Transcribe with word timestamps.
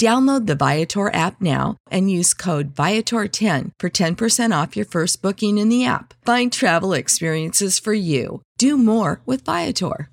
Download 0.00 0.46
the 0.46 0.54
Viator 0.54 1.12
app 1.12 1.42
now 1.42 1.76
and 1.90 2.10
use 2.10 2.32
code 2.32 2.74
Viator10 2.74 3.72
for 3.78 3.90
10% 3.90 4.62
off 4.62 4.74
your 4.74 4.86
first 4.86 5.20
booking 5.20 5.58
in 5.58 5.68
the 5.68 5.84
app. 5.84 6.14
Find 6.24 6.50
travel 6.50 6.94
experiences 6.94 7.78
for 7.78 7.92
you. 7.92 8.40
Do 8.56 8.78
more 8.78 9.20
with 9.26 9.44
Viator. 9.44 10.08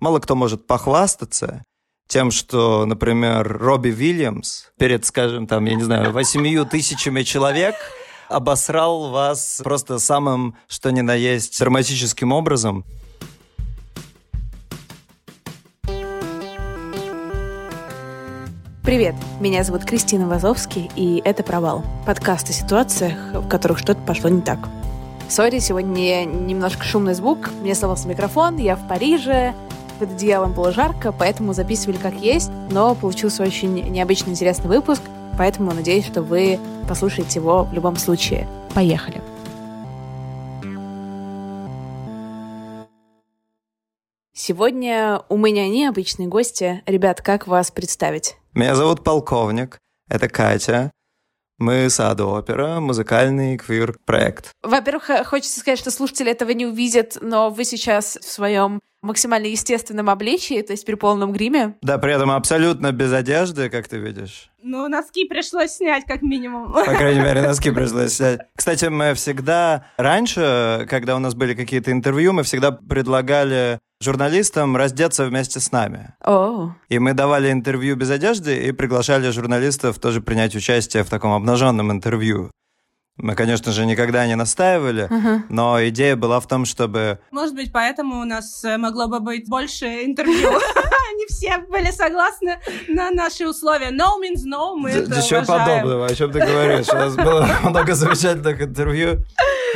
Мало 0.00 0.18
кто 0.20 0.34
может 0.34 0.66
похвастаться 0.66 1.64
тем, 2.08 2.30
что, 2.30 2.84
например, 2.84 3.56
Робби 3.56 3.88
Вильямс 3.88 4.66
перед, 4.78 5.06
скажем, 5.06 5.46
там, 5.46 5.64
я 5.64 5.76
не 5.76 5.82
знаю, 5.82 6.12
восемью 6.12 6.66
тысячами 6.66 7.22
человек 7.22 7.74
обосрал 8.28 9.10
вас 9.10 9.62
просто 9.64 9.98
самым, 9.98 10.58
что 10.68 10.90
ни 10.90 11.00
на 11.00 11.14
есть, 11.14 11.58
драматическим 11.58 12.32
образом. 12.32 12.84
Привет, 18.86 19.16
меня 19.40 19.64
зовут 19.64 19.84
Кристина 19.84 20.28
Вазовский, 20.28 20.88
и 20.94 21.20
это 21.24 21.42
«Провал»— 21.42 21.82
подкаст 22.06 22.50
о 22.50 22.52
ситуациях, 22.52 23.18
в 23.32 23.48
которых 23.48 23.78
что-то 23.78 24.00
пошло 24.02 24.30
не 24.30 24.40
так. 24.40 24.60
Сори, 25.28 25.58
сегодня 25.58 26.24
немножко 26.24 26.84
шумный 26.84 27.14
звук, 27.14 27.50
мне 27.62 27.74
сломался 27.74 28.06
микрофон, 28.06 28.58
я 28.58 28.76
в 28.76 28.86
Париже, 28.86 29.54
под 29.98 30.12
одеялом 30.12 30.52
было 30.52 30.70
жарко, 30.70 31.10
поэтому 31.10 31.52
записывали 31.52 31.96
как 31.96 32.14
есть, 32.14 32.52
но 32.70 32.94
получился 32.94 33.42
очень 33.42 33.74
необычный 33.90 34.34
интересный 34.34 34.68
выпуск, 34.68 35.02
поэтому 35.36 35.72
надеюсь, 35.72 36.06
что 36.06 36.22
вы 36.22 36.60
послушаете 36.88 37.40
его 37.40 37.64
в 37.64 37.72
любом 37.72 37.96
случае. 37.96 38.46
Поехали! 38.72 39.20
Сегодня 44.38 45.22
у 45.30 45.38
меня 45.38 45.66
необычные 45.66 46.28
гости. 46.28 46.82
Ребят, 46.84 47.22
как 47.22 47.46
вас 47.46 47.70
представить? 47.70 48.36
Меня 48.52 48.76
зовут 48.76 49.02
Полковник, 49.02 49.78
это 50.10 50.28
Катя. 50.28 50.92
Мы 51.56 51.88
Сада 51.88 52.26
Опера, 52.26 52.80
музыкальный 52.80 53.56
квир-проект. 53.56 54.50
Во-первых, 54.62 55.10
хочется 55.24 55.58
сказать, 55.58 55.78
что 55.78 55.90
слушатели 55.90 56.30
этого 56.30 56.50
не 56.50 56.66
увидят, 56.66 57.16
но 57.22 57.48
вы 57.48 57.64
сейчас 57.64 58.18
в 58.20 58.30
своем 58.30 58.82
максимально 59.06 59.46
естественном 59.46 60.10
обличии, 60.10 60.60
то 60.62 60.72
есть 60.72 60.84
при 60.84 60.94
полном 60.94 61.32
гриме. 61.32 61.76
Да, 61.82 61.98
при 61.98 62.14
этом 62.14 62.30
абсолютно 62.30 62.92
без 62.92 63.12
одежды, 63.12 63.70
как 63.70 63.88
ты 63.88 63.98
видишь. 63.98 64.50
Ну, 64.62 64.88
носки 64.88 65.26
пришлось 65.26 65.70
снять, 65.72 66.04
как 66.06 66.22
минимум. 66.22 66.72
По 66.72 66.84
крайней 66.84 67.20
мере, 67.20 67.42
носки 67.46 67.70
пришлось 67.70 68.14
снять. 68.14 68.40
Кстати, 68.56 68.86
мы 68.86 69.14
всегда... 69.14 69.86
Раньше, 69.96 70.86
когда 70.90 71.16
у 71.16 71.18
нас 71.18 71.34
были 71.34 71.54
какие-то 71.54 71.92
интервью, 71.92 72.32
мы 72.32 72.42
всегда 72.42 72.72
предлагали 72.72 73.78
журналистам 74.00 74.76
раздеться 74.76 75.24
вместе 75.24 75.60
с 75.60 75.72
нами. 75.72 76.14
Oh. 76.24 76.70
И 76.88 76.98
мы 76.98 77.14
давали 77.14 77.50
интервью 77.50 77.96
без 77.96 78.10
одежды 78.10 78.66
и 78.66 78.72
приглашали 78.72 79.30
журналистов 79.30 79.98
тоже 79.98 80.20
принять 80.20 80.54
участие 80.54 81.02
в 81.02 81.08
таком 81.10 81.32
обнаженном 81.32 81.90
интервью. 81.92 82.50
Мы, 83.18 83.34
конечно 83.34 83.72
же, 83.72 83.86
никогда 83.86 84.26
не 84.26 84.34
настаивали, 84.34 85.08
uh-huh. 85.10 85.44
но 85.48 85.82
идея 85.88 86.16
была 86.16 86.38
в 86.38 86.46
том, 86.46 86.66
чтобы... 86.66 87.18
Может 87.30 87.54
быть, 87.54 87.72
поэтому 87.72 88.20
у 88.20 88.24
нас 88.24 88.62
э, 88.62 88.76
могло 88.76 89.08
бы 89.08 89.20
быть 89.20 89.48
больше 89.48 90.04
интервью. 90.04 90.50
Не 91.16 91.26
все 91.28 91.56
были 91.58 91.90
согласны 91.90 92.58
на 92.88 93.10
наши 93.10 93.48
условия. 93.48 93.90
No 93.90 94.20
means 94.20 94.44
no, 94.46 94.74
мы 94.76 94.90
это 94.90 95.16
Ничего 95.16 95.42
подобного, 95.46 96.06
о 96.06 96.14
чем 96.14 96.30
ты 96.30 96.40
говоришь. 96.40 96.88
У 96.90 96.94
нас 96.94 97.16
было 97.16 97.48
много 97.62 97.94
замечательных 97.94 98.60
интервью, 98.60 99.24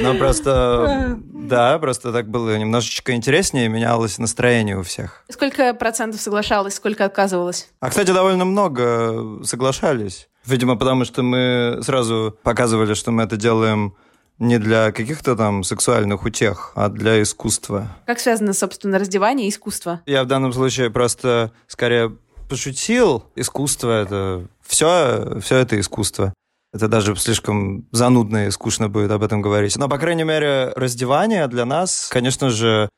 но 0.03 0.15
просто... 0.15 1.19
Да, 1.25 1.79
просто 1.79 2.13
так 2.13 2.29
было 2.29 2.57
немножечко 2.57 3.13
интереснее, 3.13 3.69
менялось 3.69 4.19
настроение 4.19 4.79
у 4.79 4.83
всех. 4.83 5.25
Сколько 5.31 5.75
процентов 5.75 6.21
соглашалось, 6.21 6.75
сколько 6.75 7.05
отказывалось? 7.07 7.71
А, 7.81 7.89
кстати, 7.89 8.13
довольно 8.13 8.45
много 8.45 9.45
соглашались. 9.45 10.29
Видимо, 10.47 10.77
потому 10.77 11.05
что 11.05 11.23
мы 11.23 11.81
сразу 11.83 12.37
показывали, 12.43 12.95
что 12.95 13.11
мы 13.11 13.25
это 13.25 13.37
делаем 13.37 13.95
не 14.39 14.59
для 14.59 14.91
каких-то 14.91 15.37
там 15.37 15.63
сексуальных 15.63 16.25
утех, 16.25 16.73
а 16.75 16.89
для 16.89 17.21
искусства. 17.23 17.89
Как 18.07 18.19
связано, 18.19 18.55
собственно, 18.55 18.99
раздевание 18.99 19.47
и 19.47 19.51
искусство? 19.51 20.01
Я 20.07 20.25
в 20.25 20.27
данном 20.27 20.53
случае 20.53 20.91
просто 20.91 21.53
скорее 21.67 22.17
пошутил. 22.49 23.25
Искусство— 23.37 24.03
это 24.03 24.47
все, 24.67 25.39
все 25.41 25.57
это 25.59 25.79
искусство. 25.79 26.33
Это 26.73 26.89
даже 26.89 27.17
слишком 27.17 27.87
занудно 27.91 28.47
и 28.47 28.51
скучно 28.51 28.89
будет 28.89 29.11
об 29.11 29.23
этом 29.23 29.43
говорить. 29.43 29.77
Но, 29.77 29.89
по 29.89 29.99
крайней 29.99 30.25
мере, 30.25 30.73
раздевание 30.77 31.47
для 31.49 31.65
нас, 31.65 32.09
конечно 32.11 32.49
же, 32.49 32.89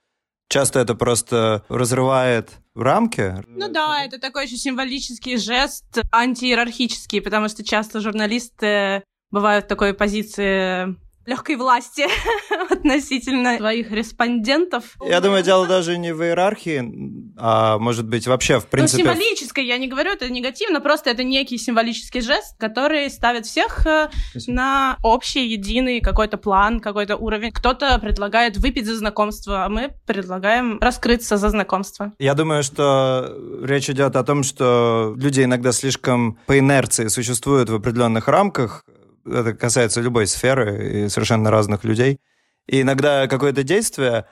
часто 0.53 0.81
это 0.81 0.95
просто 0.95 1.65
разрывает 1.69 2.51
рамки. 2.75 3.35
Ну 3.49 3.69
да, 3.69 4.05
это 4.05 4.19
такой 4.21 4.45
еще 4.45 4.57
символический 4.57 5.39
жест, 5.39 5.85
антииерархический, 6.13 7.23
потому 7.23 7.49
что 7.49 7.65
часто 7.65 8.01
журналисты 8.01 9.03
бывают 9.31 9.65
в 9.65 9.69
такой 9.69 9.95
позиции 9.95 10.95
легкой 11.27 11.57
власти 11.57 12.07
относительно 12.71 13.57
своих 13.57 13.91
респондентов. 13.91 14.97
Я 15.05 15.21
думаю, 15.21 15.43
дело 15.43 15.67
даже 15.67 15.99
не 15.99 16.13
в 16.13 16.23
иерархии, 16.23 17.33
а 17.37 17.79
может 17.79 18.07
быть 18.07 18.27
вообще 18.27 18.61
в 18.61 18.67
принципе... 18.67 19.05
Ну, 19.05 19.11
символической, 19.11 19.65
я 19.67 19.79
не 19.79 19.89
говорю, 19.89 20.13
это 20.13 20.29
негативно, 20.31 20.81
просто 20.81 21.11
это 21.11 21.25
некий 21.25 21.59
символический 21.59 22.21
жест, 22.21 22.57
который 22.59 23.11
ставит 23.11 23.47
всех 23.47 23.87
э, 23.87 24.11
на 24.47 24.97
общий, 25.03 25.47
единый 25.47 26.01
какой-то 26.01 26.37
план, 26.37 26.81
какой-то 26.81 27.17
уровень. 27.17 27.53
Кто-то 27.53 27.99
предлагает 27.99 28.57
выпить 28.57 28.87
за 28.87 28.97
знакомство, 28.97 29.65
а 29.65 29.69
мы 29.69 29.93
предлагаем 30.07 30.79
раскрыться 30.81 31.37
за 31.37 31.51
знакомство. 31.51 32.13
Я 32.19 32.35
думаю, 32.35 32.63
что 32.63 33.37
речь 33.63 33.89
идет 33.91 34.17
о 34.17 34.25
том, 34.25 34.43
что 34.43 35.15
люди 35.17 35.43
иногда 35.43 35.73
слишком 35.73 36.39
по 36.47 36.59
инерции 36.59 37.09
существуют 37.09 37.71
в 37.71 37.75
определенных 37.75 38.29
рамках, 38.29 38.85
это 39.25 39.55
касается 39.55 40.01
любой 40.01 40.27
сферы 40.27 41.05
и 41.05 41.09
совершенно 41.09 41.51
разных 41.51 41.85
людей. 41.85 42.21
И 42.67 42.83
иногда 42.83 43.27
какое-то 43.27 43.63
действие, 43.63 44.27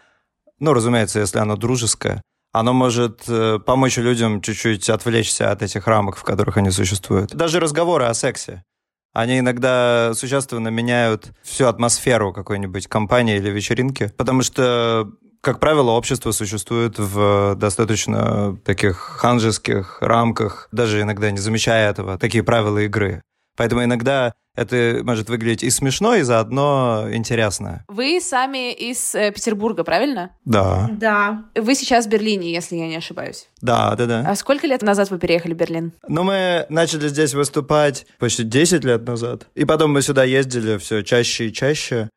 ну, 0.59 0.73
разумеется, 0.73 1.21
если 1.21 1.39
оно 1.39 1.57
дружеское, 1.57 2.23
оно 2.53 2.73
может 2.73 3.23
э, 3.29 3.59
помочь 3.65 3.97
людям 3.99 4.41
чуть-чуть 4.41 4.89
отвлечься 4.91 5.51
от 5.53 5.63
этих 5.63 5.87
рамок, 5.87 6.17
в 6.17 6.25
которых 6.25 6.57
они 6.57 6.71
существуют. 6.71 7.35
Даже 7.35 7.61
разговоры 7.61 8.07
о 8.07 8.15
сексе. 8.15 8.65
они 9.13 9.39
иногда 9.41 10.13
существенно 10.15 10.69
меняют 10.69 11.33
всю 11.43 11.67
атмосферу 11.67 12.33
какой-нибудь 12.33 12.87
компании 12.87 13.37
или 13.37 13.51
вечеринки, 13.51 14.13
потому 14.17 14.43
что 14.43 15.11
как 15.41 15.59
правило, 15.59 15.93
общество 15.93 16.33
существует 16.33 16.99
в 16.99 17.55
достаточно 17.57 18.59
таких 18.59 18.99
ханжеских 18.99 19.99
рамках, 20.03 20.69
даже 20.71 21.01
иногда 21.01 21.31
не 21.31 21.39
замечая 21.39 21.91
этого, 21.91 22.19
такие 22.19 22.45
правила 22.45 22.79
игры. 22.79 23.23
Поэтому 23.57 23.83
иногда 23.83 24.35
это 24.61 25.01
может 25.05 25.31
выглядеть 25.31 25.63
и 25.63 25.71
смешно, 25.71 26.15
и 26.17 26.23
заодно 26.23 27.09
интересно. 27.11 27.85
Вы 27.89 28.21
сами 28.21 28.73
из 28.75 29.15
э, 29.15 29.33
Петербурга, 29.33 29.85
правильно? 29.85 30.33
Да. 30.45 30.91
Да. 30.93 31.45
Вы 31.55 31.75
сейчас 31.75 32.05
в 32.05 32.11
Берлине, 32.11 32.53
если 32.53 32.77
я 32.77 32.87
не 32.87 32.97
ошибаюсь. 32.97 33.49
Да, 33.63 33.97
да, 33.97 34.05
да. 34.05 34.25
А 34.27 34.37
сколько 34.37 34.67
лет 34.67 34.83
назад 34.83 35.11
вы 35.11 35.19
переехали 35.19 35.55
в 35.55 35.57
Берлин? 35.57 35.93
Ну, 36.07 36.25
мы 36.25 36.67
начали 36.69 37.09
здесь 37.09 37.33
выступать 37.33 38.07
почти 38.19 38.45
10 38.45 38.85
лет 38.85 39.07
назад. 39.07 39.47
И 39.55 39.65
потом 39.65 39.93
мы 39.93 40.03
сюда 40.03 40.25
ездили 40.25 40.77
все 40.77 41.03
чаще 41.03 41.49
и 41.49 41.53
чаще. 41.53 42.11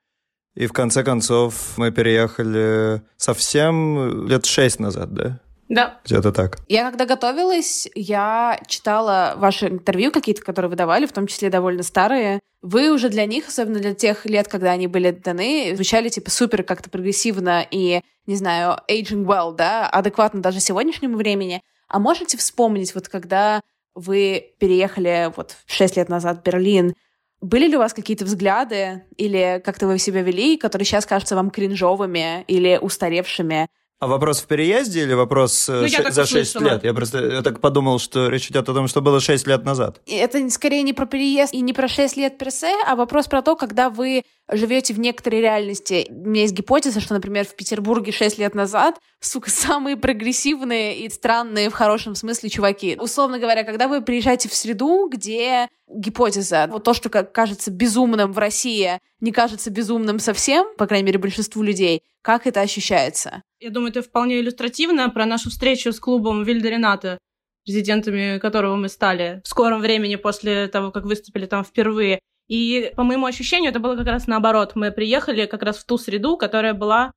И 0.55 0.67
в 0.67 0.73
конце 0.73 1.03
концов 1.03 1.77
мы 1.77 1.91
переехали 1.91 3.01
совсем 3.15 4.27
лет 4.27 4.45
шесть 4.45 4.79
назад, 4.81 5.13
да? 5.13 5.39
Да. 5.69 5.99
Где-то 6.05 6.31
так. 6.31 6.59
Я 6.67 6.89
когда 6.89 7.05
готовилась, 7.05 7.87
я 7.95 8.59
читала 8.67 9.33
ваши 9.37 9.67
интервью 9.67 10.11
какие-то, 10.11 10.41
которые 10.41 10.69
вы 10.69 10.75
давали, 10.75 11.05
в 11.05 11.13
том 11.13 11.27
числе 11.27 11.49
довольно 11.49 11.83
старые. 11.83 12.39
Вы 12.61 12.91
уже 12.91 13.09
для 13.09 13.25
них, 13.25 13.47
особенно 13.47 13.79
для 13.79 13.93
тех 13.93 14.25
лет, 14.25 14.47
когда 14.47 14.71
они 14.71 14.87
были 14.87 15.11
даны, 15.11 15.73
звучали 15.75 16.09
типа 16.09 16.29
супер 16.31 16.63
как-то 16.63 16.89
прогрессивно 16.89 17.65
и, 17.69 18.01
не 18.25 18.35
знаю, 18.35 18.77
aging 18.89 19.25
well, 19.25 19.53
да, 19.53 19.89
адекватно 19.89 20.41
даже 20.41 20.59
сегодняшнему 20.59 21.17
времени. 21.17 21.61
А 21.87 21.99
можете 21.99 22.37
вспомнить, 22.37 22.95
вот 22.95 23.09
когда 23.09 23.61
вы 23.95 24.53
переехали 24.59 25.31
вот 25.35 25.57
6 25.65 25.97
лет 25.97 26.09
назад 26.09 26.39
в 26.39 26.43
Берлин, 26.43 26.95
были 27.41 27.67
ли 27.67 27.75
у 27.75 27.79
вас 27.79 27.93
какие-то 27.93 28.23
взгляды 28.25 29.03
или 29.17 29.61
как-то 29.63 29.85
вы 29.87 29.99
себя 29.99 30.21
вели, 30.21 30.57
которые 30.57 30.85
сейчас 30.85 31.05
кажутся 31.05 31.35
вам 31.35 31.51
кринжовыми 31.51 32.43
или 32.47 32.79
устаревшими? 32.81 33.67
А 34.03 34.07
вопрос 34.07 34.41
в 34.41 34.47
переезде 34.47 35.03
или 35.03 35.13
вопрос 35.13 35.69
э, 35.69 35.81
Ну, 35.83 35.87
так 35.87 36.11
за 36.11 36.25
6 36.25 36.55
услышала. 36.55 36.73
лет? 36.73 36.83
Я 36.83 36.93
просто 36.93 37.25
я 37.25 37.41
так 37.41 37.61
подумал, 37.61 37.99
что 37.99 38.27
речь 38.27 38.49
идет 38.49 38.67
о 38.67 38.73
том, 38.73 38.89
что 38.89 39.01
было 39.01 39.21
6 39.21 39.47
лет 39.47 39.63
назад. 39.63 40.01
И 40.05 40.15
это 40.15 40.49
скорее 40.49 40.83
не 40.83 40.91
про 40.91 41.05
переезд 41.05 41.53
и 41.53 41.61
не 41.61 41.71
про 41.71 41.87
6 41.87 42.17
лет 42.17 42.37
персе, 42.37 42.75
а 42.85 42.97
вопрос 42.97 43.27
про 43.27 43.41
то, 43.41 43.55
когда 43.55 43.89
вы 43.89 44.23
живете 44.51 44.93
в 44.93 44.99
некоторой 44.99 45.39
реальности. 45.39 46.07
У 46.09 46.27
меня 46.29 46.41
есть 46.41 46.53
гипотеза, 46.53 46.99
что, 46.99 47.13
например, 47.13 47.45
в 47.45 47.55
Петербурге 47.55 48.11
6 48.11 48.39
лет 48.39 48.55
назад, 48.55 48.99
сука, 49.21 49.49
самые 49.49 49.95
прогрессивные 49.95 50.99
и 50.99 51.09
странные 51.09 51.69
в 51.69 51.73
хорошем 51.73 52.15
смысле 52.15 52.49
чуваки. 52.49 52.97
Условно 52.99 53.39
говоря, 53.39 53.63
когда 53.63 53.87
вы 53.87 54.01
приезжаете 54.01 54.49
в 54.49 54.53
среду, 54.53 55.07
где 55.09 55.69
гипотеза, 55.87 56.67
вот 56.69 56.83
то, 56.83 56.93
что 56.93 57.09
как 57.09 57.31
кажется 57.31 57.71
безумным 57.71 58.33
в 58.33 58.37
России, 58.37 58.99
не 59.21 59.31
кажется 59.31 59.69
безумным 59.69 60.19
совсем, 60.19 60.65
по 60.77 60.87
крайней 60.87 61.05
мере, 61.05 61.19
большинству 61.19 61.63
людей, 61.63 62.01
как 62.21 62.47
это 62.47 62.61
ощущается? 62.61 63.43
Я 63.63 63.69
думаю, 63.69 63.91
это 63.91 64.01
вполне 64.01 64.41
иллюстративно 64.41 65.09
про 65.09 65.25
нашу 65.25 65.49
встречу 65.49 65.93
с 65.93 65.99
клубом 66.01 66.43
Вильда 66.43 66.67
Рената, 66.67 67.17
резидентами 67.65 68.37
которого 68.37 68.75
мы 68.75 68.89
стали 68.89 69.39
в 69.45 69.47
скором 69.47 69.79
времени 69.79 70.17
после 70.17 70.67
того, 70.67 70.91
как 70.91 71.05
выступили 71.05 71.45
там 71.45 71.63
впервые. 71.63 72.19
И 72.49 72.91
по 72.97 73.03
моему 73.03 73.25
ощущению, 73.25 73.69
это 73.69 73.79
было 73.79 73.95
как 73.95 74.07
раз 74.07 74.27
наоборот. 74.27 74.73
Мы 74.75 74.91
приехали 74.91 75.45
как 75.45 75.63
раз 75.63 75.77
в 75.77 75.85
ту 75.85 75.97
среду, 75.97 76.35
которая 76.35 76.73
была 76.73 77.13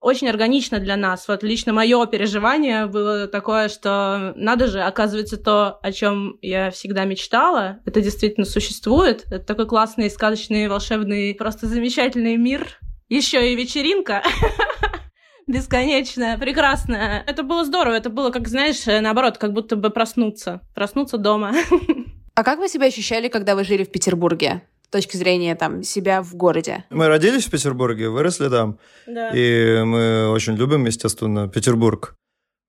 очень 0.00 0.28
органична 0.28 0.78
для 0.78 0.96
нас. 0.96 1.26
Вот 1.26 1.42
лично 1.42 1.72
мое 1.72 2.06
переживание 2.06 2.86
было 2.86 3.26
такое, 3.26 3.68
что 3.68 4.34
надо 4.36 4.68
же, 4.68 4.80
оказывается, 4.80 5.36
то, 5.36 5.80
о 5.82 5.90
чем 5.90 6.38
я 6.42 6.70
всегда 6.70 7.06
мечтала, 7.06 7.80
это 7.84 8.00
действительно 8.00 8.46
существует. 8.46 9.24
Это 9.32 9.40
такой 9.40 9.66
классный, 9.66 10.10
сказочный, 10.10 10.68
волшебный, 10.68 11.34
просто 11.34 11.66
замечательный 11.66 12.36
мир. 12.36 12.78
Еще 13.08 13.52
и 13.52 13.56
вечеринка. 13.56 14.22
Бесконечная, 15.48 16.36
прекрасная. 16.36 17.24
Это 17.26 17.42
было 17.42 17.64
здорово. 17.64 17.94
Это 17.94 18.10
было, 18.10 18.30
как 18.30 18.46
знаешь, 18.48 18.84
наоборот, 18.84 19.38
как 19.38 19.54
будто 19.54 19.76
бы 19.76 19.90
проснуться. 19.90 20.60
Проснуться 20.74 21.18
дома. 21.18 21.54
А 22.34 22.44
как 22.44 22.60
вы 22.60 22.68
себя 22.68 22.86
ощущали, 22.86 23.26
когда 23.26 23.56
вы 23.56 23.64
жили 23.64 23.82
в 23.82 23.90
Петербурге? 23.90 24.62
С 24.84 24.90
точки 24.90 25.16
зрения 25.16 25.56
там 25.56 25.82
себя 25.82 26.22
в 26.22 26.36
городе? 26.36 26.84
Мы 26.88 27.08
родились 27.08 27.46
в 27.46 27.50
Петербурге, 27.50 28.10
выросли 28.10 28.48
там. 28.48 28.78
И 29.08 29.82
мы 29.84 30.30
очень 30.30 30.54
любим, 30.54 30.84
естественно, 30.84 31.48
Петербург. 31.48 32.14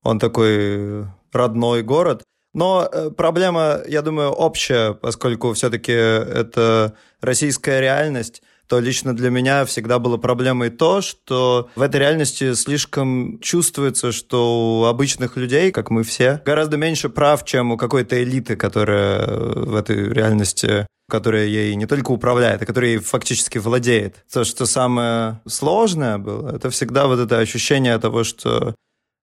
Он 0.03 0.17
такой 0.17 1.05
родной 1.31 1.83
город. 1.83 2.23
Но 2.55 2.89
э, 2.91 3.11
проблема, 3.11 3.81
я 3.87 4.01
думаю, 4.01 4.31
общая, 4.31 4.93
поскольку 4.93 5.53
все-таки 5.53 5.91
это 5.91 6.95
российская 7.21 7.79
реальность, 7.79 8.41
то 8.69 8.79
лично 8.79 9.15
для 9.15 9.31
меня 9.31 9.65
всегда 9.65 9.97
было 9.97 10.17
проблемой 10.17 10.69
то, 10.69 11.01
что 11.01 11.69
в 11.75 11.81
этой 11.81 11.99
реальности 11.99 12.53
слишком 12.53 13.39
чувствуется, 13.39 14.11
что 14.11 14.81
у 14.81 14.85
обычных 14.85 15.37
людей, 15.37 15.71
как 15.71 15.89
мы 15.89 16.03
все, 16.03 16.39
гораздо 16.45 16.77
меньше 16.77 17.09
прав, 17.09 17.43
чем 17.45 17.71
у 17.71 17.77
какой-то 17.77 18.21
элиты, 18.23 18.55
которая 18.55 19.25
в 19.27 19.75
этой 19.75 20.13
реальности 20.13 20.85
которая 21.09 21.47
ей 21.47 21.73
не 21.73 21.87
только 21.87 22.11
управляет, 22.11 22.61
а 22.61 22.67
которая 22.67 22.91
ей 22.91 22.99
фактически 22.99 23.57
владеет. 23.57 24.23
То, 24.31 24.43
что 24.43 24.67
самое 24.67 25.41
сложное 25.47 26.19
было, 26.19 26.55
это 26.55 26.69
всегда 26.69 27.07
вот 27.07 27.17
это 27.17 27.39
ощущение 27.39 27.97
того, 27.97 28.23
что 28.23 28.75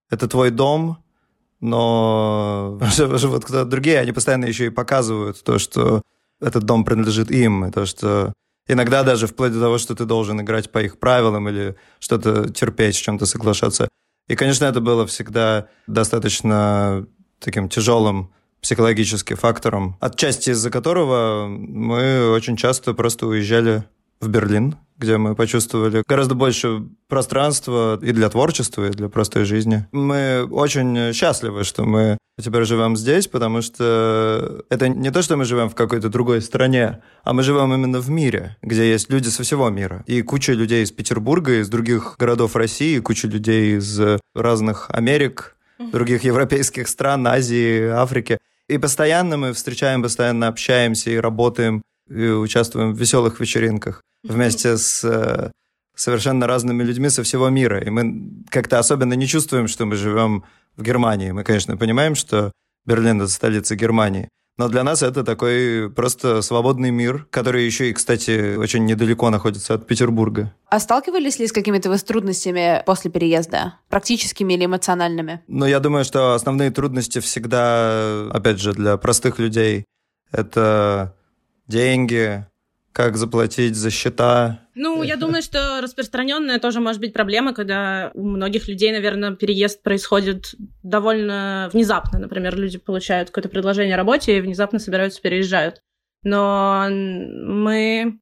это 0.09 0.27
твой 0.27 0.51
дом, 0.51 0.97
но 1.61 2.77
живут 2.97 3.45
кто-то 3.45 3.63
другие, 3.63 3.99
они 3.99 4.11
постоянно 4.11 4.43
еще 4.43 4.65
и 4.65 4.69
показывают 4.69 5.41
то, 5.41 5.59
что 5.59 6.01
этот 6.41 6.63
дом 6.63 6.83
принадлежит 6.83 7.31
им, 7.31 7.65
и 7.65 7.71
то, 7.71 7.85
что 7.85 8.33
иногда 8.67 9.03
даже 9.03 9.27
вплоть 9.27 9.53
до 9.53 9.59
того, 9.59 9.77
что 9.77 9.95
ты 9.95 10.05
должен 10.05 10.41
играть 10.41 10.71
по 10.71 10.79
их 10.79 10.99
правилам 10.99 11.49
или 11.49 11.75
что-то 11.99 12.49
терпеть, 12.49 12.95
с 12.95 12.99
чем-то 12.99 13.25
соглашаться. 13.25 13.87
И, 14.27 14.35
конечно, 14.35 14.65
это 14.65 14.81
было 14.81 15.05
всегда 15.07 15.67
достаточно 15.87 17.07
таким 17.39 17.69
тяжелым 17.69 18.33
психологическим 18.61 19.37
фактором, 19.37 19.97
отчасти 20.01 20.49
из-за 20.49 20.71
которого 20.71 21.47
мы 21.47 22.31
очень 22.31 22.57
часто 22.57 22.93
просто 22.93 23.27
уезжали 23.27 23.83
в 24.19 24.29
Берлин, 24.29 24.75
где 24.97 25.17
мы 25.17 25.35
почувствовали 25.35 26.03
гораздо 26.07 26.35
больше 26.35 26.83
пространства 27.07 27.99
и 28.01 28.11
для 28.11 28.29
творчества, 28.29 28.87
и 28.87 28.91
для 28.91 29.09
простой 29.09 29.45
жизни. 29.45 29.85
Мы 29.91 30.47
очень 30.49 31.13
счастливы, 31.13 31.63
что 31.63 31.85
мы 31.85 32.17
теперь 32.41 32.65
живем 32.65 32.95
здесь, 32.95 33.27
потому 33.27 33.61
что 33.61 34.63
это 34.69 34.89
не 34.89 35.11
то, 35.11 35.21
что 35.21 35.37
мы 35.37 35.45
живем 35.45 35.69
в 35.69 35.75
какой-то 35.75 36.09
другой 36.09 36.41
стране, 36.41 37.01
а 37.23 37.33
мы 37.33 37.43
живем 37.43 37.73
именно 37.73 37.99
в 37.99 38.09
мире, 38.09 38.57
где 38.61 38.89
есть 38.89 39.09
люди 39.11 39.27
со 39.29 39.43
всего 39.43 39.69
мира. 39.69 40.03
И 40.07 40.21
куча 40.21 40.53
людей 40.53 40.83
из 40.83 40.91
Петербурга, 40.91 41.61
из 41.61 41.69
других 41.69 42.15
городов 42.17 42.55
России, 42.55 42.99
куча 42.99 43.27
людей 43.27 43.77
из 43.77 43.99
разных 44.33 44.87
Америк, 44.89 45.55
других 45.91 46.23
европейских 46.23 46.87
стран, 46.87 47.27
Азии, 47.27 47.87
Африки. 47.87 48.39
И 48.67 48.77
постоянно 48.77 49.37
мы 49.37 49.53
встречаем, 49.53 50.01
постоянно 50.01 50.47
общаемся 50.47 51.11
и 51.11 51.17
работаем, 51.17 51.81
и 52.09 52.27
участвуем 52.29 52.93
в 52.93 52.99
веселых 52.99 53.39
вечеринках 53.39 54.01
вместе 54.23 54.77
с 54.77 55.03
э, 55.03 55.51
совершенно 55.95 56.47
разными 56.47 56.83
людьми 56.83 57.09
со 57.09 57.23
всего 57.23 57.49
мира. 57.49 57.81
И 57.83 57.89
мы 57.89 58.43
как-то 58.49 58.79
особенно 58.79 59.13
не 59.13 59.27
чувствуем, 59.27 59.67
что 59.67 59.85
мы 59.85 59.95
живем 59.95 60.43
в 60.75 60.83
Германии. 60.83 61.31
Мы, 61.31 61.43
конечно, 61.43 61.77
понимаем, 61.77 62.15
что 62.15 62.51
Берлин— 62.85 63.21
это 63.21 63.31
столица 63.31 63.75
Германии. 63.75 64.29
Но 64.57 64.69
для 64.69 64.83
нас 64.83 65.03
это 65.03 65.23
такой 65.23 65.91
просто 65.91 66.41
свободный 66.41 66.89
мир, 66.89 67.27
который 67.29 67.65
еще 67.65 67.91
и, 67.91 67.93
кстати, 67.93 68.55
очень 68.55 68.85
недалеко 68.85 69.29
находится 69.29 69.75
от 69.75 69.85
Петербурга. 69.85 70.51
А 70.69 70.79
сталкивались 70.79 71.37
ли 71.37 71.47
с 71.47 71.51
какими-то 71.51 71.89
вы 71.89 71.97
с 71.99 72.03
трудностями 72.03 72.81
после 72.85 73.11
переезда? 73.11 73.75
Практическими 73.89 74.53
или 74.53 74.65
эмоциональными? 74.65 75.41
Но 75.47 75.67
я 75.67 75.79
думаю, 75.79 76.05
что 76.05 76.33
основные 76.33 76.71
трудности 76.71 77.19
всегда, 77.19 78.29
опять 78.31 78.59
же, 78.59 78.73
для 78.73 78.97
простых 78.97 79.37
людей— 79.37 79.85
это 80.31 81.15
деньги, 81.67 82.47
как 82.97 83.15
заплатить 83.15 83.75
за 83.75 83.91
счета. 83.91 84.61
Ну, 84.73 85.03
я 85.03 85.17
думаю, 85.17 85.43
что 85.43 85.81
распространенная 85.83 86.59
тоже 86.59 86.79
может 86.79 86.99
быть 86.99 87.13
проблема, 87.13 87.53
когда 87.53 88.09
у 88.15 88.25
многих 88.27 88.67
людей, 88.67 88.91
наверное, 88.91 89.35
переезд 89.35 89.83
происходит 89.83 90.55
довольно 90.81 91.69
внезапно. 91.71 92.17
Например, 92.17 92.57
люди 92.57 92.79
получают 92.79 93.29
какое-то 93.29 93.49
предложение 93.49 93.93
о 93.93 93.97
работе 93.97 94.35
и 94.35 94.41
внезапно 94.41 94.79
собираются, 94.79 95.21
переезжают. 95.21 95.79
Но 96.23 96.87
мы 96.89 98.19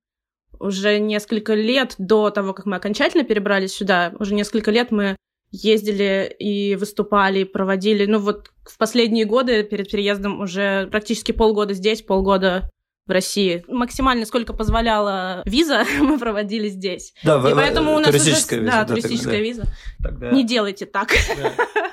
уже 0.60 1.00
несколько 1.00 1.54
лет 1.54 1.96
до 1.98 2.30
того, 2.30 2.52
как 2.54 2.66
мы 2.66 2.76
окончательно 2.76 3.24
перебрались 3.24 3.72
сюда, 3.72 4.12
уже 4.20 4.34
несколько 4.34 4.72
лет 4.72 4.92
мы 4.92 5.16
ездили 5.52 6.36
и 6.38 6.76
выступали, 6.76 7.40
и 7.40 7.46
проводили. 7.46 8.06
Ну 8.08 8.20
вот 8.20 8.52
в 8.66 8.78
последние 8.78 9.24
годы 9.24 9.64
перед 9.64 9.90
переездом 9.90 10.42
уже 10.42 10.88
практически 10.88 11.32
полгода 11.32 11.74
здесь, 11.74 12.02
полгода 12.02 12.70
в 13.06 13.12
России. 13.12 13.64
Максимально 13.68 14.26
сколько 14.26 14.54
позволяла 14.54 15.44
виза, 15.46 15.86
мы 16.02 16.18
проводили 16.18 16.70
здесь. 16.70 17.14
Да, 17.24 17.38
и 17.38 17.54
поэтому 17.54 17.96
у 17.96 18.00
нас 18.00 18.10
туристическая 18.10 18.60
уже... 18.60 18.66
виза. 18.66 18.78
Да, 18.78 18.86
туристическая 18.86 19.34
тогда. 19.34 19.48
виза. 19.48 19.64
Тогда- 20.02 20.32
Не 20.32 20.46
делайте 20.46 20.86
так. 20.86 21.14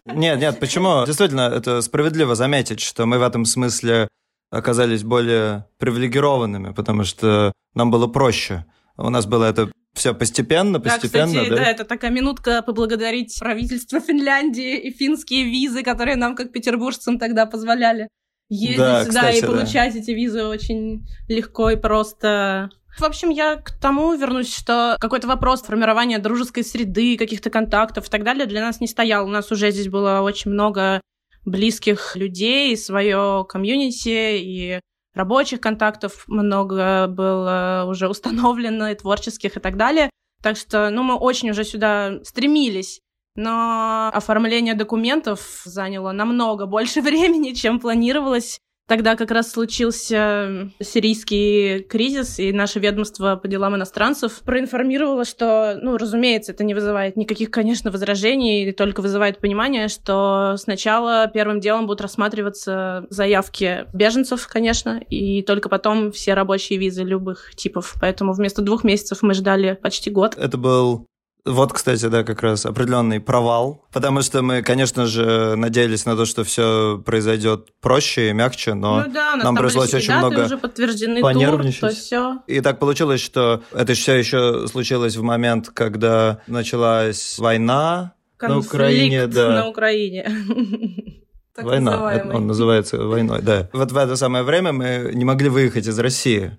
Нет, 0.07 0.41
нет, 0.41 0.59
почему? 0.59 1.05
Действительно, 1.07 1.43
это 1.43 1.81
справедливо 1.83 2.35
заметить, 2.35 2.81
что 2.81 3.07
мы 3.07 3.19
в 3.19 3.23
этом 3.23 3.45
смысле 3.45 4.09
оказались 4.51 5.03
более 5.03 5.67
привилегированными, 5.79 6.73
потому 6.73 7.05
что 7.05 7.53
нам 7.75 7.91
было 7.91 8.07
проще. 8.07 8.65
У 8.97 9.09
нас 9.09 9.27
было 9.27 9.45
это 9.45 9.71
все 9.95 10.15
постепенно, 10.15 10.81
постепенно, 10.81 11.33
да? 11.35 11.41
Кстати, 11.43 11.51
да? 11.51 11.57
да, 11.57 11.71
это 11.71 11.85
такая 11.85 12.11
минутка 12.11 12.63
поблагодарить 12.63 13.39
правительство 13.39 14.01
Финляндии 14.01 14.79
и 14.79 14.91
финские 14.91 15.45
визы, 15.45 15.83
которые 15.83 16.17
нам, 16.17 16.35
как 16.35 16.53
петербуржцам, 16.53 17.19
тогда 17.19 17.47
позволяли 17.47 18.09
ездить 18.53 18.79
да, 18.79 19.05
сюда 19.05 19.21
кстати, 19.21 19.39
и 19.39 19.47
получать 19.47 19.95
да. 19.95 19.99
эти 19.99 20.11
визы 20.11 20.45
очень 20.45 21.07
легко 21.29 21.71
и 21.71 21.77
просто. 21.77 22.71
В 22.99 23.05
общем, 23.05 23.31
я 23.31 23.57
к 23.57 23.71
тому 23.81 24.15
вернусь, 24.15 24.55
что 24.55 24.97
какой-то 25.01 25.27
вопрос 25.27 25.63
формирования 25.63 26.19
дружеской 26.19 26.63
среды, 26.63 27.17
каких-то 27.17 27.49
контактов 27.49 28.07
и 28.07 28.11
так 28.11 28.23
далее 28.23 28.47
для 28.47 28.61
нас 28.61 28.81
не 28.81 28.87
стоял. 28.87 29.25
У 29.25 29.31
нас 29.31 29.51
уже 29.51 29.71
здесь 29.71 29.89
было 29.89 30.21
очень 30.21 30.51
много 30.51 31.01
близких 31.45 32.15
людей, 32.17 32.77
свое 32.77 33.47
комьюнити 33.49 34.39
и 34.39 34.81
рабочих 35.15 35.61
контактов 35.61 36.25
много 36.27 37.07
было 37.09 37.87
уже 37.89 38.09
установлено, 38.09 38.89
и 38.89 38.95
творческих 38.95 39.57
и 39.57 39.61
так 39.61 39.77
далее. 39.77 40.11
Так 40.43 40.57
что, 40.57 40.91
ну, 40.91 41.03
мы 41.03 41.15
очень 41.15 41.51
уже 41.51 41.65
сюда 41.65 42.19
стремились. 42.25 43.01
Но 43.37 44.11
оформление 44.13 44.75
документов 44.75 45.63
заняло 45.65 46.13
намного 46.13 46.67
больше 46.67 47.01
времени, 47.03 47.53
чем 47.53 47.81
планировалось. 47.81 48.59
Тогда 48.89 49.15
как 49.15 49.31
раз 49.31 49.51
случился 49.51 50.71
сирийский 50.81 51.81
кризис, 51.85 52.39
и 52.41 52.53
наше 52.53 52.81
ведомство 52.81 53.37
по 53.37 53.47
делам 53.47 53.77
иностранцев 53.77 54.41
проинформировало, 54.41 55.25
что, 55.25 55.79
ну, 55.81 55.97
разумеется, 55.97 56.53
это 56.53 56.65
не 56.65 56.75
вызывает 56.75 57.17
никаких, 57.17 57.51
конечно, 57.51 57.91
возражений, 57.93 58.73
только 58.73 59.01
вызывает 59.01 59.39
понимание, 59.39 59.87
что 59.87 60.57
сначала 60.59 61.31
первым 61.33 61.61
делом 61.61 61.87
будут 61.87 62.03
рассматриваться 62.03 63.07
заявки 63.09 63.87
беженцев, 63.95 64.47
конечно, 64.49 64.99
и 64.99 65.43
только 65.43 65.69
потом 65.69 66.11
все 66.11 66.35
рабочие 66.35 66.79
визы 66.79 67.05
любых 67.05 67.55
типов. 67.55 67.95
Поэтому 68.01 68.33
вместо 68.33 68.63
двух 68.63 68.83
месяцев 68.83 69.23
мы 69.23 69.33
ждали 69.33 69.79
почти 69.81 70.11
год. 70.11 70.37
Это 70.37 70.59
был 70.59 71.07
вот, 71.45 71.73
кстати, 71.73 72.07
да, 72.07 72.23
как 72.23 72.43
раз 72.43 72.67
определенный 72.67 73.19
провал, 73.19 73.85
потому 73.93 74.23
что 74.23 74.43
мы, 74.43 74.63
конечно 74.63 75.07
же, 75.07 75.57
надеялись 75.57 76.07
на 76.07 76.17
то, 76.17 76.25
что 76.25 76.45
все 76.45 77.03
произойдет 77.05 77.71
проще 77.81 78.31
и 78.31 78.33
мягче, 78.33 78.75
но 78.75 79.03
ну 79.05 79.13
да, 79.13 79.37
нам 79.37 79.57
пришлось 79.57 79.93
очень 79.93 80.15
много 80.15 80.45
уже 80.45 80.57
подтверждены 80.57 81.21
понервничать. 81.21 81.81
Тур, 81.81 81.91
то 81.91 81.97
все. 81.97 82.39
И 82.47 82.61
так 82.61 82.79
получилось, 82.79 83.21
что 83.21 83.63
это 83.73 83.95
все 83.95 84.15
еще 84.15 84.69
случилось 84.69 85.17
в 85.17 85.23
момент, 85.23 85.71
когда 85.71 86.41
началась 86.47 87.39
война 87.39 88.15
Конфликт 88.37 88.73
на 88.73 88.77
Украине, 88.77 89.27
да. 89.27 89.49
на 89.49 89.69
Украине. 89.69 90.31
Война, 91.55 92.23
он 92.33 92.47
называется 92.47 92.97
войной, 93.05 93.43
да. 93.43 93.69
Вот 93.75 93.93
в 93.93 93.97
это 93.97 94.17
самое 94.17 94.43
время 94.43 94.73
мы 94.73 95.11
не 95.13 95.27
могли 95.27 95.51
выехать 95.51 95.87
из 95.87 95.99
России. 95.99 96.59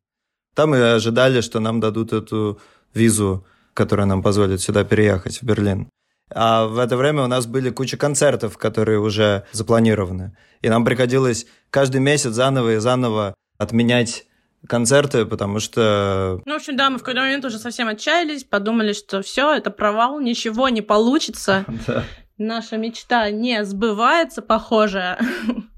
Там 0.53 0.69
мы 0.69 0.93
ожидали, 0.93 1.41
что 1.41 1.59
нам 1.59 1.79
дадут 1.79 2.13
эту 2.13 2.59
визу 2.93 3.43
которая 3.73 4.05
нам 4.05 4.21
позволит 4.21 4.61
сюда 4.61 4.83
переехать, 4.83 5.41
в 5.41 5.43
Берлин. 5.43 5.89
А 6.33 6.65
в 6.65 6.79
это 6.79 6.97
время 6.97 7.23
у 7.23 7.27
нас 7.27 7.45
были 7.45 7.69
куча 7.69 7.97
концертов, 7.97 8.57
которые 8.57 8.99
уже 8.99 9.43
запланированы. 9.51 10.35
И 10.61 10.69
нам 10.69 10.85
приходилось 10.85 11.45
каждый 11.69 12.01
месяц 12.01 12.31
заново 12.31 12.75
и 12.75 12.77
заново 12.77 13.35
отменять 13.57 14.25
концерты, 14.67 15.25
потому 15.25 15.59
что... 15.59 16.41
Ну, 16.45 16.53
в 16.53 16.55
общем, 16.55 16.77
да, 16.77 16.89
мы 16.89 16.97
в 16.97 17.01
какой-то 17.01 17.21
момент 17.21 17.45
уже 17.45 17.59
совсем 17.59 17.87
отчаялись, 17.87 18.43
подумали, 18.43 18.93
что 18.93 19.21
все, 19.21 19.53
это 19.53 19.69
провал, 19.71 20.19
ничего 20.19 20.69
не 20.69 20.81
получится. 20.81 21.65
Наша 22.37 22.77
мечта 22.77 23.29
не 23.29 23.63
сбывается, 23.65 24.41
похоже. 24.41 25.17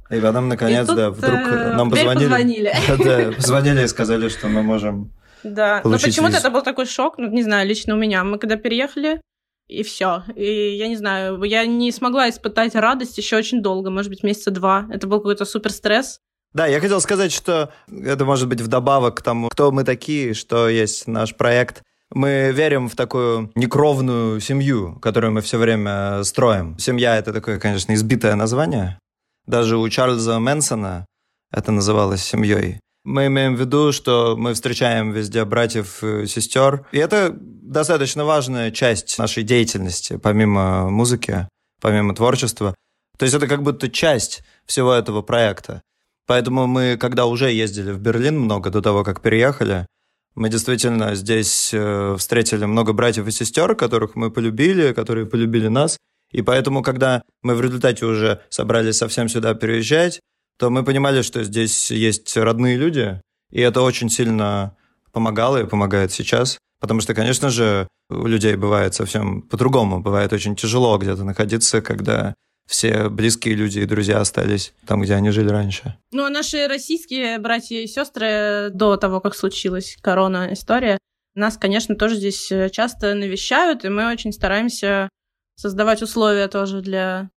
И 0.09 0.19
потом, 0.19 0.49
наконец, 0.49 0.87
да, 0.87 1.09
вдруг 1.09 1.33
э, 1.33 1.73
нам 1.75 1.89
позвонили. 1.89 2.23
позвонили. 2.25 2.73
Да, 3.03 3.31
позвонили 3.35 3.83
и 3.83 3.87
сказали, 3.87 4.29
что 4.29 4.47
мы 4.47 4.61
можем 4.61 5.11
да, 5.45 5.81
но 5.83 5.99
почему-то 5.99 6.37
это 6.37 6.49
был 6.49 6.63
такой 6.63 6.85
шок, 6.85 7.17
ну, 7.17 7.29
не 7.29 7.43
знаю, 7.43 7.67
лично 7.67 7.93
у 7.93 7.97
меня. 7.97 8.23
Мы 8.23 8.39
когда 8.39 8.55
переехали, 8.55 9.21
и 9.67 9.83
все. 9.83 10.23
И 10.35 10.75
я 10.75 10.87
не 10.87 10.95
знаю, 10.95 11.41
я 11.43 11.65
не 11.65 11.91
смогла 11.91 12.29
испытать 12.29 12.75
радость 12.75 13.17
еще 13.17 13.37
очень 13.37 13.61
долго, 13.61 13.89
может 13.89 14.09
быть, 14.09 14.23
месяца 14.23 14.51
два. 14.51 14.87
Это 14.91 15.07
был 15.07 15.19
какой-то 15.19 15.45
супер 15.45 15.71
стресс. 15.71 16.19
Да, 16.53 16.67
я 16.67 16.79
хотел 16.79 17.01
сказать, 17.01 17.31
что 17.31 17.71
это 17.89 18.25
может 18.25 18.47
быть 18.47 18.61
вдобавок 18.61 19.17
к 19.17 19.21
тому, 19.21 19.49
кто 19.49 19.71
мы 19.71 19.83
такие, 19.83 20.33
что 20.33 20.69
есть 20.69 21.07
наш 21.07 21.35
проект. 21.35 21.81
Мы 22.11 22.51
верим 22.53 22.87
в 22.87 22.95
такую 22.95 23.51
некровную 23.55 24.39
семью, 24.39 24.99
которую 25.01 25.33
мы 25.33 25.41
все 25.41 25.57
время 25.57 26.23
строим. 26.23 26.77
Семья— 26.79 27.17
это 27.17 27.33
такое, 27.33 27.59
конечно, 27.59 27.93
избитое 27.93 28.35
название. 28.35 28.99
Даже 29.47 29.77
у 29.77 29.89
Чарльза 29.89 30.39
Мэнсона 30.39 31.05
это 31.51 31.71
называлось 31.71 32.23
семьей. 32.23 32.79
Мы 33.05 33.27
имеем 33.27 33.55
в 33.55 33.59
виду, 33.59 33.91
что 33.91 34.35
мы 34.35 34.55
встречаем 34.55 35.11
везде 35.11 35.45
братьев 35.45 36.03
и 36.03 36.25
сестер. 36.25 36.87
И 36.91 36.97
это 36.97 37.31
достаточно 37.39 38.25
важная 38.25 38.71
часть 38.71 39.17
нашей 39.19 39.43
деятельности, 39.43 40.17
помимо 40.17 40.89
музыки, 40.89 41.47
помимо 41.79 42.15
творчества. 42.15 42.73
То 43.19 43.25
есть 43.25 43.35
это 43.35 43.47
как 43.47 43.61
будто 43.61 43.89
часть 43.89 44.43
всего 44.65 44.91
этого 44.91 45.21
проекта. 45.21 45.83
Поэтому 46.25 46.65
мы, 46.65 46.97
когда 46.97 47.27
уже 47.27 47.51
ездили 47.51 47.91
в 47.91 47.99
Берлин 47.99 48.39
много 48.39 48.71
до 48.71 48.81
того, 48.81 49.03
как 49.03 49.21
переехали, 49.21 49.85
мы 50.33 50.49
действительно 50.49 51.13
здесь 51.13 51.69
э, 51.73 52.15
встретили 52.17 52.65
много 52.65 52.91
братьев 52.93 53.27
и 53.27 53.31
сестер, 53.31 53.75
которых 53.75 54.15
мы 54.15 54.31
полюбили, 54.31 54.93
которые 54.93 55.27
полюбили 55.27 55.67
нас. 55.67 55.97
И 56.31 56.41
поэтому, 56.41 56.81
когда 56.81 57.21
мы 57.43 57.53
в 57.53 57.61
результате 57.61 58.05
уже 58.05 58.41
собрались 58.49 58.97
совсем 58.97 59.29
сюда 59.29 59.53
переезжать, 59.53 60.19
то 60.57 60.69
мы 60.69 60.83
понимали, 60.83 61.21
что 61.21 61.43
здесь 61.43 61.91
есть 61.91 62.35
родные 62.37 62.77
люди, 62.77 63.21
и 63.51 63.61
это 63.61 63.81
очень 63.81 64.09
сильно 64.09 64.75
помогало 65.11 65.61
и 65.61 65.65
помогает 65.65 66.11
сейчас. 66.11 66.57
Потому 66.79 67.01
что, 67.01 67.13
конечно 67.13 67.49
же, 67.49 67.87
у 68.09 68.27
людей 68.27 68.55
бывает 68.55 68.93
совсем 68.93 69.41
по-другому. 69.41 70.01
Бывает 70.01 70.33
очень 70.33 70.55
тяжело 70.55 70.97
где-то 70.97 71.23
находиться, 71.23 71.81
когда 71.81 72.33
все 72.67 73.09
близкие 73.09 73.55
люди 73.55 73.79
и 73.79 73.85
друзья 73.85 74.19
остались 74.19 74.73
там, 74.85 75.01
где 75.01 75.13
они 75.15 75.29
жили 75.29 75.49
раньше. 75.49 75.97
Ну, 76.11 76.25
а 76.25 76.29
наши 76.29 76.67
российские 76.67 77.39
братья 77.39 77.77
и 77.77 77.87
сестры 77.87 78.69
до 78.71 78.97
того, 78.97 79.21
как 79.21 79.35
случилась 79.35 79.97
корона 80.01 80.51
история, 80.51 80.97
нас, 81.35 81.57
конечно, 81.57 81.95
тоже 81.95 82.15
здесь 82.15 82.51
часто 82.71 83.13
навещают, 83.13 83.85
и 83.85 83.89
мы 83.89 84.11
очень 84.11 84.31
стараемся 84.31 85.09
создавать 85.55 86.01
условия 86.01 86.47
тоже 86.47 86.81
для 86.81 87.29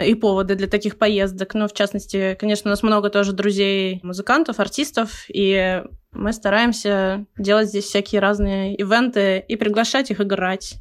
и 0.00 0.14
поводы 0.14 0.54
для 0.54 0.66
таких 0.66 0.98
поездок. 0.98 1.54
Ну, 1.54 1.68
в 1.68 1.72
частности, 1.72 2.36
конечно, 2.38 2.68
у 2.68 2.72
нас 2.72 2.82
много 2.82 3.10
тоже 3.10 3.32
друзей, 3.32 4.00
музыкантов, 4.02 4.60
артистов, 4.60 5.24
и 5.28 5.82
мы 6.12 6.32
стараемся 6.32 7.26
делать 7.38 7.68
здесь 7.68 7.84
всякие 7.84 8.20
разные 8.20 8.74
ивенты 8.74 9.44
и 9.46 9.56
приглашать 9.56 10.10
их 10.10 10.20
играть. 10.20 10.76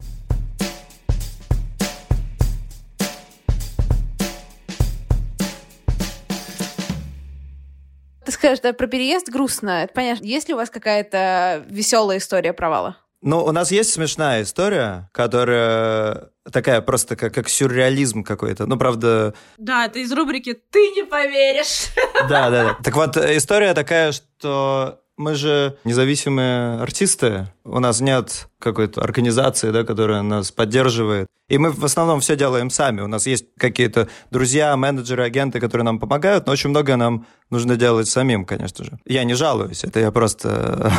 Ты 8.25 8.31
скажешь, 8.31 8.59
да, 8.59 8.73
про 8.73 8.87
переезд 8.87 9.29
грустно. 9.29 9.83
Это 9.83 9.93
понятно. 9.93 10.25
Есть 10.25 10.47
ли 10.47 10.53
у 10.53 10.57
вас 10.57 10.69
какая-то 10.69 11.65
веселая 11.67 12.19
история 12.19 12.53
провала? 12.53 12.97
Ну, 13.21 13.43
у 13.43 13.51
нас 13.51 13.71
есть 13.71 13.91
смешная 13.91 14.43
история, 14.43 15.09
которая 15.11 16.29
такая 16.51 16.81
просто 16.81 17.15
как, 17.15 17.33
как 17.33 17.49
сюрреализм 17.49 18.23
какой-то. 18.23 18.65
Ну, 18.65 18.77
правда... 18.77 19.33
Да, 19.57 19.85
это 19.85 19.99
из 19.99 20.11
рубрики 20.13 20.53
«Ты 20.53 20.79
не 20.91 21.03
поверишь». 21.03 21.87
Да, 22.29 22.49
да, 22.49 22.63
да. 22.63 22.77
Так 22.83 22.95
вот, 22.95 23.17
история 23.17 23.73
такая, 23.73 24.11
что 24.11 24.99
мы 25.19 25.35
же 25.35 25.77
независимые 25.83 26.79
артисты. 26.79 27.47
У 27.65 27.79
нас 27.79 27.99
нет 27.99 28.47
какой-то 28.57 29.01
организации, 29.01 29.71
да, 29.71 29.83
которая 29.83 30.21
нас 30.21 30.51
поддерживает. 30.51 31.27
И 31.49 31.57
мы 31.57 31.71
в 31.71 31.83
основном 31.83 32.21
все 32.21 32.37
делаем 32.37 32.69
сами. 32.69 33.01
У 33.01 33.07
нас 33.07 33.25
есть 33.25 33.45
какие-то 33.57 34.07
друзья, 34.31 34.75
менеджеры, 34.77 35.23
агенты, 35.23 35.59
которые 35.59 35.83
нам 35.83 35.99
помогают, 35.99 36.45
но 36.45 36.53
очень 36.53 36.69
многое 36.69 36.95
нам 36.95 37.25
нужно 37.49 37.75
делать 37.75 38.07
самим, 38.07 38.45
конечно 38.45 38.85
же. 38.85 38.97
Я 39.05 39.25
не 39.25 39.33
жалуюсь, 39.33 39.83
это 39.83 39.99
я 39.99 40.11
просто 40.11 40.93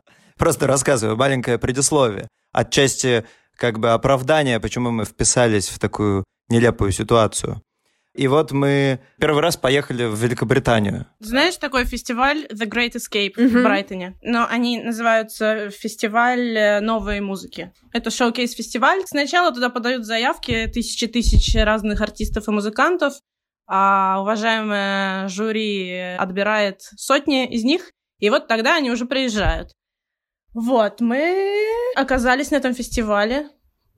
Просто 0.38 0.66
рассказываю, 0.66 1.16
маленькое 1.16 1.58
предисловие. 1.58 2.28
Отчасти 2.52 3.24
как 3.56 3.78
бы 3.78 3.90
оправдание, 3.90 4.60
почему 4.60 4.90
мы 4.90 5.04
вписались 5.04 5.68
в 5.68 5.78
такую 5.78 6.24
нелепую 6.48 6.92
ситуацию. 6.92 7.60
И 8.14 8.26
вот 8.26 8.50
мы 8.50 9.00
первый 9.20 9.42
раз 9.42 9.56
поехали 9.56 10.04
в 10.04 10.14
Великобританию. 10.16 11.06
Знаешь 11.20 11.56
такой 11.56 11.84
фестиваль 11.84 12.46
The 12.46 12.68
Great 12.68 12.94
Escape 12.94 13.34
mm-hmm. 13.36 13.46
в 13.46 13.62
Брайтоне? 13.62 14.18
Но 14.22 14.46
они 14.48 14.80
называются 14.80 15.70
фестиваль 15.70 16.56
э, 16.56 16.80
новой 16.80 17.20
музыки. 17.20 17.72
Это 17.92 18.10
шоу-кейс-фестиваль. 18.10 19.02
Сначала 19.06 19.52
туда 19.52 19.70
подают 19.70 20.04
заявки 20.04 20.68
тысячи 20.72 21.06
тысяч 21.06 21.54
разных 21.54 22.00
артистов 22.00 22.48
и 22.48 22.50
музыкантов, 22.50 23.14
а 23.68 24.20
уважаемое 24.20 25.28
жюри 25.28 26.16
отбирает 26.18 26.80
сотни 26.96 27.46
из 27.46 27.62
них, 27.62 27.92
и 28.18 28.30
вот 28.30 28.48
тогда 28.48 28.74
они 28.74 28.90
уже 28.90 29.04
приезжают. 29.04 29.70
Вот, 30.54 31.00
мы 31.00 31.66
оказались 31.96 32.50
на 32.50 32.56
этом 32.56 32.74
фестивале. 32.74 33.48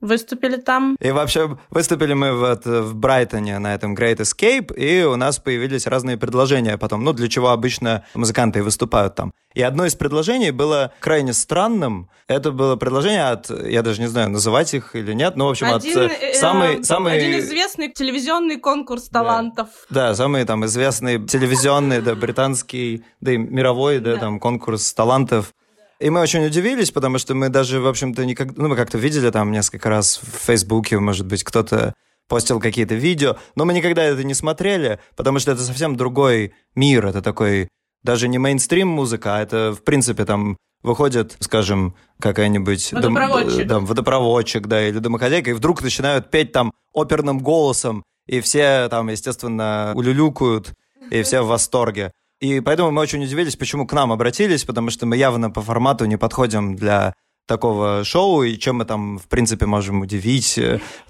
Выступили 0.01 0.55
там. 0.55 0.95
И 0.99 1.11
вообще 1.11 1.59
выступили 1.69 2.13
мы 2.13 2.35
вот 2.35 2.65
в 2.65 2.95
Брайтоне 2.95 3.59
на 3.59 3.75
этом 3.75 3.95
Great 3.95 4.17
Escape, 4.17 4.75
и 4.75 5.03
у 5.03 5.15
нас 5.15 5.37
появились 5.37 5.85
разные 5.85 6.17
предложения 6.17 6.75
потом, 6.79 7.03
ну, 7.03 7.13
для 7.13 7.29
чего 7.29 7.49
обычно 7.49 8.03
музыканты 8.15 8.63
выступают 8.63 9.13
там. 9.13 9.31
И 9.53 9.61
одно 9.61 9.85
из 9.85 9.93
предложений 9.93 10.51
было 10.51 10.91
крайне 11.01 11.33
странным. 11.33 12.09
Это 12.27 12.51
было 12.51 12.77
предложение 12.77 13.25
от, 13.25 13.51
я 13.51 13.83
даже 13.83 14.01
не 14.01 14.07
знаю, 14.07 14.31
называть 14.31 14.73
их 14.73 14.95
или 14.95 15.13
нет, 15.13 15.35
но, 15.35 15.45
в 15.45 15.51
общем, 15.51 15.67
один, 15.67 15.99
от 15.99 16.11
э, 16.11 16.33
самый, 16.33 16.79
э, 16.79 16.83
самый... 16.83 17.17
Один 17.17 17.39
известный 17.39 17.91
телевизионный 17.91 18.57
конкурс 18.57 19.07
талантов. 19.07 19.67
Да, 19.91 20.09
да 20.09 20.15
самый 20.15 20.45
там 20.45 20.65
известный 20.65 21.23
телевизионный, 21.27 22.01
да, 22.01 22.15
британский, 22.15 23.03
да 23.19 23.33
и 23.33 23.37
мировой, 23.37 23.99
да, 23.99 24.13
да. 24.13 24.19
там 24.19 24.39
конкурс 24.39 24.93
талантов 24.93 25.53
и 26.01 26.09
мы 26.09 26.19
очень 26.19 26.45
удивились, 26.45 26.91
потому 26.91 27.17
что 27.19 27.35
мы 27.35 27.49
даже, 27.49 27.79
в 27.79 27.87
общем-то, 27.87 28.25
никогда... 28.25 28.53
Ну, 28.61 28.69
мы 28.69 28.75
как-то 28.75 28.97
видели 28.97 29.29
там 29.29 29.51
несколько 29.51 29.89
раз 29.89 30.19
в 30.21 30.45
Фейсбуке, 30.45 30.99
может 30.99 31.27
быть, 31.27 31.43
кто-то 31.43 31.93
постил 32.27 32.59
какие-то 32.59 32.95
видео, 32.95 33.37
но 33.55 33.65
мы 33.65 33.73
никогда 33.73 34.03
это 34.03 34.23
не 34.23 34.33
смотрели, 34.33 34.99
потому 35.15 35.39
что 35.39 35.51
это 35.51 35.61
совсем 35.61 35.95
другой 35.95 36.53
мир, 36.75 37.05
это 37.05 37.21
такой 37.21 37.67
даже 38.03 38.27
не 38.27 38.39
мейнстрим 38.39 38.87
музыка, 38.87 39.35
а 39.35 39.41
это, 39.41 39.75
в 39.77 39.83
принципе, 39.83 40.25
там 40.25 40.57
выходит, 40.81 41.35
скажем, 41.39 41.95
какая-нибудь... 42.19 42.93
Водопроводчик. 42.93 43.67
Дом, 43.67 43.85
водопроводчик, 43.85 44.67
да, 44.67 44.87
или 44.87 44.97
домохозяйка, 44.97 45.51
и 45.51 45.53
вдруг 45.53 45.83
начинают 45.83 46.31
петь 46.31 46.51
там 46.51 46.73
оперным 46.93 47.39
голосом, 47.39 48.03
и 48.25 48.41
все 48.41 48.87
там, 48.89 49.09
естественно, 49.09 49.91
улюлюкают, 49.93 50.73
и 51.11 51.21
все 51.23 51.41
в 51.41 51.47
восторге. 51.47 52.11
И 52.41 52.59
поэтому 52.59 52.91
мы 52.91 53.01
очень 53.01 53.23
удивились, 53.23 53.55
почему 53.55 53.85
к 53.85 53.93
нам 53.93 54.11
обратились, 54.11 54.65
потому 54.65 54.89
что 54.89 55.05
мы 55.05 55.15
явно 55.15 55.51
по 55.51 55.61
формату 55.61 56.05
не 56.05 56.17
подходим 56.17 56.75
для 56.75 57.13
такого 57.47 58.03
шоу, 58.03 58.43
и 58.43 58.57
чем 58.57 58.77
мы 58.77 58.85
там, 58.85 59.19
в 59.19 59.27
принципе, 59.27 59.65
можем 59.65 60.01
удивить. 60.01 60.59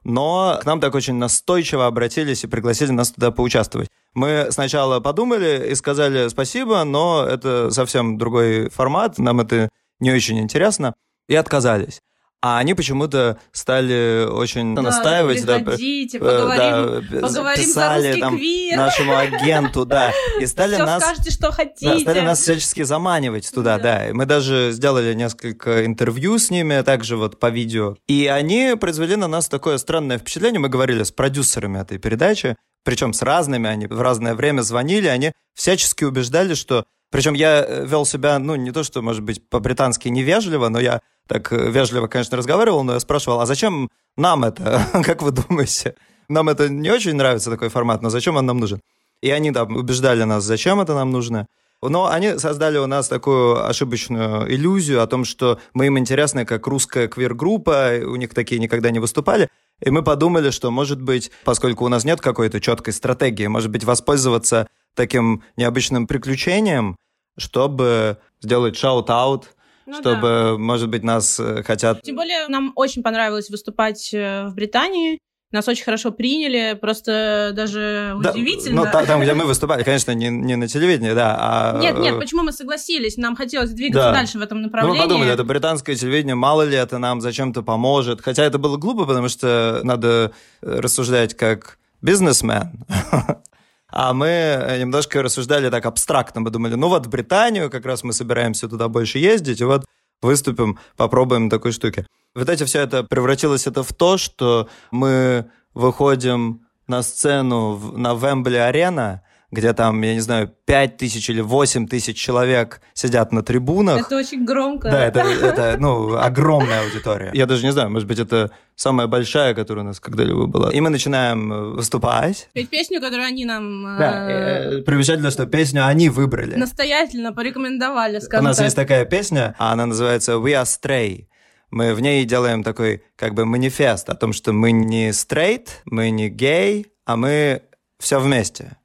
Но 0.04 0.60
к 0.62 0.66
нам 0.66 0.80
так 0.82 0.94
очень 0.94 1.16
настойчиво 1.16 1.88
обратились 1.88 2.44
и 2.44 2.48
пригласили 2.48 2.92
нас 2.92 3.12
туда 3.12 3.32
поучаствовать. 3.32 3.90
Мы 4.14 4.48
сначала 4.52 5.00
подумали 5.00 5.70
и 5.72 5.76
сказали 5.76 6.28
спасибо, 6.28 6.84
но 6.84 7.26
это 7.26 7.72
совсем 7.72 8.18
другой 8.18 8.70
формат, 8.70 9.18
нам 9.18 9.40
это 9.40 9.70
не 10.00 10.12
очень 10.12 10.40
интересно, 10.40 10.94
и 11.30 11.36
отказались. 11.36 12.02
А 12.44 12.58
они 12.58 12.74
почему-то 12.74 13.38
стали 13.52 14.26
очень 14.26 14.74
да, 14.74 14.82
настаивать, 14.82 15.46
да, 15.46 15.60
поговорим, 15.60 17.08
да, 17.12 17.28
поговорим 17.28 17.64
писали 17.64 18.20
там 18.20 18.36
квир. 18.36 18.78
нашему 18.78 19.16
агенту, 19.16 19.86
да, 19.86 20.12
и 20.40 20.48
стали 20.48 20.74
Все 20.74 20.86
нас, 20.86 21.04
скажете, 21.04 21.30
что 21.30 21.52
хотите. 21.52 21.94
Да, 21.94 22.00
стали 22.00 22.22
нас 22.22 22.40
всячески 22.42 22.82
заманивать 22.82 23.52
туда, 23.54 23.78
да. 23.78 24.08
да. 24.08 24.14
Мы 24.14 24.26
даже 24.26 24.72
сделали 24.72 25.14
несколько 25.14 25.86
интервью 25.86 26.40
с 26.40 26.50
ними, 26.50 26.82
также 26.82 27.16
вот 27.16 27.40
по 27.40 27.52
видео, 27.52 27.96
и 28.08 28.26
они 28.26 28.76
произвели 28.80 29.16
на 29.16 29.28
нас 29.28 29.48
такое 29.48 29.78
странное 29.78 30.18
впечатление. 30.18 30.60
Мы 30.60 30.70
говорили 30.70 31.04
с 31.04 31.12
продюсерами 31.12 31.80
этой 31.80 32.00
передачи, 32.00 32.56
причем 32.84 33.14
с 33.14 33.22
разными, 33.22 33.70
они 33.70 33.86
в 33.86 34.02
разное 34.02 34.34
время 34.34 34.62
звонили, 34.62 35.06
они 35.06 35.32
всячески 35.54 36.06
убеждали, 36.06 36.56
что 36.56 36.86
причем 37.12 37.34
я 37.34 37.64
э, 37.64 37.86
вел 37.86 38.06
себя, 38.06 38.40
ну, 38.40 38.56
не 38.56 38.72
то, 38.72 38.84
что, 38.84 39.02
может 39.02 39.22
быть, 39.22 39.48
по-британски 39.50 40.08
невежливо, 40.08 40.70
но 40.70 40.80
я 40.80 41.02
так 41.28 41.52
э, 41.52 41.70
вежливо, 41.70 42.08
конечно, 42.08 42.38
разговаривал, 42.38 42.84
но 42.84 42.94
я 42.94 43.00
спрашивал, 43.00 43.42
а 43.42 43.46
зачем 43.46 43.90
нам 44.18 44.44
это? 44.46 44.88
как 45.06 45.22
вы 45.22 45.32
думаете? 45.32 45.96
Нам 46.30 46.48
это 46.50 46.70
не 46.70 46.90
очень 46.90 47.16
нравится, 47.16 47.52
такой 47.52 47.70
формат, 47.70 48.02
но 48.02 48.10
зачем 48.10 48.38
он 48.38 48.46
нам 48.46 48.58
нужен? 48.60 48.82
И 49.22 49.30
они 49.30 49.52
там 49.52 49.76
убеждали 49.76 50.24
нас, 50.24 50.46
зачем 50.46 50.80
это 50.80 50.96
нам 50.96 51.12
нужно. 51.12 51.48
Но 51.84 52.08
они 52.08 52.38
создали 52.38 52.78
у 52.78 52.88
нас 52.88 53.08
такую 53.08 53.68
ошибочную 53.68 54.50
иллюзию 54.54 55.02
о 55.02 55.08
том, 55.08 55.26
что 55.26 55.60
мы 55.74 55.88
им 55.88 55.98
интересны 55.98 56.46
как 56.46 56.66
русская 56.68 57.08
квир-группа, 57.08 57.94
у 58.06 58.16
них 58.16 58.34
такие 58.34 58.60
никогда 58.60 58.92
не 58.92 59.00
выступали. 59.00 59.50
И 59.82 59.90
мы 59.90 60.04
подумали, 60.04 60.52
что, 60.52 60.70
может 60.70 61.02
быть, 61.02 61.32
поскольку 61.44 61.86
у 61.86 61.88
нас 61.88 62.06
нет 62.06 62.22
какой-то 62.22 62.62
четкой 62.62 62.94
стратегии, 62.94 63.48
может 63.48 63.72
быть, 63.72 63.84
воспользоваться 63.84 64.68
таким 64.96 65.44
необычным 65.58 66.08
приключением, 66.08 66.96
чтобы 67.38 68.18
сделать 68.42 68.78
shout-out, 68.78 69.50
ну, 69.86 69.94
чтобы, 70.00 70.22
да. 70.22 70.58
может 70.58 70.90
быть, 70.90 71.04
нас 71.04 71.40
э, 71.40 71.64
хотят... 71.64 72.02
Тем 72.02 72.16
более, 72.16 72.48
нам 72.48 72.72
очень 72.76 73.04
понравилось 73.04 73.50
выступать 73.50 74.14
э, 74.14 74.48
в 74.48 74.54
Британии. 74.54 75.20
Нас 75.52 75.68
очень 75.68 75.84
хорошо 75.84 76.12
приняли, 76.12 76.78
просто 76.80 77.52
даже 77.54 78.16
да, 78.24 78.32
удивительно. 78.32 78.86
Ну, 78.86 78.92
та, 78.92 79.06
там, 79.06 79.22
где 79.22 79.34
мы 79.34 79.44
выступали, 79.48 79.84
конечно, 79.84 80.12
не, 80.12 80.30
не 80.30 80.56
на 80.56 80.70
телевидении, 80.70 81.12
да, 81.12 81.36
а... 81.38 81.80
Нет, 81.80 81.98
нет, 82.00 82.18
почему 82.20 82.44
мы 82.44 82.54
согласились? 82.54 83.18
Нам 83.18 83.36
хотелось 83.36 83.72
двигаться 83.72 84.10
да. 84.10 84.14
дальше 84.14 84.40
в 84.40 84.42
этом 84.42 84.62
направлении. 84.62 84.98
Ну, 84.98 85.04
мы 85.04 85.10
подумали, 85.10 85.34
это 85.34 85.44
британское 85.44 85.96
телевидение, 85.96 86.36
мало 86.36 86.62
ли 86.62 86.78
это 86.78 87.00
нам 87.00 87.20
зачем-то 87.20 87.64
поможет. 87.64 88.22
Хотя 88.22 88.46
это 88.46 88.60
было 88.60 88.78
глупо, 88.78 89.06
потому 89.06 89.28
что 89.28 89.82
надо 89.84 90.32
рассуждать 90.62 91.36
как 91.36 91.80
бизнесмен. 92.02 92.86
А 93.92 94.14
мы 94.14 94.28
э, 94.28 94.80
немножко 94.80 95.22
рассуждали 95.22 95.70
так 95.70 95.86
абстрактно. 95.86 96.42
Мы 96.42 96.50
думали, 96.50 96.76
ну 96.76 96.88
вот 96.88 97.06
в 97.06 97.10
Британию 97.10 97.70
как 97.70 97.86
раз 97.86 98.04
мы 98.04 98.14
собираемся 98.14 98.68
туда 98.68 98.88
больше 98.88 99.20
ездить, 99.20 99.62
и 99.62 99.66
вот 99.66 99.86
выступим, 100.22 100.80
попробуем 100.98 101.50
такой 101.50 101.72
штуки. 101.72 102.06
В 102.34 102.44
итоге 102.44 102.66
все 102.66 102.82
это 102.82 103.04
превратилось 103.04 103.68
это 103.68 103.84
в 103.84 103.94
то, 103.94 104.18
что 104.18 104.70
мы 104.92 105.50
выходим 105.74 106.66
на 106.88 107.04
сцену 107.04 107.78
на 107.98 108.14
Вембли-арена, 108.14 109.22
где 109.52 109.74
там, 109.74 110.02
я 110.02 110.14
не 110.14 110.22
знаю, 110.22 110.52
5 110.66 110.98
тысяч 110.98 111.30
или 111.30 111.42
8 111.42 111.88
тысяч 111.88 112.18
человек 112.18 112.82
сидят 112.94 113.34
на 113.34 113.44
трибунах. 113.44 114.08
Это 114.08 114.18
очень 114.18 114.46
громко. 114.46 114.90
Да, 114.90 115.06
это, 115.06 115.20
это 115.20 115.76
ну, 115.78 116.16
огромная 116.16 116.84
аудитория. 116.84 117.32
Я 117.34 117.46
даже 117.46 117.66
не 117.66 117.72
знаю, 117.72 117.90
может 117.90 118.08
быть, 118.08 118.20
это 118.20 118.52
самая 118.76 119.08
большая, 119.08 119.54
которая 119.54 119.84
у 119.84 119.88
нас 119.88 120.00
когда-либо 120.00 120.48
была. 120.48 120.72
И 120.72 120.80
мы 120.80 120.90
начинаем 120.90 121.52
э, 121.52 121.62
выступать. 121.76 122.50
Петь 122.54 122.70
песню, 122.70 123.02
которую 123.02 123.28
они 123.28 123.44
нам... 123.44 123.98
Да, 123.98 124.30
э, 124.30 124.80
э, 124.80 124.82
примечательно, 124.84 125.32
что 125.32 125.46
песню 125.46 125.86
они 125.86 126.10
выбрали. 126.10 126.56
Настоятельно 126.56 127.34
порекомендовали, 127.34 128.20
скажем 128.20 128.46
У 128.46 128.48
нас 128.48 128.58
так. 128.58 128.66
есть 128.66 128.76
такая 128.76 129.06
песня, 129.06 129.54
а 129.58 129.74
она 129.74 129.86
называется 129.86 130.34
«We 130.34 130.54
are 130.54 130.64
Stray» 130.64 131.28
мы 131.72 131.94
в 131.94 132.02
ней 132.02 132.26
делаем 132.26 132.64
такой 132.64 133.02
как 133.16 133.34
бы 133.34 133.46
манифест 133.46 134.10
о 134.10 134.16
том, 134.16 134.34
что 134.34 134.52
мы 134.52 134.74
не 134.74 135.12
straight, 135.12 135.70
мы 135.86 136.10
не 136.10 136.28
гей, 136.28 136.88
а 137.06 137.16
мы 137.16 137.64
все 137.98 138.20
вместе. 138.20 138.78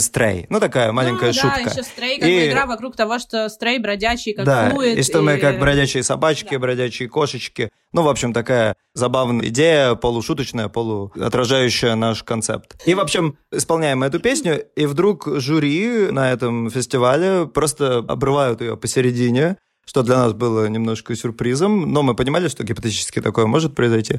Стрей. 0.00 0.46
Ну, 0.50 0.60
такая 0.60 0.92
маленькая 0.92 1.28
ну, 1.28 1.32
шутка. 1.32 1.62
Да, 1.64 1.70
еще 1.70 1.82
стрей, 1.82 2.18
как 2.18 2.28
и... 2.28 2.48
игра 2.48 2.66
вокруг 2.66 2.96
того, 2.96 3.18
что 3.18 3.48
стрей 3.48 3.78
бродячий, 3.78 4.34
как 4.34 4.44
да, 4.44 4.70
флуид. 4.70 4.98
и 4.98 5.02
что 5.02 5.18
и... 5.18 5.22
мы 5.22 5.38
как 5.38 5.58
бродячие 5.58 6.02
собачки, 6.02 6.52
да. 6.52 6.58
бродячие 6.58 7.08
кошечки. 7.08 7.70
Ну, 7.92 8.02
в 8.02 8.08
общем, 8.08 8.32
такая 8.32 8.76
забавная 8.94 9.48
идея, 9.48 9.94
полушуточная, 9.94 10.68
полуотражающая 10.68 11.94
наш 11.94 12.22
концепт. 12.22 12.80
И, 12.86 12.94
в 12.94 13.00
общем, 13.00 13.38
исполняем 13.50 14.02
эту 14.02 14.20
песню, 14.20 14.64
и 14.76 14.86
вдруг 14.86 15.26
жюри 15.26 16.10
на 16.10 16.30
этом 16.30 16.70
фестивале 16.70 17.46
просто 17.46 17.98
обрывают 17.98 18.60
ее 18.60 18.76
посередине, 18.76 19.56
что 19.86 20.02
для 20.02 20.16
нас 20.16 20.32
было 20.32 20.66
немножко 20.66 21.14
сюрпризом, 21.14 21.92
но 21.92 22.02
мы 22.02 22.14
понимали, 22.14 22.48
что 22.48 22.64
гипотетически 22.64 23.20
такое 23.20 23.46
может 23.46 23.74
произойти. 23.74 24.18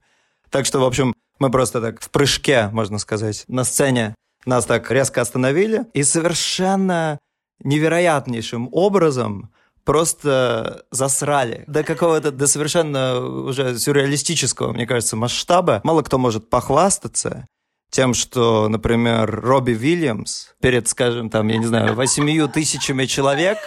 Так 0.49 0.65
что, 0.65 0.79
в 0.79 0.83
общем, 0.83 1.13
мы 1.39 1.51
просто 1.51 1.81
так 1.81 2.01
в 2.01 2.09
прыжке, 2.09 2.69
можно 2.71 2.97
сказать, 2.99 3.43
на 3.47 3.63
сцене 3.63 4.15
нас 4.47 4.65
так 4.65 4.89
резко 4.91 5.21
остановили 5.21 5.85
и 5.93 6.03
совершенно 6.03 7.19
невероятнейшим 7.63 8.69
образом 8.71 9.51
просто 9.83 10.83
засрали 10.91 11.63
до 11.67 11.83
какого-то, 11.83 12.31
до 12.31 12.47
совершенно 12.47 13.19
уже 13.19 13.77
сюрреалистического, 13.79 14.73
мне 14.73 14.85
кажется, 14.85 15.15
масштаба. 15.15 15.79
Мало 15.83 16.01
кто 16.01 16.17
может 16.17 16.49
похвастаться 16.49 17.47
тем, 17.89 18.13
что, 18.13 18.67
например, 18.67 19.29
Робби 19.31 19.71
Вильямс 19.71 20.49
перед, 20.61 20.89
скажем, 20.89 21.29
там, 21.29 21.47
я 21.47 21.57
не 21.57 21.65
знаю, 21.65 21.95
восемью 21.95 22.49
тысячами 22.49 23.05
человек 23.05 23.57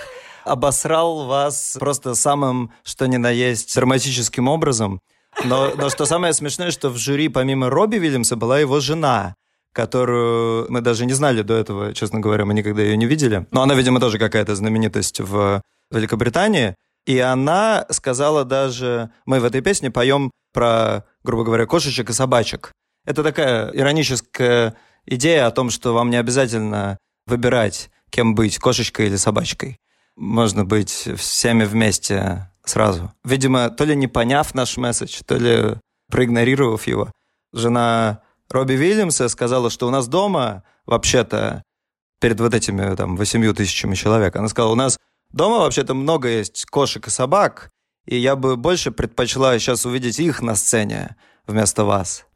обосрал 0.44 1.26
вас 1.26 1.76
просто 1.78 2.14
самым, 2.14 2.72
что 2.84 3.06
ни 3.06 3.16
на 3.16 3.30
есть, 3.30 3.74
драматическим 3.74 4.48
образом. 4.48 5.00
Но, 5.44 5.72
но 5.74 5.88
что 5.88 6.04
самое 6.04 6.32
смешное, 6.34 6.70
что 6.70 6.90
в 6.90 6.98
жюри 6.98 7.28
помимо 7.28 7.70
Робби 7.70 7.96
Вильямса 7.96 8.36
была 8.36 8.58
его 8.58 8.80
жена, 8.80 9.34
которую 9.72 10.66
мы 10.70 10.80
даже 10.80 11.06
не 11.06 11.12
знали 11.12 11.42
до 11.42 11.54
этого, 11.54 11.94
честно 11.94 12.20
говоря, 12.20 12.44
мы 12.44 12.54
никогда 12.54 12.82
ее 12.82 12.96
не 12.96 13.06
видели. 13.06 13.46
Но 13.50 13.62
она, 13.62 13.74
видимо, 13.74 14.00
тоже 14.00 14.18
какая-то 14.18 14.54
знаменитость 14.54 15.20
в 15.20 15.62
Великобритании. 15.90 16.74
И 17.06 17.18
она 17.18 17.86
сказала 17.90 18.44
даже, 18.44 19.10
мы 19.26 19.40
в 19.40 19.44
этой 19.44 19.60
песне 19.60 19.90
поем 19.90 20.30
про, 20.52 21.04
грубо 21.22 21.44
говоря, 21.44 21.66
кошечек 21.66 22.10
и 22.10 22.12
собачек. 22.12 22.72
Это 23.06 23.22
такая 23.22 23.70
ироническая 23.70 24.76
идея 25.06 25.46
о 25.46 25.50
том, 25.50 25.70
что 25.70 25.94
вам 25.94 26.10
не 26.10 26.16
обязательно 26.16 26.98
выбирать, 27.26 27.90
кем 28.10 28.34
быть, 28.34 28.58
кошечкой 28.58 29.06
или 29.06 29.16
собачкой. 29.16 29.78
Можно 30.16 30.64
быть 30.64 31.08
всеми 31.16 31.64
вместе 31.64 32.50
сразу. 32.64 33.12
Видимо, 33.24 33.70
то 33.70 33.84
ли 33.84 33.96
не 33.96 34.08
поняв 34.08 34.54
наш 34.54 34.76
месседж, 34.76 35.20
то 35.24 35.36
ли 35.36 35.76
проигнорировав 36.10 36.86
его, 36.86 37.10
жена 37.52 38.22
Робби 38.50 38.72
Вильямса 38.72 39.28
сказала, 39.28 39.70
что 39.70 39.86
у 39.86 39.90
нас 39.90 40.08
дома, 40.08 40.64
вообще-то, 40.84 41.62
перед 42.20 42.40
вот 42.40 42.52
этими 42.52 42.96
там 42.96 43.16
восемью 43.16 43.54
тысячами 43.54 43.94
человек, 43.94 44.34
она 44.34 44.48
сказала, 44.48 44.72
у 44.72 44.76
нас 44.76 44.98
дома 45.32 45.58
вообще-то 45.58 45.94
много 45.94 46.28
есть 46.28 46.66
кошек 46.66 47.06
и 47.06 47.10
собак, 47.10 47.70
и 48.06 48.16
я 48.16 48.34
бы 48.34 48.56
больше 48.56 48.90
предпочла 48.90 49.56
сейчас 49.58 49.86
увидеть 49.86 50.18
их 50.18 50.42
на 50.42 50.56
сцене, 50.56 51.16
вместо 51.46 51.84
вас. 51.84 52.26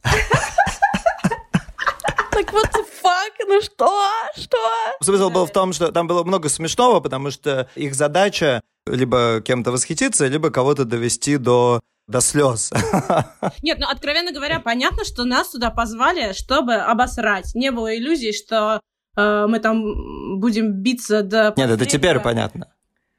Так 2.31 2.53
вот 2.53 2.69
fuck, 3.03 3.33
ну 3.47 3.61
что? 3.61 4.11
Что? 4.37 4.59
Смысл 5.01 5.31
был 5.31 5.47
в 5.47 5.53
том, 5.53 5.73
что 5.73 5.91
там 5.91 6.07
было 6.07 6.23
много 6.23 6.49
смешного, 6.49 7.01
потому 7.01 7.31
что 7.31 7.69
их 7.75 7.95
задача 7.95 8.61
либо 8.87 9.41
кем-то 9.45 9.73
восхититься, 9.73 10.27
либо 10.27 10.51
кого-то 10.51 10.85
довести 10.85 11.37
до 11.37 11.81
до 12.07 12.21
слез. 12.21 12.71
Нет, 13.63 13.79
ну, 13.79 13.87
откровенно 13.89 14.31
говоря, 14.31 14.61
понятно, 14.61 15.05
что 15.05 15.25
нас 15.25 15.51
туда 15.51 15.71
позвали, 15.71 16.35
чтобы 16.35 16.75
обосрать. 16.75 17.55
Не 17.55 17.71
было 17.71 17.97
иллюзий, 17.97 18.35
что 18.35 18.83
э, 19.17 19.47
мы 19.49 19.59
там 19.59 20.39
будем 20.39 20.83
биться 20.83 21.23
до... 21.23 21.55
Нет, 21.57 21.71
это 21.71 21.87
теперь 21.87 22.21
понятно. 22.21 22.69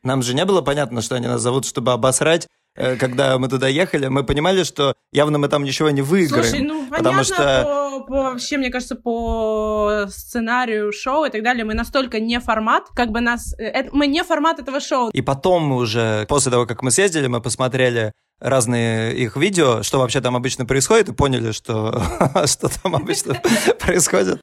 Нам 0.04 0.21
же 0.21 0.36
не 0.36 0.45
было 0.45 0.62
понятно, 0.62 1.01
что 1.01 1.15
они 1.15 1.25
нас 1.25 1.41
зовут, 1.41 1.65
чтобы 1.65 1.93
обосрать. 1.93 2.47
Э, 2.76 2.98
когда 2.98 3.38
мы 3.38 3.48
туда 3.48 3.68
ехали, 3.68 4.08
мы 4.08 4.24
понимали, 4.24 4.64
что 4.64 4.96
явно 5.12 5.38
мы 5.38 5.48
там 5.48 5.64
ничего 5.64 5.90
не 5.92 6.02
выиграем. 6.02 6.44
Слушай, 6.44 6.62
ну, 6.62 6.88
понятно, 6.90 6.98
потому 6.98 7.24
что... 7.24 7.64
по, 7.64 8.06
по, 8.06 8.14
вообще, 8.24 8.58
мне 8.58 8.70
кажется, 8.70 8.96
по 8.96 10.06
сценарию 10.10 10.92
шоу 10.92 11.26
и 11.26 11.30
так 11.30 11.42
далее, 11.42 11.64
мы 11.64 11.74
настолько 11.74 12.20
не 12.20 12.40
формат, 12.40 12.88
как 12.94 13.12
бы 13.12 13.22
нас... 13.22 13.54
э, 13.58 13.64
Это, 13.64 13.90
мы 13.96 14.08
не 14.08 14.24
формат 14.24 14.60
этого 14.60 14.80
шоу. 14.82 15.10
И 15.10 15.22
потом 15.22 15.72
уже, 15.72 16.26
после 16.28 16.52
того, 16.52 16.66
как 16.66 16.82
мы 16.82 16.92
съездили, 16.92 17.28
мы 17.28 17.42
посмотрели 17.42 18.12
разные 18.42 19.16
их 19.16 19.38
видео, 19.38 19.82
что 19.82 20.00
вообще 20.00 20.20
там 20.20 20.36
обычно 20.36 20.66
происходит, 20.66 21.10
и 21.10 21.14
поняли, 21.14 21.52
что, 21.54 22.02
что 22.46 22.68
там 22.82 22.96
обычно 22.96 23.42
происходит. 23.80 24.42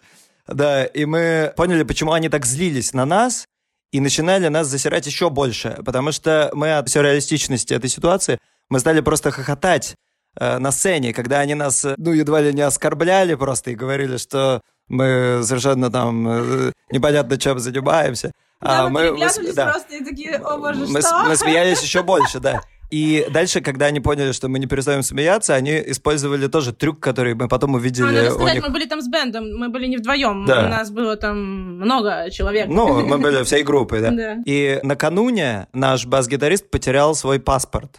Да, 0.48 0.84
и 0.84 1.04
мы 1.04 1.52
поняли, 1.56 1.82
почему 1.82 2.12
они 2.12 2.28
так 2.28 2.46
злились 2.46 2.94
на 2.94 3.04
нас, 3.04 3.44
и 3.92 4.00
начинали 4.00 4.48
нас 4.48 4.66
засирать 4.66 5.06
еще 5.06 5.30
больше, 5.30 5.78
потому 5.84 6.12
что 6.12 6.50
мы 6.54 6.76
от 6.76 6.88
сюрреалистичности 6.88 7.74
этой 7.74 7.90
ситуации, 7.90 8.38
мы 8.70 8.80
стали 8.80 9.00
просто 9.00 9.30
хохотать 9.30 9.94
э, 10.40 10.58
на 10.58 10.72
сцене, 10.72 11.12
когда 11.12 11.40
они 11.40 11.54
нас, 11.54 11.84
э, 11.84 11.94
ну, 11.98 12.12
едва 12.12 12.40
ли 12.40 12.54
не 12.54 12.62
оскорбляли 12.62 13.34
просто 13.34 13.70
и 13.70 13.74
говорили, 13.74 14.16
что 14.16 14.62
мы 14.88 15.42
совершенно 15.44 15.90
там 15.90 16.26
э, 16.26 16.72
непонятно 16.90 17.36
чем 17.36 17.58
занимаемся. 17.58 18.32
Да, 18.62 18.84
А 18.84 18.88
мы, 18.88 19.12
мы, 19.12 19.28
да. 19.54 19.72
просто 19.72 19.96
и 19.96 20.04
такие, 20.04 20.36
о 20.36 20.56
боже, 20.56 20.86
мы, 20.86 21.00
что? 21.00 21.24
мы 21.24 21.36
смеялись 21.36 21.82
еще 21.82 22.02
больше, 22.02 22.40
да. 22.40 22.62
И 22.92 23.26
дальше, 23.30 23.62
когда 23.62 23.86
они 23.86 24.00
поняли, 24.00 24.32
что 24.32 24.48
мы 24.48 24.58
не 24.58 24.66
перестаем 24.66 25.02
смеяться, 25.02 25.54
они 25.54 25.82
использовали 25.86 26.46
тоже 26.46 26.74
трюк, 26.74 27.00
который 27.00 27.34
мы 27.34 27.48
потом 27.48 27.72
увидели 27.72 28.04
А, 28.04 28.12
надо 28.12 28.30
сказать, 28.32 28.54
них. 28.56 28.64
мы 28.64 28.70
были 28.70 28.84
там 28.84 29.00
с 29.00 29.08
бендом, 29.08 29.56
мы 29.56 29.70
были 29.70 29.86
не 29.86 29.96
вдвоем, 29.96 30.44
Да. 30.44 30.66
у 30.66 30.68
нас 30.68 30.90
было 30.90 31.16
там 31.16 31.38
много 31.78 32.28
человек. 32.30 32.66
Ну, 32.68 33.06
мы 33.06 33.16
были 33.16 33.42
всей 33.44 33.62
группой, 33.62 34.02
да. 34.02 34.10
Да. 34.10 34.36
И 34.44 34.78
накануне 34.82 35.68
наш 35.72 36.04
бас-гитарист 36.04 36.68
потерял 36.70 37.14
свой 37.14 37.40
паспорт. 37.40 37.96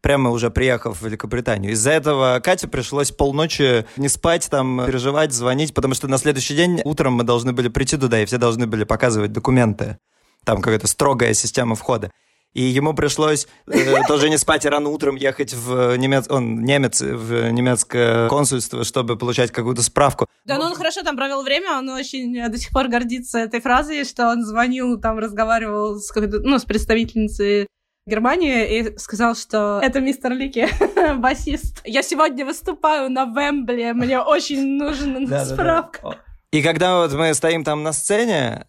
Прямо 0.00 0.30
уже 0.30 0.50
приехав 0.50 1.00
в 1.00 1.06
Великобританию. 1.06 1.70
Из-за 1.70 1.92
этого 1.92 2.40
Кате 2.42 2.66
пришлось 2.66 3.12
полночи 3.12 3.86
не 3.96 4.08
спать, 4.08 4.48
там, 4.50 4.82
переживать, 4.84 5.32
звонить, 5.32 5.72
потому 5.74 5.94
что 5.94 6.08
на 6.08 6.18
следующий 6.18 6.56
день 6.56 6.80
утром 6.84 7.12
мы 7.12 7.22
должны 7.22 7.52
были 7.52 7.68
прийти 7.68 7.96
туда, 7.96 8.20
и 8.20 8.26
все 8.26 8.38
должны 8.38 8.66
были 8.66 8.82
показывать 8.82 9.30
документы. 9.32 9.98
Там 10.44 10.60
какая-то 10.60 10.88
строгая 10.88 11.34
система 11.34 11.76
входа. 11.76 12.10
И 12.54 12.62
ему 12.62 12.94
пришлось 12.94 13.48
э, 13.66 14.02
тоже 14.06 14.30
не 14.30 14.38
спать 14.38 14.64
и 14.64 14.68
рано 14.68 14.88
утром 14.88 15.16
ехать 15.16 15.52
в 15.52 15.96
немец... 15.96 16.26
он 16.30 16.62
немец 16.62 17.00
в 17.00 17.50
немецкое 17.50 18.28
консульство, 18.28 18.84
чтобы 18.84 19.16
получать 19.16 19.50
какую-то 19.50 19.82
справку. 19.82 20.28
Да, 20.44 20.58
ну 20.58 20.66
он 20.66 20.74
хорошо 20.74 21.02
там 21.02 21.16
провел 21.16 21.42
время, 21.42 21.76
он 21.78 21.88
очень 21.88 22.36
э, 22.38 22.48
до 22.48 22.56
сих 22.56 22.70
пор 22.70 22.86
гордится 22.86 23.40
этой 23.40 23.60
фразой, 23.60 24.04
что 24.04 24.28
он 24.28 24.44
звонил, 24.44 25.00
там 25.00 25.18
разговаривал 25.18 25.98
с, 25.98 26.14
ну, 26.14 26.58
с 26.60 26.64
представительницей 26.64 27.66
Германии 28.06 28.78
и 28.78 28.98
сказал, 28.98 29.34
что 29.34 29.80
это 29.82 30.00
мистер 30.00 30.32
Лики, 30.32 30.68
басист. 31.16 31.80
Я 31.84 32.02
сегодня 32.02 32.44
выступаю 32.44 33.10
на 33.10 33.24
Вембле, 33.24 33.94
мне 33.94 34.20
очень 34.20 34.76
нужна 34.76 35.44
справка. 35.44 36.18
И 36.52 36.62
когда 36.62 36.98
вот 36.98 37.12
мы 37.14 37.34
стоим 37.34 37.64
там 37.64 37.82
на 37.82 37.92
сцене, 37.92 38.66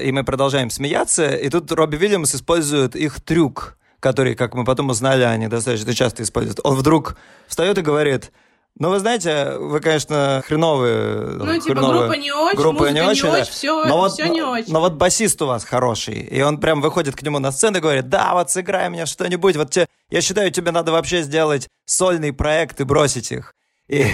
и 0.00 0.12
мы 0.12 0.24
продолжаем 0.24 0.70
смеяться, 0.70 1.28
и 1.28 1.48
тут 1.48 1.70
Робби 1.72 1.96
Уильямс 1.96 2.34
использует 2.34 2.96
их 2.96 3.20
трюк, 3.20 3.76
который, 4.00 4.34
как 4.34 4.54
мы 4.54 4.64
потом 4.64 4.88
узнали, 4.88 5.22
они 5.22 5.48
достаточно 5.48 5.94
часто 5.94 6.22
используют. 6.22 6.60
Он 6.64 6.74
вдруг 6.74 7.16
встает 7.46 7.78
и 7.78 7.82
говорит, 7.82 8.32
ну, 8.78 8.88
вы 8.88 8.98
знаете, 8.98 9.56
вы, 9.58 9.80
конечно, 9.80 10.42
хреновые. 10.46 11.26
Ну, 11.36 11.60
типа, 11.60 11.80
хреновые- 11.80 11.98
группа 11.98 12.12
не 12.14 12.32
очень, 12.32 12.56
группа 12.56 12.78
музыка 12.78 12.92
не 12.92 13.00
да. 13.00 13.08
очень, 13.08 13.50
все, 13.50 13.84
но 13.84 13.98
вот, 13.98 14.18
не 14.18 14.42
очень. 14.42 14.72
Но 14.72 14.80
вот 14.80 14.94
басист 14.94 15.42
у 15.42 15.46
вас 15.46 15.64
хороший. 15.64 16.20
И 16.20 16.40
он 16.40 16.58
прям 16.58 16.80
выходит 16.80 17.14
к 17.14 17.22
нему 17.22 17.38
на 17.40 17.52
сцену 17.52 17.78
и 17.78 17.80
говорит, 17.80 18.08
да, 18.08 18.32
вот 18.32 18.50
сыграй 18.50 18.88
мне 18.88 19.06
что-нибудь. 19.06 19.56
Вот 19.56 19.70
те, 19.70 19.86
я 20.08 20.22
считаю, 20.22 20.50
тебе 20.50 20.70
надо 20.70 20.92
вообще 20.92 21.22
сделать 21.22 21.68
сольный 21.84 22.32
проект 22.32 22.80
и 22.80 22.84
бросить 22.84 23.32
их. 23.32 23.52
И, 23.90 24.06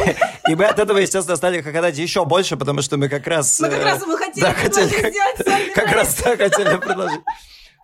и 0.48 0.54
мы 0.54 0.64
от 0.64 0.78
этого, 0.78 0.98
естественно, 0.98 1.36
стали 1.36 1.60
хохотать 1.60 1.98
еще 1.98 2.24
больше, 2.24 2.56
потому 2.56 2.80
что 2.80 2.96
мы 2.96 3.08
как 3.08 3.26
раз... 3.26 3.60
Мы 3.60 3.68
как 3.68 3.80
э, 3.80 3.84
раз 3.84 4.02
его 4.02 4.16
хотели 4.16 4.40
да, 4.40 4.54
хотели- 4.54 4.88
сделать 4.88 5.74
Как 5.74 5.92
раз 5.92 6.14
так 6.14 6.38
хотели 6.38 6.76
предложить. 6.78 7.20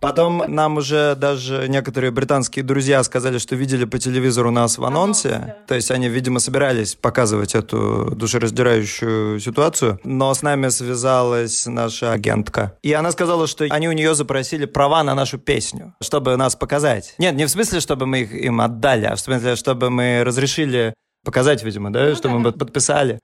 Потом 0.01 0.43
нам 0.47 0.75
уже 0.77 1.15
даже 1.15 1.67
некоторые 1.69 2.11
британские 2.11 2.65
друзья 2.65 3.01
сказали, 3.03 3.37
что 3.37 3.55
видели 3.55 3.85
по 3.85 3.97
телевизору 3.99 4.51
нас 4.51 4.77
в 4.77 4.83
анонсе. 4.83 5.29
Анонс, 5.29 5.47
да. 5.47 5.57
То 5.65 5.75
есть 5.75 5.91
они, 5.91 6.09
видимо, 6.09 6.39
собирались 6.39 6.95
показывать 6.95 7.55
эту 7.55 8.11
душераздирающую 8.13 9.39
ситуацию. 9.39 10.01
Но 10.03 10.33
с 10.33 10.41
нами 10.41 10.67
связалась 10.69 11.65
наша 11.67 12.11
агентка. 12.11 12.77
И 12.81 12.91
она 12.91 13.11
сказала, 13.13 13.47
что 13.47 13.63
они 13.69 13.87
у 13.87 13.93
нее 13.93 14.13
запросили 14.13 14.65
права 14.65 15.03
на 15.03 15.15
нашу 15.15 15.37
песню, 15.37 15.93
чтобы 16.01 16.35
нас 16.35 16.57
показать. 16.57 17.15
Нет, 17.17 17.35
не 17.35 17.45
в 17.45 17.49
смысле, 17.49 17.79
чтобы 17.79 18.05
мы 18.05 18.23
их 18.23 18.33
им 18.33 18.59
отдали, 18.59 19.05
а 19.05 19.15
в 19.15 19.21
смысле, 19.21 19.55
чтобы 19.55 19.89
мы 19.89 20.23
разрешили 20.25 20.93
показать, 21.23 21.63
видимо, 21.63 21.91
да, 21.91 22.15
что 22.15 22.29
мы 22.29 22.51
подписали. 22.51 23.19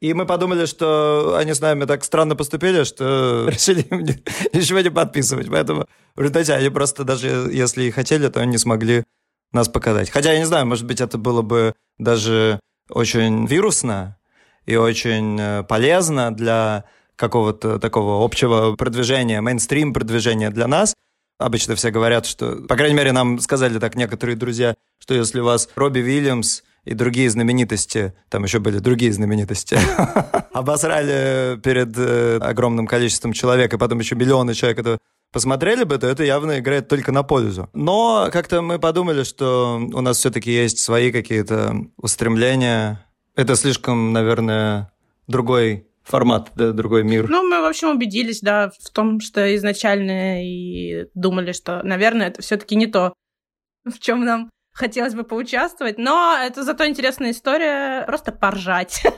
И 0.00 0.14
мы 0.14 0.26
подумали, 0.26 0.66
что 0.66 1.36
они 1.36 1.54
с 1.54 1.60
нами 1.60 1.84
так 1.84 2.04
странно 2.04 2.36
поступили, 2.36 2.84
что 2.84 3.48
решили 3.48 3.84
ничего 4.52 4.80
не 4.80 4.90
подписывать. 4.90 5.48
Поэтому 5.50 5.86
в 6.14 6.20
результате 6.20 6.54
они 6.54 6.68
просто 6.70 7.04
даже 7.04 7.28
если 7.52 7.84
и 7.84 7.90
хотели, 7.90 8.28
то 8.28 8.40
они 8.40 8.52
не 8.52 8.58
смогли 8.58 9.04
нас 9.52 9.68
показать. 9.68 10.10
Хотя 10.10 10.32
я 10.32 10.38
не 10.38 10.46
знаю, 10.46 10.66
может 10.66 10.86
быть, 10.86 11.00
это 11.00 11.18
было 11.18 11.42
бы 11.42 11.74
даже 11.98 12.60
очень 12.90 13.46
вирусно 13.46 14.18
и 14.66 14.76
очень 14.76 15.38
э, 15.40 15.62
полезно 15.64 16.34
для 16.34 16.84
какого-то 17.16 17.80
такого 17.80 18.24
общего 18.24 18.76
продвижения, 18.76 19.40
мейнстрим 19.40 19.92
продвижения 19.92 20.50
для 20.50 20.68
нас. 20.68 20.94
Обычно 21.38 21.74
все 21.74 21.90
говорят, 21.90 22.26
что, 22.26 22.56
по 22.68 22.76
крайней 22.76 22.96
мере, 22.96 23.12
нам 23.12 23.40
сказали 23.40 23.78
так 23.78 23.96
некоторые 23.96 24.36
друзья, 24.36 24.76
что 24.98 25.14
если 25.14 25.40
у 25.40 25.44
вас 25.44 25.68
Робби 25.74 26.00
Уильямс 26.00 26.62
и 26.88 26.94
другие 26.94 27.28
знаменитости, 27.28 28.14
там 28.30 28.44
еще 28.44 28.60
были 28.60 28.78
другие 28.78 29.12
знаменитости, 29.12 29.78
обосрали 30.54 31.60
перед 31.60 31.94
э, 31.98 32.38
огромным 32.38 32.86
количеством 32.86 33.34
человек, 33.34 33.74
и 33.74 33.76
потом 33.76 33.98
еще 33.98 34.14
миллионы 34.14 34.54
человек 34.54 34.78
это 34.78 34.98
посмотрели 35.30 35.84
бы, 35.84 35.98
то 35.98 36.06
это 36.06 36.24
явно 36.24 36.58
играет 36.58 36.88
только 36.88 37.12
на 37.12 37.22
пользу. 37.22 37.68
Но 37.74 38.30
как-то 38.32 38.62
мы 38.62 38.78
подумали, 38.78 39.24
что 39.24 39.78
у 39.78 40.00
нас 40.00 40.16
все-таки 40.16 40.50
есть 40.50 40.78
свои 40.78 41.12
какие-то 41.12 41.76
устремления. 41.98 43.04
Это 43.36 43.54
слишком, 43.54 44.14
наверное, 44.14 44.90
другой 45.26 45.86
формат, 46.02 46.52
да, 46.56 46.72
другой 46.72 47.04
мир. 47.04 47.28
Ну, 47.28 47.46
мы, 47.46 47.60
в 47.60 47.66
общем, 47.66 47.90
убедились, 47.90 48.40
да, 48.40 48.70
в 48.80 48.88
том, 48.90 49.20
что 49.20 49.54
изначально 49.56 50.42
и 50.42 51.04
думали, 51.12 51.52
что, 51.52 51.82
наверное, 51.82 52.28
это 52.28 52.40
все-таки 52.40 52.76
не 52.76 52.86
то, 52.86 53.12
в 53.84 53.98
чем 53.98 54.24
нам 54.24 54.48
хотелось 54.78 55.14
бы 55.14 55.24
поучаствовать. 55.24 55.98
Но 55.98 56.36
это 56.40 56.62
зато 56.62 56.86
интересная 56.86 57.32
история, 57.32 58.04
просто 58.06 58.32
поржать. 58.32 59.02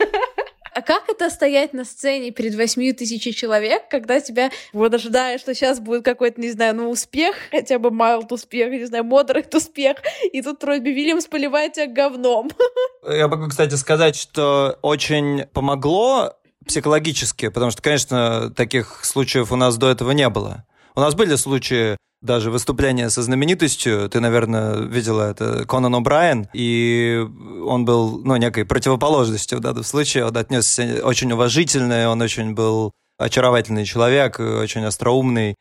А 0.73 0.83
как 0.83 1.09
это 1.09 1.29
стоять 1.31 1.73
на 1.73 1.85
сцене 1.85 2.31
перед 2.31 2.55
восьмью 2.55 2.95
тысячи 2.95 3.33
человек, 3.33 3.89
когда 3.91 4.21
тебя 4.21 4.51
вот 4.73 4.95
ожидаешь, 4.95 5.41
что 5.41 5.53
сейчас 5.53 5.81
будет 5.81 6.05
какой-то, 6.05 6.41
не 6.41 6.53
знаю, 6.53 6.77
ну, 6.77 6.89
успех, 6.89 7.35
хотя 7.51 7.81
бы 7.81 7.91
mild 7.91 8.33
успех, 8.33 8.71
не 8.71 8.85
знаю, 8.85 9.03
moderate 9.03 9.55
успех, 9.57 9.97
и 10.33 10.41
тут 10.41 10.63
Робби 10.63 10.91
Вильямс 10.91 11.27
поливает 11.27 11.73
тебя 11.73 11.89
говном. 11.89 12.51
Я 13.03 13.27
могу, 13.27 13.49
кстати, 13.49 13.75
сказать, 13.75 14.15
что 14.15 14.79
очень 14.81 15.47
помогло 15.47 16.35
психологически, 16.67 17.49
потому 17.49 17.73
что, 17.73 17.83
конечно, 17.83 18.53
таких 18.55 19.05
случаев 19.05 19.51
у 19.51 19.57
нас 19.57 19.77
до 19.77 19.91
этого 19.91 20.13
не 20.13 20.29
было. 20.29 20.65
У 20.95 21.01
нас 21.01 21.15
были 21.15 21.37
случаи 21.37 21.97
даже 22.21 22.51
выступления 22.51 23.09
со 23.11 23.23
знаменитостью. 23.23 24.09
Ты, 24.09 24.21
наверное, 24.21 24.77
видела 24.77 25.31
это 25.31 25.65
Конан 25.67 25.95
О'Брайен, 25.95 26.49
и 26.53 27.27
он 27.65 27.85
был, 27.85 28.21
ну, 28.25 28.37
некой 28.37 28.65
противоположностью 28.65 29.59
в 29.59 29.61
данном 29.63 29.85
случае. 29.85 30.27
Он 30.27 30.37
отнесся 30.37 31.01
очень 31.03 31.33
уважительно, 31.33 32.11
он 32.11 32.21
очень 32.21 32.55
был 32.55 32.93
очаровательный 33.19 33.85
человек, 33.85 34.39
очень 34.39 34.85
остроумный. 34.85 35.55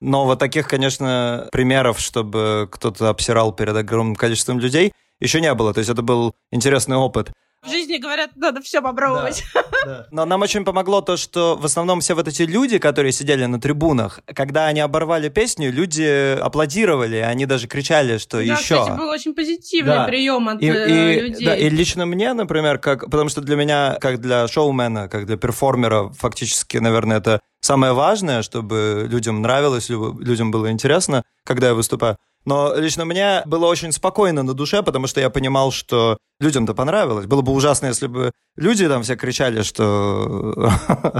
Но 0.00 0.24
вот 0.24 0.38
таких, 0.38 0.68
конечно, 0.68 1.48
примеров, 1.50 1.98
чтобы 1.98 2.68
кто-то 2.70 3.08
обсирал 3.08 3.52
перед 3.52 3.74
огромным 3.74 4.16
количеством 4.16 4.60
людей, 4.60 4.92
еще 5.20 5.40
не 5.40 5.52
было. 5.54 5.72
То 5.72 5.78
есть 5.78 5.90
это 5.90 6.02
был 6.02 6.34
интересный 6.52 6.96
опыт. 6.96 7.32
В 7.64 7.70
жизни 7.70 7.96
говорят, 7.96 8.30
надо 8.36 8.60
все 8.60 8.80
попробовать. 8.82 9.42
Да. 9.86 10.06
Но 10.10 10.24
нам 10.24 10.42
очень 10.42 10.64
помогло 10.64 11.00
то, 11.00 11.16
что 11.16 11.56
в 11.56 11.64
основном 11.64 12.00
все 12.00 12.14
вот 12.14 12.28
эти 12.28 12.42
люди, 12.42 12.78
которые 12.78 13.12
сидели 13.12 13.44
на 13.46 13.60
трибунах, 13.60 14.20
когда 14.34 14.66
они 14.66 14.80
оборвали 14.80 15.28
песню, 15.28 15.72
люди 15.72 16.38
аплодировали, 16.38 17.16
они 17.16 17.46
даже 17.46 17.66
кричали, 17.66 18.18
что 18.18 18.36
Да, 18.38 18.42
еще. 18.42 18.80
кстати, 18.80 18.98
был 18.98 19.08
очень 19.08 19.34
позитивный 19.34 19.94
Да. 19.94 20.04
прием 20.04 20.48
от 20.48 20.62
И, 20.62 20.68
э, 20.68 21.16
и- 21.16 21.20
людей. 21.20 21.46
да, 21.46 21.56
и 21.56 21.68
лично 21.70 22.06
мне, 22.06 22.32
например, 22.32 22.78
как, 22.78 23.04
потому 23.10 23.28
что 23.28 23.40
для 23.40 23.56
меня, 23.56 23.96
как 24.00 24.20
для 24.20 24.46
шоумена, 24.48 25.08
как 25.08 25.26
для 25.26 25.36
перформера, 25.36 26.10
фактически, 26.18 26.78
наверное, 26.78 27.18
это 27.18 27.40
самое 27.60 27.92
важное, 27.92 28.42
чтобы 28.42 29.06
людям 29.10 29.42
нравилось, 29.42 29.88
людям 29.88 30.50
было 30.50 30.70
интересно, 30.70 31.22
когда 31.44 31.68
я 31.68 31.74
выступаю. 31.74 32.16
Но 32.44 32.74
лично 32.76 33.04
мне 33.04 33.42
было 33.46 33.66
очень 33.66 33.92
спокойно 33.92 34.42
на 34.42 34.54
душе, 34.54 34.82
потому 34.82 35.06
что 35.06 35.20
я 35.20 35.30
понимал, 35.30 35.70
что 35.72 36.18
людям-то 36.40 36.74
понравилось. 36.74 37.26
Было 37.26 37.40
бы 37.42 37.52
ужасно, 37.52 37.86
если 37.86 38.06
бы 38.06 38.32
люди 38.56 38.86
там 38.86 39.02
все 39.02 39.16
кричали, 39.16 39.62
что 39.62 40.70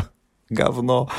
говно. 0.50 1.10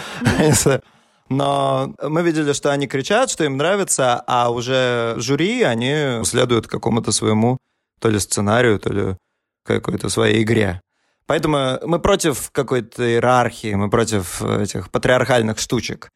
Но 1.29 1.95
мы 2.03 2.21
видели, 2.21 2.53
что 2.53 2.71
они 2.71 2.87
кричат, 2.87 3.31
что 3.31 3.43
им 3.43 3.57
нравится, 3.57 4.23
а 4.27 4.51
уже 4.51 5.15
жюри, 5.17 5.63
они 5.63 6.23
следуют 6.23 6.67
какому-то 6.67 7.11
своему 7.11 7.57
то 7.99 8.09
ли 8.09 8.19
сценарию, 8.19 8.79
то 8.79 8.93
ли 8.93 9.17
какой-то 9.63 10.09
своей 10.09 10.43
игре. 10.43 10.81
Поэтому 11.25 11.79
мы 11.83 11.97
против 11.97 12.51
какой-то 12.51 13.03
иерархии, 13.03 13.73
мы 13.73 13.89
против 13.89 14.43
этих 14.43 14.91
патриархальных 14.91 15.57
штучек. 15.57 16.09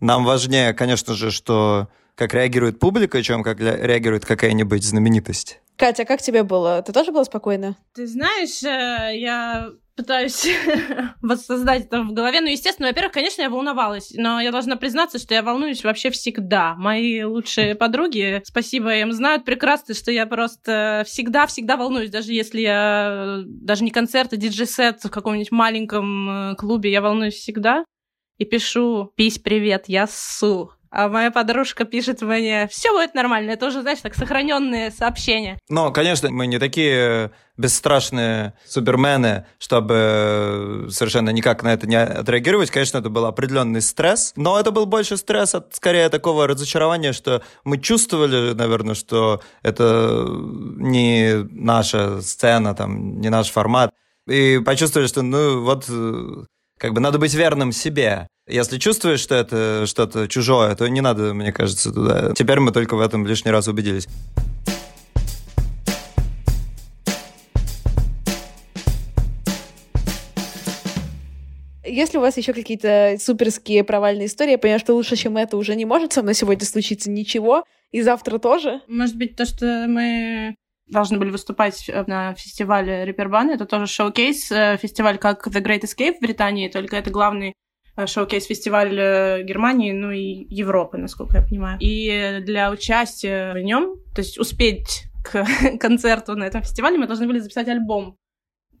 Нам 0.00 0.24
важнее, 0.24 0.74
конечно 0.74 1.14
же, 1.14 1.30
что 1.30 1.88
как 2.16 2.34
реагирует 2.34 2.80
публика, 2.80 3.22
чем 3.22 3.42
как 3.42 3.60
ля- 3.60 3.80
реагирует 3.80 4.24
какая-нибудь 4.24 4.82
знаменитость. 4.82 5.60
Катя, 5.76 6.04
как 6.06 6.22
тебе 6.22 6.42
было? 6.42 6.82
Ты 6.82 6.92
тоже 6.92 7.12
была 7.12 7.24
спокойна? 7.24 7.76
Ты 7.94 8.06
знаешь, 8.06 8.62
э, 8.62 9.18
я 9.18 9.68
пытаюсь 9.94 10.46
воссоздать 11.22 11.86
это 11.86 12.02
в 12.02 12.12
голове. 12.12 12.40
Ну, 12.40 12.48
естественно, 12.48 12.88
во-первых, 12.88 13.12
конечно, 13.12 13.42
я 13.42 13.50
волновалась, 13.50 14.12
но 14.14 14.40
я 14.40 14.50
должна 14.50 14.76
признаться, 14.76 15.18
что 15.18 15.34
я 15.34 15.42
волнуюсь 15.42 15.84
вообще 15.84 16.08
всегда. 16.10 16.74
Мои 16.76 17.22
лучшие 17.24 17.74
подруги, 17.74 18.40
спасибо 18.44 18.94
им, 18.94 19.12
знают 19.12 19.44
прекрасно, 19.44 19.94
что 19.94 20.10
я 20.10 20.24
просто 20.24 21.04
всегда-всегда 21.06 21.76
волнуюсь, 21.76 22.10
даже 22.10 22.32
если 22.32 22.62
я 22.62 23.42
даже 23.46 23.84
не 23.84 23.90
концерт, 23.90 24.32
а 24.32 24.36
диджей-сет 24.36 25.04
в 25.04 25.10
каком-нибудь 25.10 25.52
маленьком 25.52 26.52
э, 26.52 26.54
клубе, 26.56 26.90
я 26.90 27.02
волнуюсь 27.02 27.34
всегда 27.34 27.84
и 28.38 28.44
пишу 28.44 29.12
«Пись, 29.16 29.38
привет, 29.38 29.84
я 29.88 30.06
ссу». 30.06 30.70
А 30.98 31.10
моя 31.10 31.30
подружка 31.30 31.84
пишет 31.84 32.22
мне 32.22 32.68
«Все 32.68 32.90
будет 32.90 33.12
нормально». 33.12 33.50
Это 33.50 33.66
уже, 33.66 33.82
знаешь, 33.82 33.98
так 34.00 34.14
сохраненные 34.14 34.90
сообщения. 34.90 35.58
Но, 35.68 35.92
конечно, 35.92 36.30
мы 36.30 36.46
не 36.46 36.58
такие 36.58 37.32
бесстрашные 37.58 38.54
супермены, 38.66 39.44
чтобы 39.58 40.86
совершенно 40.88 41.28
никак 41.28 41.62
на 41.62 41.74
это 41.74 41.86
не 41.86 42.00
отреагировать. 42.00 42.70
Конечно, 42.70 42.96
это 42.96 43.10
был 43.10 43.26
определенный 43.26 43.82
стресс, 43.82 44.32
но 44.36 44.58
это 44.58 44.70
был 44.70 44.86
больше 44.86 45.18
стресс 45.18 45.54
от, 45.54 45.74
скорее, 45.74 46.08
такого 46.08 46.46
разочарования, 46.46 47.12
что 47.12 47.42
мы 47.62 47.76
чувствовали, 47.76 48.54
наверное, 48.54 48.94
что 48.94 49.42
это 49.62 50.24
не 50.26 51.46
наша 51.50 52.22
сцена, 52.22 52.74
там, 52.74 53.20
не 53.20 53.28
наш 53.28 53.50
формат. 53.50 53.90
И 54.26 54.62
почувствовали, 54.64 55.08
что, 55.08 55.20
ну, 55.20 55.60
вот, 55.62 55.90
как 56.78 56.92
бы 56.92 57.00
надо 57.00 57.18
быть 57.18 57.34
верным 57.34 57.72
себе. 57.72 58.28
Если 58.46 58.78
чувствуешь, 58.78 59.20
что 59.20 59.34
это 59.34 59.86
что-то 59.86 60.28
чужое, 60.28 60.74
то 60.74 60.86
не 60.88 61.00
надо, 61.00 61.34
мне 61.34 61.52
кажется, 61.52 61.92
туда. 61.92 62.32
Теперь 62.34 62.60
мы 62.60 62.70
только 62.70 62.96
в 62.96 63.00
этом 63.00 63.26
лишний 63.26 63.50
раз 63.50 63.66
убедились. 63.66 64.06
Если 71.84 72.18
у 72.18 72.20
вас 72.20 72.36
еще 72.36 72.52
какие-то 72.52 73.16
суперские 73.18 73.82
провальные 73.82 74.26
истории, 74.26 74.52
я 74.52 74.58
понимаю, 74.58 74.80
что 74.80 74.94
лучше, 74.94 75.16
чем 75.16 75.38
это, 75.38 75.56
уже 75.56 75.74
не 75.74 75.86
может 75.86 76.12
со 76.12 76.22
мной 76.22 76.34
сегодня 76.34 76.66
случиться 76.66 77.10
ничего, 77.10 77.64
и 77.90 78.02
завтра 78.02 78.38
тоже. 78.38 78.82
Может 78.86 79.16
быть, 79.16 79.34
то, 79.34 79.46
что 79.46 79.86
мы 79.88 80.56
должны 80.88 81.18
были 81.18 81.30
выступать 81.30 81.88
э, 81.88 82.04
на 82.06 82.34
фестивале 82.34 83.04
Рипербан, 83.04 83.50
это 83.50 83.66
тоже 83.66 83.86
шоу-кейс, 83.86 84.50
э, 84.52 84.78
фестиваль 84.80 85.18
как 85.18 85.46
The 85.46 85.62
Great 85.62 85.82
Escape 85.82 86.18
в 86.18 86.20
Британии, 86.20 86.68
только 86.68 86.96
это 86.96 87.10
главный 87.10 87.54
э, 87.96 88.06
шоу-кейс-фестиваль 88.06 89.42
Германии, 89.44 89.92
ну 89.92 90.10
и 90.10 90.46
Европы, 90.54 90.98
насколько 90.98 91.38
я 91.38 91.42
понимаю. 91.44 91.78
И 91.80 92.40
для 92.44 92.70
участия 92.70 93.52
в 93.52 93.58
нем, 93.58 93.96
то 94.14 94.20
есть 94.20 94.38
успеть 94.38 95.04
к 95.24 95.44
концерту 95.80 96.36
на 96.36 96.44
этом 96.44 96.62
фестивале, 96.62 96.98
мы 96.98 97.06
должны 97.06 97.26
были 97.26 97.40
записать 97.40 97.68
альбом. 97.68 98.16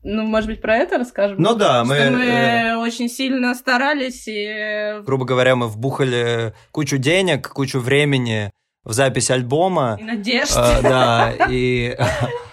Ну, 0.08 0.24
может 0.24 0.48
быть, 0.48 0.62
про 0.62 0.76
это 0.76 0.98
расскажем? 0.98 1.38
Ну 1.40 1.56
да, 1.56 1.84
Что 1.84 1.94
мы, 1.94 2.10
мы 2.10 2.24
э, 2.24 2.76
очень 2.76 3.08
сильно 3.08 3.54
старались 3.56 4.24
и 4.28 5.02
грубо 5.02 5.24
говоря, 5.24 5.56
мы 5.56 5.66
вбухали 5.66 6.54
кучу 6.70 6.96
денег, 6.98 7.48
кучу 7.48 7.80
времени 7.80 8.52
в 8.86 8.92
запись 8.92 9.30
альбома. 9.30 9.98
и 10.00 10.04
надежд. 10.04 10.52
А, 10.56 10.80
да, 10.80 11.32
и, 11.50 11.94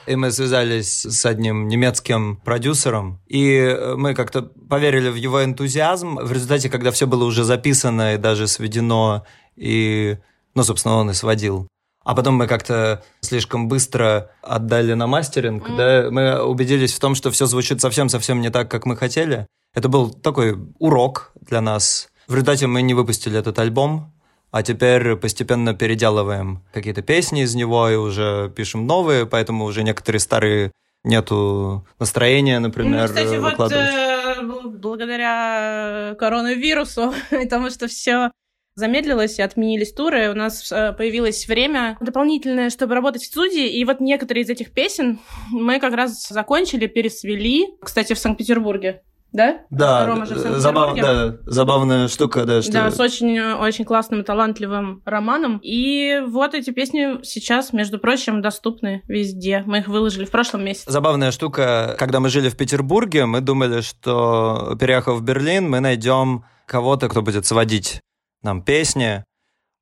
и 0.07 0.15
мы 0.17 0.31
связались 0.31 1.03
с 1.05 1.25
одним 1.25 1.67
немецким 1.69 2.37
продюсером, 2.43 3.21
и 3.27 3.77
мы 3.95 4.13
как-то 4.15 4.41
поверили 4.41 5.09
в 5.09 5.15
его 5.15 5.43
энтузиазм. 5.43 6.15
В 6.17 6.31
результате, 6.33 6.69
когда 6.69 6.91
все 6.91 7.07
было 7.07 7.23
уже 7.23 7.43
записано 7.45 8.15
и 8.15 8.17
даже 8.17 8.47
сведено, 8.47 9.23
и, 9.55 10.17
ну, 10.55 10.63
собственно, 10.63 10.95
он 10.95 11.11
и 11.11 11.13
сводил. 11.13 11.67
А 12.03 12.15
потом 12.15 12.35
мы 12.35 12.47
как-то 12.47 13.01
слишком 13.21 13.69
быстро 13.69 14.29
отдали 14.41 14.93
на 14.93 15.07
мастеринг, 15.07 15.69
Мгм. 15.69 15.77
да, 15.77 16.07
мы 16.11 16.43
убедились 16.43 16.93
в 16.93 16.99
том, 16.99 17.15
что 17.15 17.31
все 17.31 17.45
звучит 17.45 17.79
совсем-совсем 17.79 18.41
не 18.41 18.49
так, 18.49 18.69
как 18.69 18.85
мы 18.85 18.97
хотели. 18.97 19.47
Это 19.73 19.87
был 19.87 20.09
такой 20.09 20.57
урок 20.79 21.31
для 21.41 21.61
нас. 21.61 22.09
В 22.27 22.33
результате 22.33 22.67
мы 22.67 22.81
не 22.81 22.93
выпустили 22.93 23.37
этот 23.39 23.57
альбом, 23.59 24.12
а 24.53 24.61
теперь 24.61 25.15
постепенно 25.15 25.73
переделываем 25.73 26.61
какие-то 26.73 27.01
песни 27.01 27.41
из 27.41 27.55
него 27.55 27.89
и 27.89 27.95
уже 27.95 28.53
пишем 28.55 28.85
новые, 28.85 29.25
поэтому 29.25 29.65
уже 29.65 29.81
некоторые 29.83 30.19
старые 30.19 30.71
нету 31.03 31.87
настроения, 31.99 32.59
например, 32.59 33.01
ну, 33.01 33.07
кстати, 33.07 33.35
вот 33.37 33.49
выкладывать. 33.49 33.89
э, 33.89 34.41
бл- 34.43 34.69
благодаря 34.77 36.11
э, 36.11 36.15
коронавирусу, 36.15 37.15
и 37.31 37.47
тому, 37.47 37.71
что 37.71 37.87
все 37.87 38.29
замедлилось 38.75 39.39
и 39.39 39.41
отменились 39.41 39.91
туры, 39.91 40.29
у 40.29 40.35
нас 40.35 40.71
э, 40.71 40.93
появилось 40.93 41.47
время 41.47 41.97
дополнительное, 41.99 42.69
чтобы 42.69 42.93
работать 42.93 43.23
в 43.23 43.25
студии, 43.25 43.67
и 43.67 43.83
вот 43.85 44.01
некоторые 44.01 44.43
из 44.43 44.49
этих 44.51 44.71
песен 44.71 45.19
мы 45.49 45.79
как 45.79 45.95
раз 45.95 46.27
закончили, 46.29 46.85
пересвели, 46.85 47.69
кстати, 47.81 48.13
в 48.13 48.19
Санкт-Петербурге, 48.19 49.01
да? 49.33 49.61
Да, 49.69 50.05
Рома 50.05 50.25
же 50.25 50.35
в 50.35 50.45
э, 50.45 50.59
забав- 50.59 50.95
да, 50.95 51.37
забавная 51.45 52.07
штука, 52.07 52.45
да, 52.45 52.61
что... 52.61 52.71
Да, 52.71 52.91
с 52.91 52.99
очень, 52.99 53.39
очень 53.39 53.83
классным 53.83 54.21
и 54.21 54.23
талантливым 54.23 55.01
романом. 55.05 55.59
И 55.63 56.21
вот 56.27 56.53
эти 56.53 56.69
песни 56.69 57.23
сейчас, 57.23 57.73
между 57.73 57.99
прочим, 57.99 58.41
доступны 58.41 59.01
везде. 59.07 59.63
Мы 59.65 59.79
их 59.79 59.87
выложили 59.87 60.25
в 60.25 60.31
прошлом 60.31 60.63
месяце. 60.63 60.91
Забавная 60.91 61.31
штука, 61.31 61.95
когда 61.97 62.19
мы 62.19 62.29
жили 62.29 62.49
в 62.49 62.55
Петербурге, 62.55 63.25
мы 63.25 63.41
думали, 63.41 63.81
что 63.81 64.77
переехав 64.79 65.17
в 65.17 65.23
Берлин, 65.23 65.69
мы 65.69 65.79
найдем 65.79 66.45
кого-то, 66.67 67.09
кто 67.09 67.21
будет 67.21 67.45
сводить 67.45 67.99
нам 68.43 68.61
песни. 68.61 69.23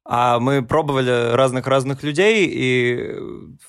А 0.04 0.40
мы 0.40 0.64
пробовали 0.64 1.34
разных-разных 1.34 2.02
людей, 2.02 2.48
и 2.52 3.16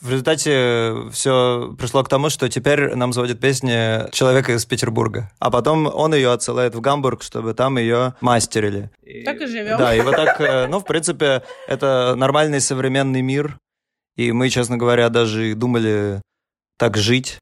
в 0.00 0.10
результате 0.10 1.10
все 1.12 1.74
пришло 1.78 2.02
к 2.02 2.08
тому, 2.08 2.30
что 2.30 2.48
теперь 2.48 2.94
нам 2.94 3.12
заводит 3.12 3.38
песни 3.38 4.10
человека 4.12 4.52
из 4.54 4.64
Петербурга. 4.64 5.30
А 5.38 5.50
потом 5.50 5.86
он 5.86 6.14
ее 6.14 6.32
отсылает 6.32 6.74
в 6.74 6.80
Гамбург, 6.80 7.22
чтобы 7.22 7.52
там 7.52 7.76
ее 7.76 8.14
мастерили. 8.22 8.90
Так 9.24 9.40
и 9.42 9.46
живем. 9.46 9.76
Да, 9.76 9.94
и 9.94 10.00
вот 10.00 10.16
так, 10.16 10.40
э, 10.40 10.66
ну, 10.68 10.80
в 10.80 10.84
принципе, 10.84 11.42
это 11.68 12.14
нормальный 12.16 12.60
современный 12.60 13.20
мир. 13.20 13.58
И 14.16 14.32
мы, 14.32 14.48
честно 14.48 14.78
говоря, 14.78 15.10
даже 15.10 15.50
и 15.50 15.54
думали 15.54 16.22
так 16.78 16.96
жить, 16.96 17.38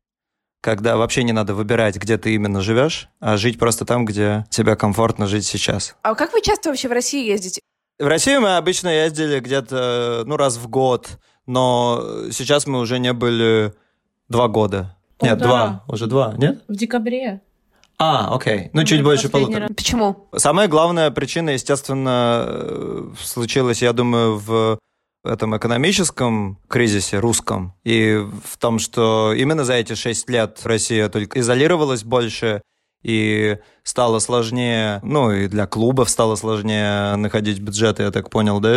когда 0.62 0.96
вообще 0.96 1.22
не 1.22 1.32
надо 1.32 1.54
выбирать, 1.54 1.96
где 1.96 2.18
ты 2.18 2.34
именно 2.34 2.60
живешь, 2.60 3.08
а 3.20 3.36
жить 3.36 3.58
просто 3.58 3.84
там, 3.84 4.04
где 4.04 4.46
тебе 4.50 4.76
комфортно 4.76 5.26
жить 5.26 5.46
сейчас. 5.46 5.96
А 6.02 6.14
как 6.14 6.32
вы 6.32 6.42
часто 6.42 6.70
вообще 6.70 6.88
в 6.88 6.92
России 6.92 7.26
ездите? 7.26 7.60
В 8.00 8.06
Россию 8.06 8.40
мы 8.40 8.56
обычно 8.56 8.88
ездили 8.88 9.40
где-то, 9.40 10.22
ну, 10.24 10.36
раз 10.38 10.56
в 10.56 10.68
год, 10.68 11.18
но 11.46 12.02
сейчас 12.32 12.66
мы 12.66 12.80
уже 12.80 12.98
не 12.98 13.12
были 13.12 13.74
два 14.30 14.48
года. 14.48 14.96
Нет, 15.20 15.38
Полтора. 15.38 15.66
два. 15.66 15.84
Уже 15.86 16.06
два, 16.06 16.34
нет? 16.38 16.64
В 16.66 16.74
декабре. 16.74 17.42
А, 17.98 18.34
окей. 18.34 18.70
Ну, 18.72 18.80
Мы 18.80 18.86
чуть 18.86 19.02
больше 19.02 19.28
полутора. 19.28 19.60
раз. 19.68 19.70
Почему? 19.76 20.28
Самая 20.34 20.66
главная 20.68 21.10
причина, 21.10 21.50
естественно, 21.50 22.44
э, 22.48 23.10
случилась, 23.22 23.82
я 23.82 23.92
думаю, 23.92 24.38
в 24.38 24.78
этом 25.22 25.54
экономическом 25.54 26.58
кризисе 26.68 27.18
русском 27.18 27.74
и 27.84 28.16
в 28.46 28.56
том, 28.56 28.78
что 28.78 29.34
именно 29.34 29.64
за 29.66 29.74
эти 29.74 29.92
шесть 29.92 30.30
лет 30.30 30.58
Россия 30.64 31.10
только 31.10 31.38
изолировалась 31.38 32.02
больше 32.02 32.62
и 33.02 33.58
стало 33.82 34.18
сложнее, 34.18 35.00
ну 35.02 35.32
и 35.32 35.48
для 35.48 35.66
клубов 35.66 36.10
стало 36.10 36.36
сложнее 36.36 37.16
находить 37.16 37.58
бюджеты, 37.60 38.02
я 38.02 38.10
так 38.10 38.30
понял, 38.30 38.60
да? 38.60 38.70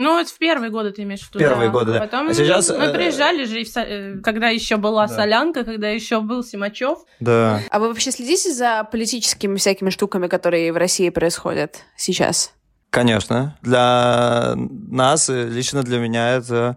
Ну, 0.00 0.14
вот 0.14 0.28
в 0.28 0.38
первые 0.38 0.70
годы 0.70 0.92
ты 0.92 1.02
имеешь 1.02 1.22
в 1.22 1.30
виду. 1.30 1.40
Первые 1.40 1.70
да. 1.70 1.72
годы, 1.72 1.92
да. 1.94 2.00
Потом 2.00 2.28
А 2.28 2.34
сейчас, 2.34 2.68
мы 2.68 2.84
э, 2.84 2.94
приезжали 2.94 3.44
же, 3.44 3.60
э, 3.60 4.18
когда 4.22 4.48
еще 4.48 4.76
была 4.76 5.08
Да. 5.08 5.14
Солянка, 5.14 5.64
когда 5.64 5.88
еще 5.88 6.20
был 6.20 6.44
Симачев. 6.44 6.98
Да. 7.18 7.60
А 7.70 7.78
вы 7.80 7.88
вообще 7.88 8.12
следите 8.12 8.52
за 8.52 8.84
политическими 8.84 9.56
всякими 9.56 9.90
штуками, 9.90 10.28
которые 10.28 10.72
в 10.72 10.76
России 10.76 11.10
происходят 11.10 11.82
сейчас? 11.96 12.52
Конечно. 12.90 13.58
Для 13.60 14.54
нас, 14.56 15.28
и 15.28 15.42
лично 15.42 15.82
для 15.82 15.98
меня, 15.98 16.30
это 16.30 16.76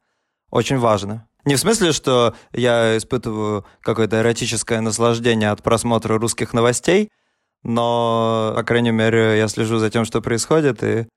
очень 0.49 0.79
важно. 0.79 1.27
Не 1.45 1.55
в 1.55 1.59
смысле, 1.59 1.91
что 1.91 2.35
я 2.53 2.97
испытываю 2.97 3.65
какое-то 3.81 4.19
эротическое 4.19 4.81
наслаждение 4.81 5.49
от 5.49 5.63
просмотра 5.63 6.17
русских 6.17 6.53
новостей, 6.53 7.09
но, 7.63 8.53
по 8.55 8.63
крайней 8.63 8.91
мере, 8.91 9.37
я 9.37 9.47
слежу 9.47 9.77
за 9.77 9.89
тем, 9.89 10.05
что 10.05 10.21
происходит, 10.21 10.83
и 10.83 11.07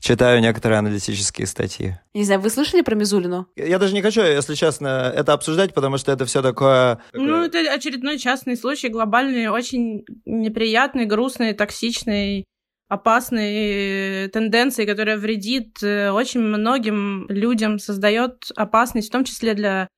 читаю 0.00 0.40
некоторые 0.40 0.78
аналитические 0.78 1.46
статьи. 1.46 1.98
Не 2.14 2.24
знаю, 2.24 2.40
вы 2.40 2.50
слышали 2.50 2.82
про 2.82 2.94
Мизулину? 2.94 3.48
Я 3.56 3.78
даже 3.78 3.94
не 3.94 4.02
хочу, 4.02 4.22
если 4.22 4.54
честно, 4.54 5.12
это 5.14 5.32
обсуждать, 5.32 5.74
потому 5.74 5.98
что 5.98 6.12
это 6.12 6.24
все 6.24 6.42
такое... 6.42 7.00
Ну, 7.12 7.44
это 7.44 7.58
очередной 7.72 8.18
частный 8.18 8.56
случай, 8.56 8.88
глобальный, 8.88 9.48
очень 9.48 10.04
неприятный, 10.24 11.06
грустный, 11.06 11.52
токсичный, 11.52 12.44
опасной 12.88 14.24
э, 14.24 14.28
тенденции, 14.28 14.86
которая 14.86 15.16
вредит 15.18 15.82
э, 15.82 16.10
очень 16.10 16.40
многим 16.40 17.26
людям, 17.28 17.78
создает 17.78 18.50
опасность, 18.56 19.08
в 19.08 19.12
том 19.12 19.24
числе 19.24 19.54
для, 19.54 19.88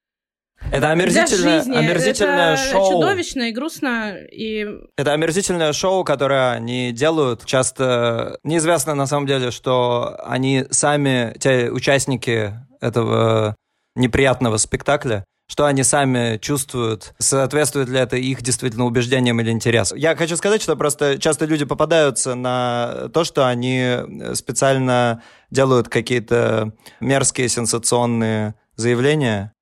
Это 0.73 0.91
омерзительное, 0.91 1.59
жизни. 1.61 1.77
омерзительное 1.77 2.55
это 2.55 2.63
шоу. 2.73 2.93
чудовищно 2.93 3.43
и 3.49 3.53
грустно, 3.53 4.17
и 4.17 4.67
Это 4.97 5.13
омерзительное 5.13 5.73
шоу, 5.73 6.05
которое 6.05 6.51
они 6.53 6.93
делают. 6.93 7.45
Часто 7.47 8.39
неизвестно 8.43 8.95
на 8.95 9.07
самом 9.07 9.27
деле, 9.27 9.51
что 9.51 10.17
они 10.25 10.65
сами, 10.71 11.35
те 11.39 11.71
участники 11.71 12.55
этого 12.81 13.55
неприятного 13.95 14.57
спектакля, 14.57 15.25
что 15.51 15.67
они 15.67 15.83
сами 15.83 16.39
чувствуют, 16.39 17.13
соответствует 17.19 17.89
ли 17.89 17.99
это 17.99 18.17
их 18.17 18.41
действительно 18.41 18.85
убеждениям 18.85 19.41
или 19.41 19.51
интересам. 19.51 19.99
Я 19.99 20.15
хочу 20.15 20.37
сказать, 20.37 20.63
что 20.63 20.77
просто 20.77 21.19
часто 21.19 21.45
люди 21.45 21.65
попадаются 21.65 22.37
на 22.37 23.09
то, 23.13 23.25
что 23.25 23.49
они 23.49 23.97
специально 24.35 25.25
делают 25.51 25.89
какие-то 25.89 26.73
мерзкие, 27.01 27.49
сенсационные 27.49 28.55
заявления, 28.77 29.53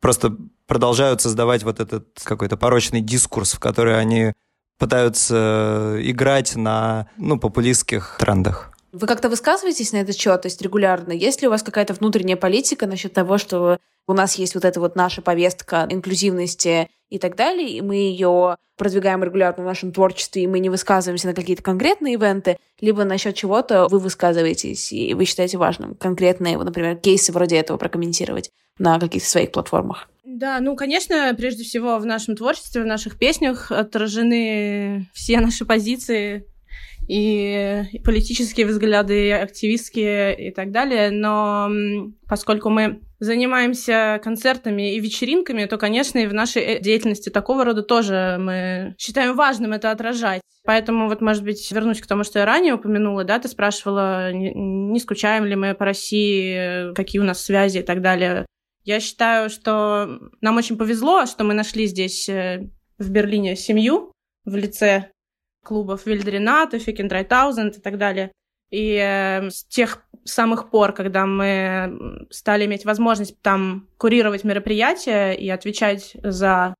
просто 0.00 0.36
продолжают 0.66 1.20
создавать 1.20 1.62
вот 1.62 1.78
этот 1.78 2.08
какой-то 2.24 2.56
порочный 2.56 3.00
дискурс, 3.00 3.52
в 3.52 3.60
который 3.60 4.00
они 4.00 4.32
пытаются 4.80 5.98
играть 6.00 6.56
на 6.56 7.06
ну, 7.16 7.38
популистских 7.38 8.16
трендах. 8.18 8.72
Вы 8.92 9.06
как-то 9.06 9.30
высказываетесь 9.30 9.92
на 9.92 9.98
этот 9.98 10.16
счет, 10.16 10.42
то 10.42 10.46
есть 10.46 10.60
регулярно? 10.60 11.12
Есть 11.12 11.40
ли 11.40 11.48
у 11.48 11.50
вас 11.50 11.62
какая-то 11.62 11.94
внутренняя 11.94 12.36
политика 12.36 12.86
насчет 12.86 13.14
того, 13.14 13.38
что 13.38 13.78
у 14.06 14.12
нас 14.12 14.34
есть 14.34 14.54
вот 14.54 14.64
эта 14.64 14.80
вот 14.80 14.96
наша 14.96 15.22
повестка 15.22 15.86
инклюзивности 15.88 16.90
и 17.08 17.18
так 17.18 17.36
далее, 17.36 17.70
и 17.70 17.80
мы 17.80 17.96
ее 17.96 18.56
продвигаем 18.76 19.22
регулярно 19.22 19.62
в 19.62 19.66
нашем 19.66 19.92
творчестве, 19.92 20.42
и 20.42 20.46
мы 20.46 20.58
не 20.58 20.68
высказываемся 20.68 21.28
на 21.28 21.34
какие-то 21.34 21.62
конкретные 21.62 22.14
ивенты, 22.14 22.58
либо 22.80 23.04
насчет 23.04 23.34
чего-то 23.34 23.86
вы 23.88 23.98
высказываетесь, 23.98 24.92
и 24.92 25.14
вы 25.14 25.24
считаете 25.24 25.56
важным 25.56 25.94
конкретные, 25.94 26.58
например, 26.58 26.96
кейсы 26.96 27.32
вроде 27.32 27.56
этого 27.56 27.78
прокомментировать 27.78 28.50
на 28.78 28.98
каких-то 28.98 29.28
своих 29.28 29.52
платформах? 29.52 30.08
Да, 30.24 30.60
ну, 30.60 30.76
конечно, 30.76 31.34
прежде 31.36 31.64
всего 31.64 31.98
в 31.98 32.06
нашем 32.06 32.36
творчестве, 32.36 32.82
в 32.82 32.86
наших 32.86 33.18
песнях 33.18 33.70
отражены 33.70 35.08
все 35.12 35.40
наши 35.40 35.64
позиции 35.64 36.46
и 37.08 38.00
политические 38.04 38.66
взгляды, 38.66 39.28
и 39.28 39.30
активистские 39.30 40.48
и 40.48 40.52
так 40.52 40.70
далее. 40.70 41.10
Но 41.10 41.70
поскольку 42.28 42.70
мы 42.70 43.00
занимаемся 43.18 44.20
концертами 44.22 44.94
и 44.94 45.00
вечеринками, 45.00 45.66
то, 45.66 45.78
конечно, 45.78 46.18
и 46.18 46.26
в 46.26 46.34
нашей 46.34 46.62
э, 46.62 46.80
деятельности 46.80 47.28
такого 47.28 47.64
рода 47.64 47.82
тоже 47.82 48.36
мы 48.40 48.96
считаем 48.98 49.36
важным 49.36 49.72
это 49.72 49.90
отражать. 49.92 50.40
Поэтому 50.64 51.08
вот, 51.08 51.20
может 51.20 51.44
быть, 51.44 51.70
вернусь 51.70 52.00
к 52.00 52.06
тому, 52.06 52.24
что 52.24 52.40
я 52.40 52.46
ранее 52.46 52.74
упомянула, 52.74 53.24
да, 53.24 53.38
ты 53.38 53.48
спрашивала, 53.48 54.32
не, 54.32 54.52
не 54.52 54.98
скучаем 54.98 55.44
ли 55.44 55.54
мы 55.54 55.74
по 55.74 55.84
России, 55.84 56.92
какие 56.94 57.20
у 57.20 57.24
нас 57.24 57.44
связи 57.44 57.78
и 57.78 57.82
так 57.82 58.00
далее. 58.00 58.46
Я 58.84 58.98
считаю, 58.98 59.48
что 59.50 60.18
нам 60.40 60.56
очень 60.56 60.76
повезло, 60.76 61.26
что 61.26 61.44
мы 61.44 61.54
нашли 61.54 61.86
здесь, 61.86 62.28
э, 62.28 62.68
в 62.98 63.10
Берлине, 63.10 63.54
семью 63.54 64.12
в 64.44 64.56
лице 64.56 65.11
клубов 65.64 66.06
Вильдринат, 66.06 66.74
Фикен 66.74 67.08
Драйтаузенд 67.08 67.76
и 67.76 67.80
так 67.80 67.98
далее. 67.98 68.32
И 68.70 68.96
э, 68.96 69.50
с 69.50 69.64
тех 69.64 70.04
самых 70.24 70.70
пор, 70.70 70.92
когда 70.92 71.26
мы 71.26 72.26
стали 72.30 72.64
иметь 72.64 72.84
возможность 72.84 73.40
там 73.42 73.88
курировать 73.98 74.44
мероприятия 74.44 75.32
и 75.32 75.48
отвечать 75.50 76.16
за 76.22 76.74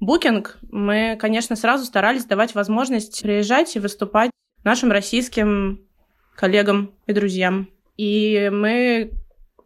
букинг, 0.00 0.58
мы, 0.70 1.16
конечно, 1.20 1.56
сразу 1.56 1.84
старались 1.84 2.24
давать 2.24 2.54
возможность 2.54 3.22
приезжать 3.22 3.76
и 3.76 3.80
выступать 3.80 4.30
нашим 4.64 4.90
российским 4.90 5.86
коллегам 6.34 6.94
и 7.06 7.12
друзьям. 7.12 7.68
И 7.96 8.50
мы 8.52 9.12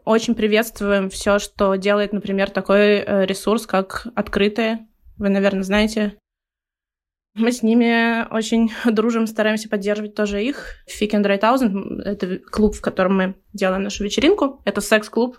очень 0.05 0.35
приветствуем 0.35 1.09
все, 1.11 1.39
что 1.39 1.75
делает, 1.77 2.13
например, 2.13 2.51
такой 2.51 2.99
э, 2.99 3.27
ресурс, 3.27 3.67
как 3.67 4.07
«Открытые». 4.15 4.89
Вы, 5.19 5.29
наверное, 5.29 5.63
знаете. 5.63 6.17
Мы 7.35 7.53
с 7.53 7.63
ними 7.63 8.27
очень 8.33 8.71
дружим, 8.85 9.27
стараемся 9.27 9.69
поддерживать 9.69 10.15
тоже 10.15 10.43
их. 10.43 10.77
Fick 10.89 11.11
and 11.11 11.25
Dry 11.25 11.41
Thousand— 11.41 12.03
это 12.05 12.39
клуб, 12.39 12.75
в 12.75 12.81
котором 12.81 13.17
мы 13.17 13.35
делаем 13.53 13.83
нашу 13.83 14.05
вечеринку. 14.05 14.61
Это 14.65 14.81
секс-клуб. 14.81 15.39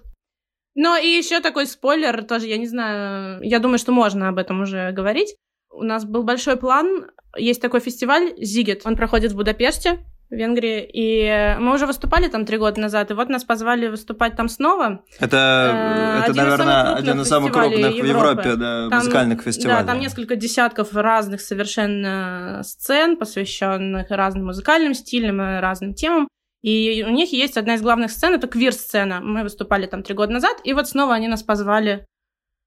Но 0.73 0.97
и 0.97 1.07
еще 1.07 1.41
такой 1.41 1.67
спойлер 1.67 2.23
тоже, 2.23 2.47
я 2.47 2.57
не 2.57 2.67
знаю, 2.67 3.41
я 3.43 3.59
думаю, 3.59 3.77
что 3.77 3.91
можно 3.91 4.29
об 4.29 4.37
этом 4.37 4.61
уже 4.61 4.91
говорить. 4.93 5.35
У 5.69 5.83
нас 5.83 6.05
был 6.05 6.23
большой 6.23 6.57
план. 6.57 7.07
Есть 7.37 7.61
такой 7.61 7.79
фестиваль 7.79 8.33
«Зигет». 8.37 8.81
Он 8.85 8.95
проходит 8.95 9.31
в 9.31 9.35
Будапеште, 9.35 10.05
в 10.31 10.33
Венгрии. 10.33 10.89
И 10.91 11.55
мы 11.59 11.73
уже 11.75 11.85
выступали 11.85 12.27
там 12.29 12.45
три 12.45 12.57
года 12.57 12.79
назад, 12.79 13.11
и 13.11 13.13
вот 13.13 13.29
нас 13.29 13.43
позвали 13.43 13.87
выступать 13.87 14.35
там 14.37 14.47
снова. 14.49 15.03
Это, 15.19 15.37
Э, 15.37 16.19
это 16.23 16.31
один 16.31 16.31
из 16.31 16.37
наверное, 16.37 16.65
самых 16.85 16.99
один 16.99 17.21
из 17.21 17.27
самых 17.27 17.51
крупных 17.51 17.91
в 17.91 17.95
Европе 18.05 18.07
Европы. 18.09 18.55
да, 18.55 18.89
Там- 18.89 18.99
музыкальных 18.99 19.41
фестивалей. 19.43 19.79
Да, 19.81 19.85
там 19.91 19.99
несколько 19.99 20.35
десятков 20.37 20.93
разных 20.95 21.41
совершенно 21.41 22.61
сцен, 22.63 23.17
посвященных 23.17 24.09
разным 24.09 24.45
музыкальным 24.45 24.93
стилям 24.93 25.41
и 25.41 25.59
разным 25.59 25.93
темам. 25.93 26.27
И 26.61 27.03
у 27.07 27.09
них 27.11 27.33
есть 27.33 27.57
одна 27.57 27.73
из 27.75 27.81
главных 27.81 28.11
сцен, 28.11 28.33
это 28.33 28.47
квир-сцена. 28.47 29.19
Мы 29.21 29.43
выступали 29.43 29.85
там 29.87 30.03
три 30.03 30.13
года 30.15 30.31
назад, 30.31 30.57
и 30.63 30.73
вот 30.73 30.87
снова 30.87 31.13
они 31.15 31.27
нас 31.27 31.43
позвали 31.43 32.05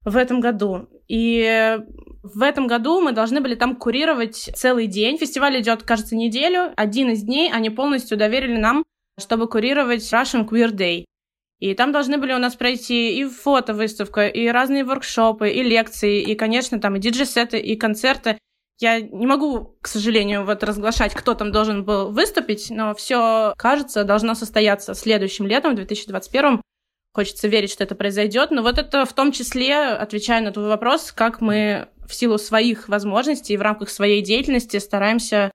в 0.05 0.17
этом 0.17 0.41
году. 0.41 0.89
И 1.09 1.79
в 2.25 2.43
этом 2.43 2.67
году 2.67 3.03
мы 3.03 3.13
должны 3.13 3.43
были 3.43 3.55
там 3.55 3.77
курировать 3.77 4.51
целый 4.57 4.87
день. 4.87 5.19
Фестиваль 5.19 5.61
идет, 5.61 5.83
кажется, 5.83 6.17
неделю. 6.17 6.73
Один 6.75 7.11
из 7.11 7.23
дней 7.23 7.53
они 7.53 7.69
полностью 7.69 8.17
доверили 8.17 8.57
нам, 8.57 8.83
чтобы 9.21 9.47
курировать 9.47 10.01
Russian 10.11 10.49
Queer 10.49 10.71
Day. 10.73 11.05
И 11.61 11.75
там 11.75 11.93
должны 11.93 12.17
были 12.17 12.33
у 12.33 12.39
нас 12.39 12.57
пройти 12.57 13.19
и 13.19 13.27
фотовыставка, 13.27 14.27
и 14.27 14.49
разные 14.49 14.85
воркшопы, 14.85 15.51
и 15.51 15.63
лекции, 15.63 16.23
и, 16.23 16.35
конечно, 16.35 16.81
там 16.81 16.97
и 16.97 16.99
диджей-сеты, 16.99 17.59
и 17.59 17.77
концерты. 17.77 18.39
Я 18.81 19.01
не 19.01 19.27
могу, 19.27 19.77
к 19.83 19.87
сожалению, 19.87 20.47
вот 20.47 20.65
разглашать, 20.65 21.15
кто 21.15 21.35
там 21.35 21.53
должен 21.53 21.85
был 21.85 22.11
выступить, 22.11 22.71
но 22.71 22.95
все, 22.95 23.53
кажется, 23.59 24.03
должно 24.03 24.35
состояться 24.35 24.95
следующим 24.95 25.47
летом, 25.47 25.73
в 25.73 25.77
2021 25.77 26.61
Хочется 27.15 27.47
верить, 27.47 27.71
что 27.71 27.85
это 27.85 27.95
произойдет. 27.95 28.51
Но 28.51 28.63
вот 28.63 28.77
это 28.77 29.07
в 29.07 29.13
том 29.13 29.31
числе, 29.31 29.77
отвечая 29.77 30.43
на 30.43 30.51
твой 30.51 30.67
вопрос, 30.67 31.13
как 31.13 31.41
мы 31.41 31.89
в 32.07 32.15
силу 32.15 32.39
своих 32.39 32.89
возможностей 32.89 33.55
и 33.55 33.57
в 33.57 33.63
рамках 33.63 33.91
своей 33.91 34.23
деятельности 34.23 34.79
стараемся 34.79 35.51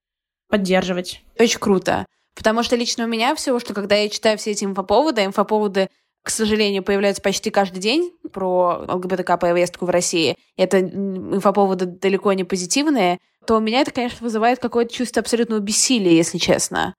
поддерживать. 0.49 1.23
Очень 1.37 1.59
круто. 1.59 2.05
Потому 2.35 2.63
что 2.63 2.75
лично 2.75 3.05
у 3.05 3.07
меня 3.07 3.35
всего, 3.35 3.59
что 3.59 3.73
когда 3.73 3.95
я 3.95 4.09
читаю 4.09 4.37
все 4.37 4.51
эти 4.51 4.63
инфоповоды, 4.63 5.25
инфоповоды, 5.25 5.89
к 6.23 6.29
сожалению, 6.29 6.83
появляются 6.83 7.21
почти 7.21 7.49
каждый 7.49 7.79
день 7.79 8.11
про 8.31 8.85
ЛГБТК-повестку 8.87 9.85
в 9.85 9.89
России, 9.89 10.35
это 10.57 10.79
инфоповоды 10.79 11.85
далеко 11.85 12.33
не 12.33 12.43
позитивные, 12.43 13.19
то 13.45 13.57
у 13.57 13.59
меня 13.59 13.81
это, 13.81 13.91
конечно, 13.91 14.23
вызывает 14.23 14.59
какое-то 14.59 14.93
чувство 14.93 15.21
абсолютного 15.21 15.59
бессилия, 15.59 16.11
если 16.11 16.37
честно. 16.37 16.93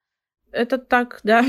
Это 0.53 0.79
так, 0.79 1.21
да. 1.23 1.45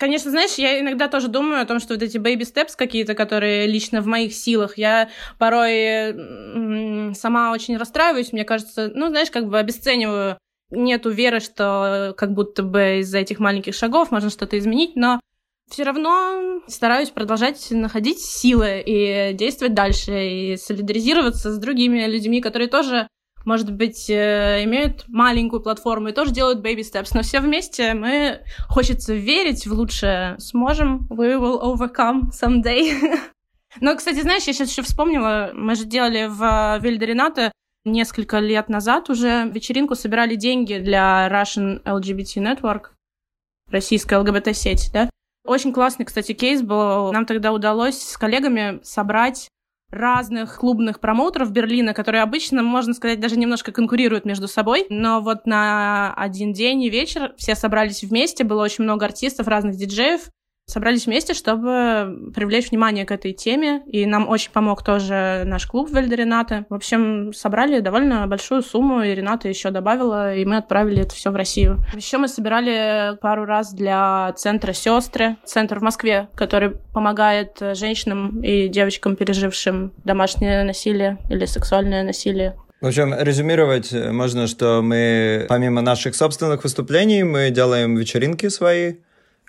Конечно, 0.00 0.30
знаешь, 0.30 0.54
я 0.54 0.80
иногда 0.80 1.08
тоже 1.08 1.28
думаю 1.28 1.60
о 1.60 1.66
том, 1.66 1.78
что 1.78 1.92
вот 1.92 2.02
эти 2.02 2.16
baby 2.16 2.40
steps 2.40 2.70
какие-то, 2.74 3.14
которые 3.14 3.66
лично 3.66 4.00
в 4.00 4.06
моих 4.06 4.32
силах, 4.32 4.78
я 4.78 5.10
порой 5.38 7.14
сама 7.14 7.52
очень 7.52 7.76
расстраиваюсь, 7.76 8.32
мне 8.32 8.44
кажется, 8.44 8.90
ну, 8.94 9.08
знаешь, 9.08 9.30
как 9.30 9.46
бы 9.46 9.58
обесцениваю. 9.58 10.38
Нету 10.70 11.10
веры, 11.10 11.40
что 11.40 12.14
как 12.16 12.32
будто 12.32 12.62
бы 12.62 13.00
из-за 13.00 13.18
этих 13.18 13.40
маленьких 13.40 13.74
шагов 13.74 14.10
можно 14.10 14.30
что-то 14.30 14.58
изменить, 14.58 14.96
но 14.96 15.20
все 15.68 15.82
равно 15.82 16.62
стараюсь 16.66 17.10
продолжать 17.10 17.66
находить 17.70 18.20
силы 18.20 18.82
и 18.86 19.34
действовать 19.34 19.74
дальше, 19.74 20.12
и 20.12 20.56
солидаризироваться 20.56 21.52
с 21.52 21.58
другими 21.58 22.06
людьми, 22.06 22.40
которые 22.40 22.68
тоже 22.68 23.06
может 23.44 23.72
быть, 23.72 24.10
э, 24.10 24.64
имеют 24.64 25.04
маленькую 25.08 25.62
платформу 25.62 26.08
и 26.08 26.12
тоже 26.12 26.32
делают 26.32 26.64
baby 26.64 26.80
steps, 26.80 27.10
но 27.14 27.22
все 27.22 27.40
вместе 27.40 27.94
мы 27.94 28.40
хочется 28.68 29.14
верить 29.14 29.66
в 29.66 29.72
лучшее. 29.72 30.38
Сможем, 30.38 31.06
we 31.10 31.38
will 31.38 31.60
overcome 31.60 32.30
someday. 32.32 33.18
Но, 33.80 33.94
кстати, 33.94 34.20
знаешь, 34.20 34.44
я 34.44 34.52
сейчас 34.52 34.70
еще 34.70 34.82
вспомнила, 34.82 35.50
мы 35.54 35.76
же 35.76 35.84
делали 35.84 36.26
в 36.28 36.78
Вильдерината 36.82 37.52
несколько 37.84 38.38
лет 38.40 38.68
назад 38.68 39.08
уже 39.10 39.48
вечеринку, 39.48 39.94
собирали 39.94 40.34
деньги 40.34 40.78
для 40.78 41.28
Russian 41.30 41.82
LGBT 41.84 42.42
Network, 42.42 42.90
российская 43.70 44.18
ЛГБТ-сеть, 44.18 44.90
да. 44.92 45.08
Очень 45.46 45.72
классный, 45.72 46.04
кстати, 46.04 46.32
кейс 46.32 46.62
был. 46.62 47.12
Нам 47.12 47.24
тогда 47.24 47.52
удалось 47.52 48.00
с 48.02 48.16
коллегами 48.18 48.80
собрать 48.82 49.48
разных 49.90 50.58
клубных 50.58 51.00
промоутеров 51.00 51.50
Берлина, 51.50 51.94
которые 51.94 52.22
обычно, 52.22 52.62
можно 52.62 52.94
сказать, 52.94 53.20
даже 53.20 53.36
немножко 53.36 53.72
конкурируют 53.72 54.24
между 54.24 54.48
собой. 54.48 54.86
Но 54.88 55.20
вот 55.20 55.46
на 55.46 56.14
один 56.14 56.52
день 56.52 56.82
и 56.82 56.90
вечер 56.90 57.34
все 57.36 57.54
собрались 57.54 58.02
вместе, 58.02 58.44
было 58.44 58.62
очень 58.62 58.84
много 58.84 59.06
артистов, 59.06 59.48
разных 59.48 59.76
диджеев, 59.76 60.30
собрались 60.70 61.06
вместе, 61.06 61.34
чтобы 61.34 62.30
привлечь 62.34 62.70
внимание 62.70 63.04
к 63.04 63.10
этой 63.10 63.32
теме. 63.32 63.82
И 63.86 64.06
нам 64.06 64.28
очень 64.28 64.50
помог 64.52 64.82
тоже 64.82 65.42
наш 65.44 65.66
клуб 65.66 65.90
Вельда 65.90 66.16
Рената. 66.16 66.66
В 66.68 66.74
общем, 66.74 67.32
собрали 67.32 67.80
довольно 67.80 68.26
большую 68.26 68.62
сумму, 68.62 69.02
и 69.02 69.14
Рената 69.14 69.48
еще 69.48 69.70
добавила, 69.70 70.34
и 70.34 70.44
мы 70.44 70.56
отправили 70.56 71.02
это 71.02 71.14
все 71.14 71.30
в 71.30 71.36
Россию. 71.36 71.78
Еще 71.94 72.18
мы 72.18 72.28
собирали 72.28 73.16
пару 73.18 73.44
раз 73.44 73.72
для 73.72 74.32
центра 74.36 74.72
сестры, 74.72 75.36
центр 75.44 75.78
в 75.78 75.82
Москве, 75.82 76.28
который 76.34 76.70
помогает 76.92 77.58
женщинам 77.74 78.40
и 78.42 78.68
девочкам, 78.68 79.16
пережившим 79.16 79.92
домашнее 80.04 80.64
насилие 80.64 81.18
или 81.28 81.44
сексуальное 81.44 82.02
насилие. 82.02 82.56
В 82.80 82.86
общем, 82.86 83.14
резюмировать 83.14 83.92
можно, 83.92 84.46
что 84.46 84.80
мы, 84.80 85.44
помимо 85.50 85.82
наших 85.82 86.14
собственных 86.14 86.62
выступлений, 86.62 87.22
мы 87.24 87.50
делаем 87.50 87.94
вечеринки 87.94 88.48
свои, 88.48 88.94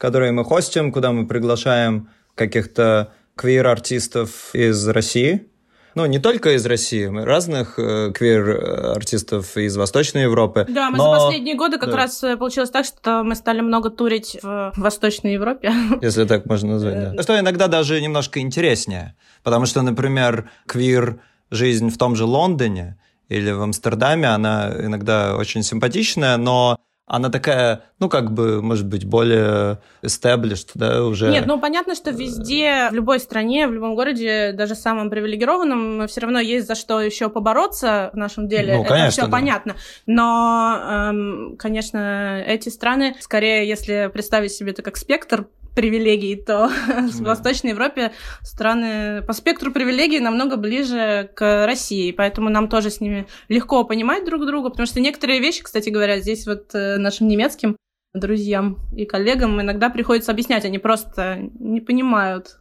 которые 0.01 0.31
мы 0.31 0.43
хостим, 0.43 0.91
куда 0.91 1.11
мы 1.11 1.27
приглашаем 1.27 2.09
каких-то 2.33 3.13
квир-артистов 3.35 4.49
из 4.55 4.87
России. 4.87 5.47
Ну, 5.93 6.07
не 6.07 6.17
только 6.17 6.55
из 6.55 6.65
России, 6.65 7.05
мы 7.05 7.23
разных 7.23 7.77
э, 7.77 8.11
квир-артистов 8.11 9.57
из 9.57 9.77
Восточной 9.77 10.23
Европы. 10.23 10.65
Да, 10.67 10.89
мы 10.89 10.97
но... 10.97 11.03
за 11.03 11.19
последние 11.19 11.55
годы 11.55 11.77
как 11.77 11.91
да. 11.91 11.97
раз 11.97 12.23
э, 12.23 12.35
получилось 12.35 12.71
так, 12.71 12.85
что 12.85 13.21
мы 13.23 13.35
стали 13.35 13.61
много 13.61 13.91
турить 13.91 14.39
в 14.41 14.73
Восточной 14.75 15.33
Европе. 15.33 15.71
Если 16.01 16.25
так 16.25 16.47
можно 16.47 16.71
назвать, 16.71 17.13
да. 17.13 17.21
Что 17.21 17.39
иногда 17.39 17.67
даже 17.67 18.01
немножко 18.01 18.39
интереснее, 18.39 19.15
потому 19.43 19.67
что, 19.67 19.83
например, 19.83 20.49
квир-жизнь 20.65 21.89
в 21.91 21.97
том 21.99 22.15
же 22.15 22.25
Лондоне 22.25 22.97
или 23.29 23.51
в 23.51 23.61
Амстердаме, 23.61 24.29
она 24.29 24.73
иногда 24.79 25.37
очень 25.37 25.61
симпатичная, 25.61 26.37
но 26.37 26.79
она 27.11 27.29
такая, 27.29 27.83
ну, 27.99 28.07
как 28.07 28.31
бы, 28.31 28.61
может 28.61 28.87
быть, 28.87 29.03
более 29.03 29.79
established, 30.01 30.69
да, 30.75 31.03
уже. 31.03 31.29
Нет, 31.29 31.45
ну, 31.45 31.59
понятно, 31.59 31.93
что 31.93 32.11
везде, 32.11 32.87
в 32.89 32.93
любой 32.93 33.19
стране, 33.19 33.67
в 33.67 33.73
любом 33.73 33.95
городе, 33.95 34.53
даже 34.53 34.75
самым 34.75 35.09
привилегированным, 35.09 36.07
все 36.07 36.21
равно 36.21 36.39
есть 36.39 36.67
за 36.67 36.75
что 36.75 37.01
еще 37.01 37.27
побороться 37.27 38.11
в 38.13 38.17
нашем 38.17 38.47
деле. 38.47 38.77
Ну, 38.77 38.85
конечно, 38.85 39.03
Это 39.03 39.11
все 39.11 39.21
да. 39.23 39.27
понятно. 39.27 39.75
Но, 40.05 40.79
эм, 40.89 41.55
конечно, 41.59 42.41
эти 42.47 42.69
страны, 42.69 43.17
скорее, 43.19 43.67
если 43.67 44.09
представить 44.13 44.53
себе 44.53 44.71
это 44.71 44.81
как 44.81 44.95
спектр 44.95 45.47
привилегий, 45.75 46.35
то 46.35 46.69
да. 46.87 47.07
в 47.07 47.21
Восточной 47.21 47.71
Европе 47.71 48.11
страны 48.41 49.21
по 49.21 49.33
спектру 49.33 49.71
привилегий 49.71 50.19
намного 50.19 50.57
ближе 50.57 51.29
к 51.35 51.65
России, 51.65 52.11
поэтому 52.11 52.49
нам 52.49 52.67
тоже 52.67 52.89
с 52.89 53.01
ними 53.01 53.27
легко 53.47 53.83
понимать 53.83 54.25
друг 54.25 54.45
друга, 54.45 54.69
потому 54.69 54.87
что 54.87 54.99
некоторые 54.99 55.39
вещи, 55.39 55.63
кстати 55.63 55.89
говоря, 55.89 56.19
здесь 56.19 56.45
вот 56.47 56.73
э, 56.73 56.97
нашим 56.97 57.27
немецким 57.27 57.75
друзьям 58.13 58.79
и 58.95 59.05
коллегам 59.05 59.61
иногда 59.61 59.89
приходится 59.89 60.31
объяснять, 60.31 60.65
они 60.65 60.79
просто 60.79 61.37
не 61.59 61.79
понимают. 61.81 62.57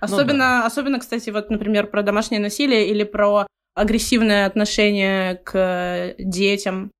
Особенно, 0.00 0.32
ну, 0.32 0.38
да. 0.62 0.66
особенно, 0.66 0.98
кстати, 0.98 1.30
вот, 1.30 1.50
например, 1.50 1.86
про 1.86 2.02
домашнее 2.02 2.40
насилие 2.40 2.88
или 2.88 3.04
про 3.04 3.46
агрессивное 3.74 4.46
отношение 4.46 5.36
к 5.36 6.14
детям. 6.18 6.90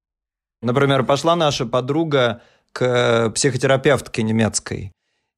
Например, 0.62 1.02
пошла 1.04 1.34
наша 1.34 1.66
подруга 1.66 2.42
к 2.72 3.30
психотерапевтке 3.34 4.22
немецкой 4.22 4.92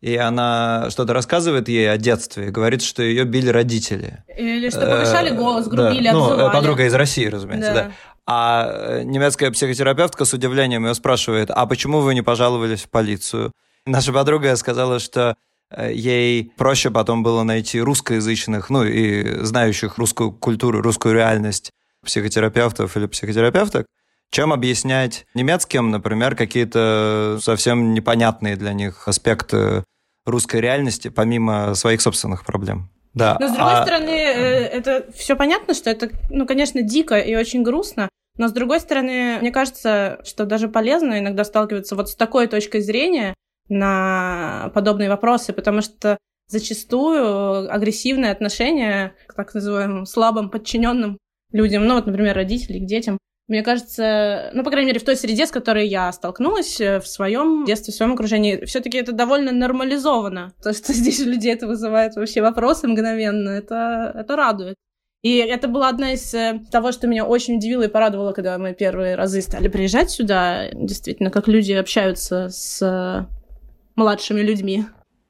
и 0.05 0.17
она 0.17 0.91
что-то 0.91 1.15
рассказывает 1.15 1.67
ей 1.67 1.91
о 1.91 1.97
детстве, 1.97 2.51
говорит, 2.51 2.83
что 2.83 3.03
ее 3.03 3.25
били 3.25 3.49
родители. 3.49 4.23
Или 4.37 4.69
что 4.69 4.81
повышали 4.83 5.31
э, 5.31 5.35
голос, 5.35 5.67
грубили, 5.67 6.05
да. 6.05 6.13
Ну, 6.13 6.53
подруга 6.53 6.85
из 6.85 6.93
России, 6.93 7.25
разумеется, 7.25 7.73
да. 7.73 7.83
да. 7.85 7.93
А 8.27 8.69
э, 8.71 9.03
немецкая 9.05 9.51
психотерапевтка 9.51 10.27
с 10.27 10.35
удивлением 10.35 10.85
ее 10.85 10.95
спрашивает, 10.95 11.51
а 11.51 11.65
почему 11.65 12.01
вы 12.01 12.13
не 12.15 12.21
пожаловались 12.21 12.83
в 12.83 12.91
полицию? 12.91 13.53
Наша 13.87 14.13
подруга 14.13 14.55
сказала, 14.57 14.99
что 14.99 15.37
э, 15.71 15.95
ей 15.95 16.53
проще 16.55 16.91
потом 16.91 17.23
было 17.23 17.43
найти 17.43 17.81
русскоязычных, 17.81 18.69
ну 18.69 18.85
и 18.85 19.43
знающих 19.43 19.97
русскую 19.97 20.33
культуру, 20.33 20.83
русскую 20.83 21.15
реальность 21.15 21.71
психотерапевтов 22.05 22.95
или 22.99 23.07
психотерапевток, 23.07 23.87
чем 24.31 24.53
объяснять 24.53 25.25
немецким, 25.33 25.91
например, 25.91 26.37
какие-то 26.37 27.39
совсем 27.41 27.95
непонятные 27.95 28.57
для 28.57 28.75
них 28.75 29.09
аспекты 29.09 29.83
русской 30.25 30.61
реальности, 30.61 31.09
помимо 31.09 31.75
своих 31.75 32.01
собственных 32.01 32.45
проблем. 32.45 32.91
Да. 33.15 33.37
Но 33.41 33.49
с 33.49 33.53
другой 33.53 33.75
а... 33.75 33.83
стороны, 33.83 34.11
э, 34.11 34.67
это 34.67 35.07
все 35.15 35.37
понятно, 35.37 35.75
что 35.75 35.91
это, 35.91 36.11
ну, 36.31 36.47
конечно, 36.47 36.83
дико 36.83 37.19
и 37.19 37.35
очень 37.37 37.63
грустно. 37.63 38.09
Но 38.37 38.49
с 38.49 38.53
другой 38.53 38.81
стороны, 38.81 39.39
мне 39.41 39.53
кажется, 39.53 40.21
что 40.25 40.45
даже 40.45 40.69
полезно 40.69 41.21
иногда 41.21 41.45
сталкиваться 41.45 41.95
вот 41.95 42.11
с 42.11 42.17
такой 42.17 42.49
точкой 42.49 42.81
зрения 42.81 43.35
на 43.69 44.73
подобные 44.75 45.09
вопросы, 45.09 45.53
потому 45.53 45.81
что 45.81 46.19
зачастую 46.49 47.73
агрессивное 47.73 48.33
отношение 48.33 49.15
к 49.29 49.35
так 49.35 49.55
называемым 49.55 50.05
слабым 50.05 50.51
подчиненным 50.51 51.19
людям, 51.53 51.87
ну 51.87 51.95
вот, 51.95 52.07
например, 52.07 52.35
родителей 52.35 52.81
к 52.81 52.87
детям, 52.87 53.19
мне 53.47 53.63
кажется, 53.63 54.51
ну, 54.55 54.65
по 54.65 54.71
крайней 54.71 54.89
мере, 54.89 55.01
в 55.01 55.05
той 55.05 55.17
среде, 55.17 55.47
с 55.47 55.51
которой 55.51 55.87
я 55.87 56.11
столкнулась 56.13 56.81
э, 56.81 56.99
в 57.01 57.07
своем 57.07 57.65
детстве, 57.67 57.93
в 57.93 57.97
своем 57.97 58.15
окружении, 58.15 58.65
все-таки 58.65 58.97
это 58.97 59.13
довольно 59.13 59.53
нормализовано. 59.53 60.55
То, 60.63 60.73
что 60.73 60.93
здесь 60.95 61.21
у 61.21 61.27
людей 61.27 61.53
это 61.53 61.67
вызывает 61.67 62.17
вообще 62.17 62.41
вопросы 62.41 62.89
мгновенно, 62.89 63.51
это, 63.51 64.13
это 64.15 64.37
радует. 64.37 64.77
И 65.23 65.39
это 65.39 65.69
была 65.69 65.89
одна 65.89 66.13
из 66.13 66.33
э, 66.35 66.61
того, 66.71 66.93
что 66.93 67.07
меня 67.07 67.25
очень 67.27 67.57
удивило 67.57 67.83
и 67.83 67.89
порадовало, 67.89 68.33
когда 68.33 68.57
мы 68.57 68.73
первые 68.73 69.15
разы 69.15 69.43
стали 69.43 69.69
приезжать 69.69 70.11
сюда. 70.11 70.71
Действительно, 70.73 71.31
как 71.31 71.47
люди 71.47 71.73
общаются 71.73 72.49
с 72.51 72.81
э, 72.83 73.27
младшими 73.95 74.41
людьми. 74.41 74.87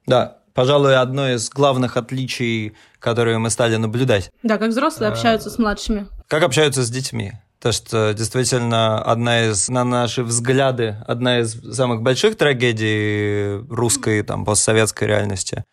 Да, 0.06 0.38
пожалуй, 0.52 0.96
одно 0.96 1.30
из 1.30 1.48
главных 1.48 1.96
отличий, 1.96 2.74
которые 3.00 3.38
мы 3.38 3.50
стали 3.50 3.76
наблюдать. 3.76 4.30
Да, 4.44 4.58
как 4.58 4.70
взрослые 4.70 5.10
общаются 5.10 5.50
с 5.50 5.58
младшими. 5.58 6.06
Как 6.28 6.42
общаются 6.42 6.82
с 6.82 6.90
детьми. 6.90 7.32
То, 7.64 7.72
что 7.72 8.12
действительно 8.12 9.02
одна 9.02 9.46
из, 9.46 9.70
на 9.70 9.84
наши 9.84 10.22
взгляды, 10.22 10.98
одна 11.06 11.40
из 11.40 11.54
самых 11.74 12.02
больших 12.02 12.36
трагедий 12.36 13.56
русской, 13.70 14.22
там, 14.22 14.44
постсоветской 14.44 15.08
реальности 15.08 15.64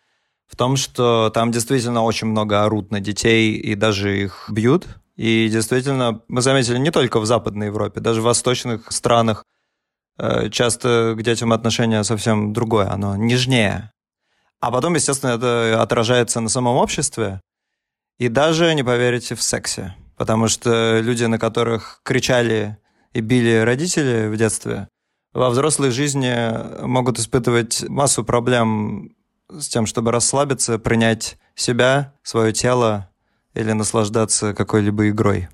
в 0.46 0.56
том, 0.56 0.76
что 0.76 1.28
там 1.28 1.52
действительно 1.52 2.02
очень 2.02 2.28
много 2.28 2.64
орут 2.64 2.92
на 2.92 3.00
детей 3.00 3.52
и 3.52 3.74
даже 3.74 4.22
их 4.22 4.48
бьют. 4.48 4.86
И 5.16 5.50
действительно, 5.52 6.22
мы 6.28 6.40
заметили 6.40 6.78
не 6.78 6.90
только 6.90 7.20
в 7.20 7.26
Западной 7.26 7.66
Европе, 7.66 8.00
даже 8.00 8.22
в 8.22 8.24
восточных 8.24 8.90
странах 8.90 9.44
э, 10.16 10.48
часто 10.48 11.14
к 11.14 11.22
детям 11.22 11.52
отношение 11.52 12.04
совсем 12.04 12.54
другое, 12.54 12.90
оно 12.90 13.16
нежнее. 13.16 13.92
А 14.60 14.70
потом, 14.70 14.94
естественно, 14.94 15.32
это 15.32 15.82
отражается 15.82 16.40
на 16.40 16.48
самом 16.48 16.76
обществе 16.76 17.42
и 18.18 18.28
даже, 18.28 18.74
не 18.74 18.82
поверите, 18.82 19.34
в 19.34 19.42
сексе 19.42 19.94
потому 20.16 20.48
что 20.48 21.00
люди, 21.00 21.24
на 21.24 21.38
которых 21.38 22.00
кричали 22.02 22.78
и 23.12 23.20
били 23.20 23.58
родители 23.58 24.28
в 24.28 24.36
детстве, 24.36 24.88
во 25.32 25.48
взрослой 25.50 25.90
жизни 25.90 26.84
могут 26.86 27.18
испытывать 27.18 27.88
массу 27.88 28.24
проблем 28.24 29.16
с 29.48 29.68
тем, 29.68 29.86
чтобы 29.86 30.10
расслабиться, 30.10 30.78
принять 30.78 31.38
себя, 31.54 32.14
свое 32.22 32.52
тело 32.52 33.10
или 33.54 33.72
наслаждаться 33.72 34.54
какой-либо 34.54 35.08
игрой. 35.08 35.48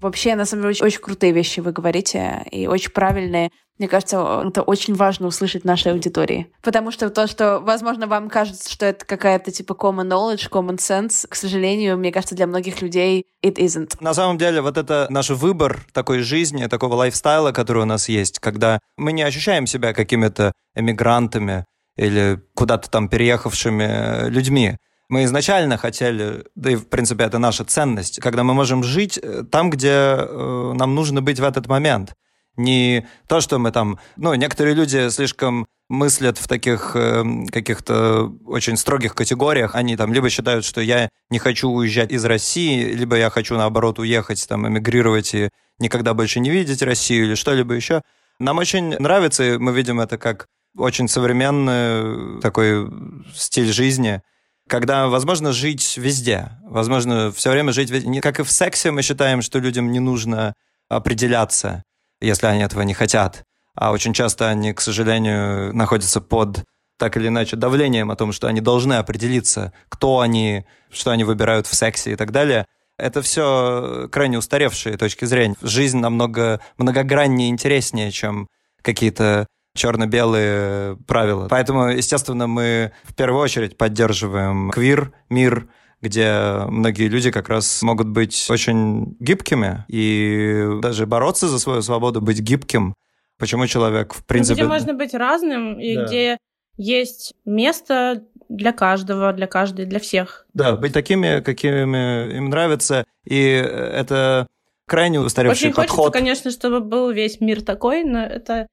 Вообще, 0.00 0.34
на 0.34 0.46
самом 0.46 0.62
деле, 0.62 0.70
очень, 0.70 0.86
очень 0.86 1.00
крутые 1.00 1.32
вещи 1.32 1.60
вы 1.60 1.72
говорите, 1.72 2.42
и 2.50 2.66
очень 2.66 2.90
правильные. 2.90 3.50
Мне 3.80 3.88
кажется, 3.88 4.44
это 4.46 4.60
очень 4.60 4.94
важно 4.94 5.26
услышать 5.26 5.64
нашей 5.64 5.92
аудитории. 5.92 6.52
Потому 6.60 6.90
что 6.90 7.08
то, 7.08 7.26
что, 7.26 7.60
возможно, 7.60 8.06
вам 8.06 8.28
кажется, 8.28 8.70
что 8.70 8.84
это 8.84 9.06
какая-то 9.06 9.50
типа 9.50 9.72
common 9.72 10.06
knowledge, 10.06 10.50
common 10.50 10.76
sense, 10.76 11.26
к 11.26 11.34
сожалению, 11.34 11.96
мне 11.96 12.12
кажется, 12.12 12.34
для 12.34 12.46
многих 12.46 12.82
людей 12.82 13.24
it 13.42 13.54
isn't. 13.54 13.96
На 14.00 14.12
самом 14.12 14.36
деле, 14.36 14.60
вот 14.60 14.76
это 14.76 15.06
наш 15.08 15.30
выбор 15.30 15.80
такой 15.94 16.18
жизни, 16.18 16.66
такого 16.66 16.94
лайфстайла, 16.94 17.52
который 17.52 17.84
у 17.84 17.86
нас 17.86 18.10
есть, 18.10 18.38
когда 18.38 18.80
мы 18.98 19.12
не 19.12 19.22
ощущаем 19.22 19.66
себя 19.66 19.94
какими-то 19.94 20.52
эмигрантами, 20.74 21.64
или 21.96 22.38
куда-то 22.54 22.90
там 22.90 23.08
переехавшими 23.08 24.28
людьми. 24.28 24.76
Мы 25.08 25.24
изначально 25.24 25.78
хотели, 25.78 26.44
да 26.54 26.70
и 26.70 26.76
в 26.76 26.86
принципе 26.86 27.24
это 27.24 27.38
наша 27.38 27.64
ценность, 27.64 28.20
когда 28.20 28.44
мы 28.44 28.52
можем 28.52 28.82
жить 28.82 29.18
э, 29.20 29.42
там, 29.50 29.70
где 29.70 29.88
э, 29.88 30.72
нам 30.74 30.94
нужно 30.94 31.20
быть 31.22 31.40
в 31.40 31.44
этот 31.44 31.66
момент. 31.66 32.12
Не 32.56 33.06
то, 33.28 33.40
что 33.40 33.58
мы 33.58 33.72
там... 33.72 33.98
Ну, 34.16 34.34
некоторые 34.34 34.74
люди 34.74 35.08
слишком 35.10 35.66
мыслят 35.88 36.38
в 36.38 36.46
таких 36.46 36.92
э, 36.94 37.24
каких-то 37.50 38.32
очень 38.46 38.76
строгих 38.76 39.14
категориях. 39.14 39.74
Они 39.74 39.96
там 39.96 40.12
либо 40.12 40.30
считают, 40.30 40.64
что 40.64 40.80
я 40.80 41.08
не 41.30 41.38
хочу 41.38 41.68
уезжать 41.68 42.12
из 42.12 42.24
России, 42.24 42.92
либо 42.92 43.16
я 43.16 43.28
хочу, 43.28 43.56
наоборот, 43.56 43.98
уехать, 43.98 44.46
там, 44.48 44.68
эмигрировать 44.68 45.34
и 45.34 45.48
никогда 45.80 46.14
больше 46.14 46.38
не 46.38 46.50
видеть 46.50 46.82
Россию 46.82 47.26
или 47.26 47.34
что-либо 47.34 47.74
еще. 47.74 48.02
Нам 48.38 48.58
очень 48.58 48.96
нравится, 48.98 49.42
и 49.42 49.58
мы 49.58 49.72
видим 49.72 50.00
это 50.00 50.16
как 50.16 50.46
очень 50.76 51.08
современный 51.08 52.40
такой 52.40 52.88
стиль 53.34 53.72
жизни, 53.72 54.22
когда 54.68 55.08
возможно 55.08 55.52
жить 55.52 55.96
везде, 55.96 56.52
возможно 56.62 57.32
все 57.32 57.50
время 57.50 57.72
жить 57.72 57.90
везде. 57.90 58.20
Как 58.20 58.38
и 58.38 58.44
в 58.44 58.50
сексе 58.50 58.92
мы 58.92 59.02
считаем, 59.02 59.42
что 59.42 59.58
людям 59.58 59.90
не 59.90 59.98
нужно 59.98 60.54
определяться, 60.88 61.82
если 62.20 62.46
они 62.46 62.62
этого 62.62 62.82
не 62.82 62.94
хотят. 62.94 63.44
А 63.74 63.92
очень 63.92 64.12
часто 64.12 64.48
они, 64.48 64.72
к 64.72 64.80
сожалению, 64.80 65.74
находятся 65.74 66.20
под 66.20 66.64
так 66.98 67.16
или 67.16 67.28
иначе 67.28 67.56
давлением 67.56 68.10
о 68.10 68.16
том, 68.16 68.32
что 68.32 68.46
они 68.46 68.60
должны 68.60 68.94
определиться, 68.94 69.72
кто 69.88 70.20
они, 70.20 70.66
что 70.90 71.10
они 71.10 71.24
выбирают 71.24 71.66
в 71.66 71.74
сексе 71.74 72.12
и 72.12 72.16
так 72.16 72.30
далее. 72.30 72.66
Это 72.98 73.22
все 73.22 74.08
крайне 74.12 74.36
устаревшие 74.36 74.98
точки 74.98 75.24
зрения. 75.24 75.56
Жизнь 75.62 75.98
намного 75.98 76.60
многограннее 76.76 77.48
и 77.48 77.50
интереснее, 77.50 78.10
чем 78.10 78.48
какие-то 78.82 79.46
черно-белые 79.74 80.98
правила. 81.06 81.48
Поэтому, 81.48 81.88
естественно, 81.88 82.46
мы 82.46 82.92
в 83.04 83.14
первую 83.14 83.40
очередь 83.40 83.78
поддерживаем 83.78 84.70
квир, 84.70 85.12
мир, 85.30 85.68
где 86.00 86.64
многие 86.68 87.08
люди 87.08 87.30
как 87.30 87.48
раз 87.48 87.82
могут 87.82 88.08
быть 88.08 88.46
очень 88.50 89.16
гибкими 89.20 89.84
и 89.88 90.66
даже 90.80 91.06
бороться 91.06 91.48
за 91.48 91.58
свою 91.58 91.82
свободу, 91.82 92.20
быть 92.20 92.40
гибким. 92.40 92.94
Почему 93.38 93.66
человек, 93.66 94.14
в 94.14 94.24
принципе... 94.24 94.62
Где 94.62 94.68
можно 94.68 94.94
быть 94.94 95.14
разным, 95.14 95.78
и 95.78 95.94
да. 95.94 96.04
где 96.04 96.38
есть 96.76 97.34
место 97.44 98.24
для 98.48 98.72
каждого, 98.72 99.32
для 99.32 99.46
каждой, 99.46 99.86
для 99.86 100.00
всех. 100.00 100.46
Да, 100.54 100.76
быть 100.76 100.92
такими, 100.92 101.40
какими 101.40 102.36
им 102.36 102.50
нравится, 102.50 103.04
и 103.24 103.42
это 103.42 104.46
крайне 104.86 105.20
устаревший 105.20 105.68
Очень 105.68 105.76
подход. 105.76 105.96
хочется, 105.96 106.18
конечно, 106.18 106.50
чтобы 106.50 106.80
был 106.80 107.10
весь 107.10 107.40
мир 107.40 107.62
такой, 107.62 108.02
но 108.04 108.20
это 108.24 108.66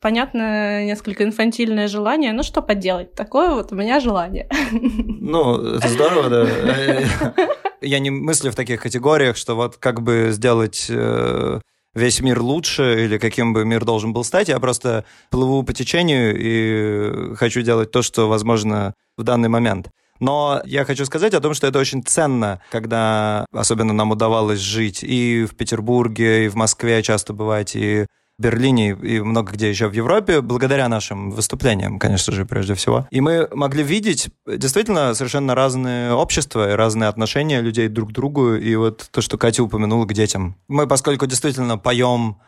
понятно, 0.00 0.84
несколько 0.84 1.24
инфантильное 1.24 1.88
желание. 1.88 2.32
Ну, 2.32 2.42
что 2.42 2.62
поделать? 2.62 3.14
Такое 3.14 3.50
вот 3.54 3.72
у 3.72 3.74
меня 3.74 4.00
желание. 4.00 4.48
Ну, 4.70 5.76
это 5.76 5.88
здорово, 5.88 6.28
да. 6.28 7.34
Я 7.80 7.98
не 7.98 8.10
мыслю 8.10 8.50
в 8.50 8.56
таких 8.56 8.82
категориях, 8.82 9.36
что 9.36 9.54
вот 9.54 9.76
как 9.76 10.02
бы 10.02 10.28
сделать 10.32 10.86
э, 10.88 11.60
весь 11.94 12.20
мир 12.20 12.40
лучше 12.40 13.04
или 13.04 13.18
каким 13.18 13.52
бы 13.52 13.64
мир 13.64 13.84
должен 13.84 14.12
был 14.12 14.24
стать. 14.24 14.48
Я 14.48 14.58
просто 14.58 15.04
плыву 15.30 15.62
по 15.62 15.72
течению 15.72 16.34
и 16.36 17.34
хочу 17.36 17.62
делать 17.62 17.90
то, 17.90 18.02
что 18.02 18.28
возможно 18.28 18.94
в 19.16 19.22
данный 19.22 19.48
момент. 19.48 19.90
Но 20.20 20.60
я 20.64 20.84
хочу 20.84 21.04
сказать 21.04 21.34
о 21.34 21.40
том, 21.40 21.54
что 21.54 21.66
это 21.66 21.78
очень 21.78 22.02
ценно, 22.02 22.60
когда 22.70 23.46
особенно 23.52 23.92
нам 23.92 24.10
удавалось 24.10 24.58
жить 24.58 25.04
и 25.04 25.46
в 25.48 25.54
Петербурге, 25.56 26.46
и 26.46 26.48
в 26.48 26.56
Москве 26.56 27.02
часто 27.02 27.32
бывать, 27.32 27.76
и 27.76 28.06
Берлине 28.38 28.90
и 28.90 29.20
много 29.20 29.52
где 29.52 29.68
еще 29.68 29.88
в 29.88 29.92
Европе, 29.92 30.40
благодаря 30.40 30.88
нашим 30.88 31.30
выступлениям, 31.30 31.98
конечно 31.98 32.32
же, 32.32 32.46
прежде 32.46 32.74
всего. 32.74 33.06
И 33.10 33.20
мы 33.20 33.48
могли 33.52 33.82
видеть 33.82 34.28
действительно 34.46 35.14
совершенно 35.14 35.54
разные 35.54 36.12
общества 36.12 36.70
и 36.70 36.74
разные 36.74 37.08
отношения 37.08 37.60
людей 37.60 37.88
друг 37.88 38.10
к 38.10 38.12
другу. 38.12 38.54
И 38.54 38.76
вот 38.76 39.08
то, 39.10 39.20
что 39.20 39.38
Катя 39.38 39.62
упомянула 39.62 40.06
к 40.06 40.12
детям. 40.12 40.56
Мы, 40.68 40.86
поскольку 40.86 41.26
действительно 41.26 41.78
поем 41.78 42.38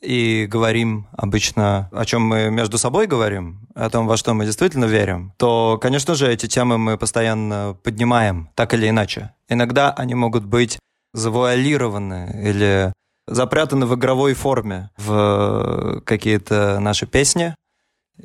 и 0.00 0.46
говорим 0.48 1.08
обычно, 1.12 1.90
о 1.92 2.04
чем 2.04 2.22
мы 2.22 2.50
между 2.50 2.78
собой 2.78 3.06
говорим, 3.06 3.66
о 3.74 3.90
том, 3.90 4.06
во 4.06 4.16
что 4.16 4.32
мы 4.32 4.46
действительно 4.46 4.84
верим, 4.84 5.32
то, 5.36 5.78
конечно 5.80 6.14
же, 6.14 6.32
эти 6.32 6.46
темы 6.46 6.78
мы 6.78 6.96
постоянно 6.96 7.76
поднимаем, 7.82 8.48
так 8.54 8.74
или 8.74 8.88
иначе. 8.88 9.34
Иногда 9.48 9.90
они 9.90 10.14
могут 10.14 10.44
быть 10.44 10.78
завуалированы 11.14 12.40
или 12.44 12.92
запрятаны 13.28 13.86
в 13.86 13.94
игровой 13.94 14.34
форме 14.34 14.90
в 14.96 16.00
какие-то 16.04 16.78
наши 16.80 17.06
песни 17.06 17.54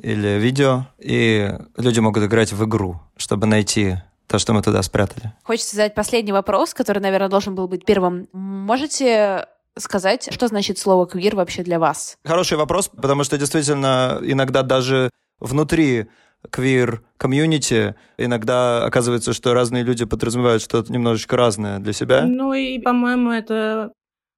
или 0.00 0.38
видео, 0.40 0.86
и 0.98 1.52
люди 1.76 2.00
могут 2.00 2.24
играть 2.24 2.52
в 2.52 2.64
игру, 2.64 3.00
чтобы 3.16 3.46
найти 3.46 3.96
то, 4.26 4.38
что 4.38 4.52
мы 4.52 4.62
туда 4.62 4.82
спрятали. 4.82 5.32
Хочется 5.42 5.76
задать 5.76 5.94
последний 5.94 6.32
вопрос, 6.32 6.74
который, 6.74 7.00
наверное, 7.00 7.28
должен 7.28 7.54
был 7.54 7.68
быть 7.68 7.84
первым. 7.84 8.28
Можете 8.32 9.46
сказать, 9.76 10.28
что 10.32 10.48
значит 10.48 10.78
слово 10.78 11.06
«квир» 11.06 11.36
вообще 11.36 11.62
для 11.62 11.78
вас? 11.78 12.16
Хороший 12.24 12.56
вопрос, 12.56 12.88
потому 12.88 13.24
что 13.24 13.36
действительно 13.38 14.18
иногда 14.22 14.62
даже 14.62 15.10
внутри 15.40 16.06
квир-комьюнити 16.50 17.94
иногда 18.18 18.84
оказывается, 18.84 19.32
что 19.32 19.54
разные 19.54 19.82
люди 19.82 20.04
подразумевают 20.04 20.62
что-то 20.62 20.92
немножечко 20.92 21.36
разное 21.36 21.78
для 21.78 21.92
себя. 21.92 22.24
Ну 22.24 22.52
и, 22.52 22.78
по-моему, 22.78 23.30
это 23.30 23.92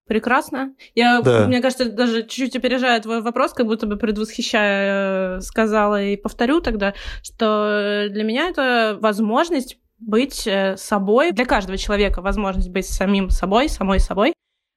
Прекрасно. 0.06 0.74
Я, 0.94 1.20
да. 1.20 1.46
мне 1.46 1.60
кажется, 1.60 1.90
даже 1.90 2.22
чуть-чуть 2.22 2.54
опережая 2.54 3.00
твой 3.00 3.22
вопрос, 3.22 3.52
как 3.52 3.66
будто 3.66 3.86
бы 3.86 3.96
предвосхищая, 3.96 5.38
э, 5.38 5.40
сказала 5.40 6.00
и 6.00 6.16
повторю 6.16 6.60
тогда, 6.60 6.94
что 7.22 8.06
для 8.08 8.22
меня 8.22 8.48
это 8.48 8.96
возможность 9.00 9.78
быть 9.98 10.46
э, 10.46 10.76
собой, 10.76 11.32
для 11.32 11.44
каждого 11.44 11.76
человека 11.76 12.22
возможность 12.22 12.70
быть 12.70 12.86
самим 12.86 13.30
собой, 13.30 13.68
самой 13.68 13.98
собой, 13.98 14.32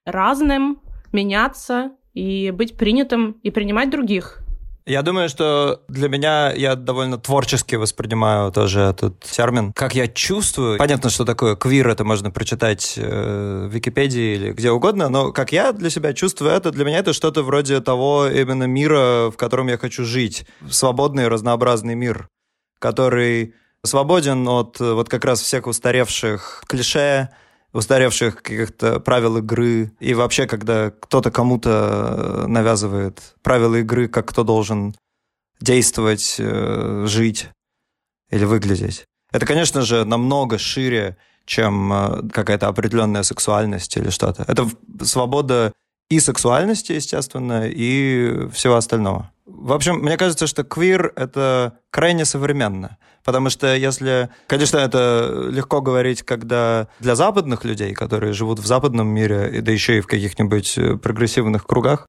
разным, 0.06 0.82
меняться 1.12 1.92
и 2.14 2.50
быть 2.52 2.76
принятым 2.76 3.34
и 3.44 3.52
принимать 3.52 3.92
других. 3.92 4.42
Я 4.90 5.04
думаю, 5.04 5.30
что 5.30 5.84
для 5.88 6.10
меня 6.10 6.52
я 6.52 6.76
довольно 6.76 7.20
творчески 7.20 7.76
воспринимаю 7.76 8.52
тоже 8.52 8.82
этот 8.82 9.20
термин. 9.20 9.72
Как 9.72 9.94
я 9.94 10.08
чувствую, 10.08 10.80
понятно, 10.80 11.12
что 11.12 11.26
такое 11.26 11.56
квир, 11.56 11.88
это 11.90 12.04
можно 12.04 12.32
прочитать 12.32 12.96
э, 12.98 13.68
в 13.68 13.72
Википедии 13.72 14.34
или 14.34 14.52
где 14.52 14.72
угодно, 14.72 15.10
но 15.10 15.32
как 15.32 15.52
я 15.52 15.74
для 15.74 15.92
себя 15.92 16.14
чувствую 16.14 16.52
это, 16.52 16.72
для 16.72 16.86
меня 16.86 16.98
это 16.98 17.14
что-то 17.14 17.44
вроде 17.44 17.82
того 17.82 18.28
именно 18.28 18.64
мира, 18.64 19.30
в 19.30 19.38
котором 19.38 19.68
я 19.68 19.78
хочу 19.78 20.06
жить. 20.06 20.48
Свободный, 20.72 21.28
разнообразный 21.28 21.94
мир, 21.94 22.28
который 22.80 23.54
свободен 23.86 24.48
от 24.48 24.80
вот 24.80 25.08
как 25.08 25.24
раз 25.24 25.40
всех 25.40 25.68
устаревших 25.68 26.64
клише, 26.66 27.30
устаревших 27.74 28.42
каких-то 28.42 29.00
правил 29.00 29.38
игры. 29.38 29.92
И 30.00 30.14
вообще, 30.14 30.48
когда 30.48 30.92
кто-то 30.92 31.32
кому-то 31.32 32.46
навязывает 32.48 33.36
правила 33.44 33.76
игры, 33.76 34.08
как 34.08 34.30
кто 34.30 34.44
должен 34.44 34.96
действовать, 35.62 36.36
э, 36.40 37.06
жить 37.08 37.50
или 38.32 38.46
выглядеть. 38.46 39.06
Это, 39.32 39.46
конечно 39.46 39.82
же, 39.82 40.06
намного 40.06 40.58
шире, 40.58 41.18
чем 41.46 41.92
э, 41.92 42.30
какая-то 42.32 42.68
определенная 42.68 43.24
сексуальность 43.24 43.98
или 43.98 44.10
что-то. 44.10 44.46
Это 44.48 44.68
свобода 45.04 45.74
и 46.10 46.20
сексуальности, 46.20 46.94
естественно, 46.94 47.68
и 47.68 48.48
всего 48.50 48.76
остального. 48.76 49.32
В 49.46 49.74
общем, 49.74 49.98
мне 49.98 50.18
кажется, 50.18 50.48
что 50.48 50.64
квир— 50.64 51.12
это 51.16 51.74
крайне 51.92 52.26
современно. 52.26 52.98
Потому 53.24 53.50
что 53.50 53.76
если... 53.76 54.30
Конечно, 54.48 54.78
это 54.78 55.50
легко 55.52 55.82
говорить, 55.82 56.24
когда 56.24 56.88
для 57.00 57.16
западных 57.16 57.66
людей, 57.66 57.94
которые 57.94 58.34
живут 58.34 58.60
в 58.60 58.66
западном 58.66 59.08
мире, 59.08 59.62
да 59.62 59.72
еще 59.72 59.98
и 59.98 60.02
в 60.02 60.08
каких-нибудь 60.08 60.78
э, 60.78 60.98
прогрессивных 60.98 61.66
кругах, 61.66 62.08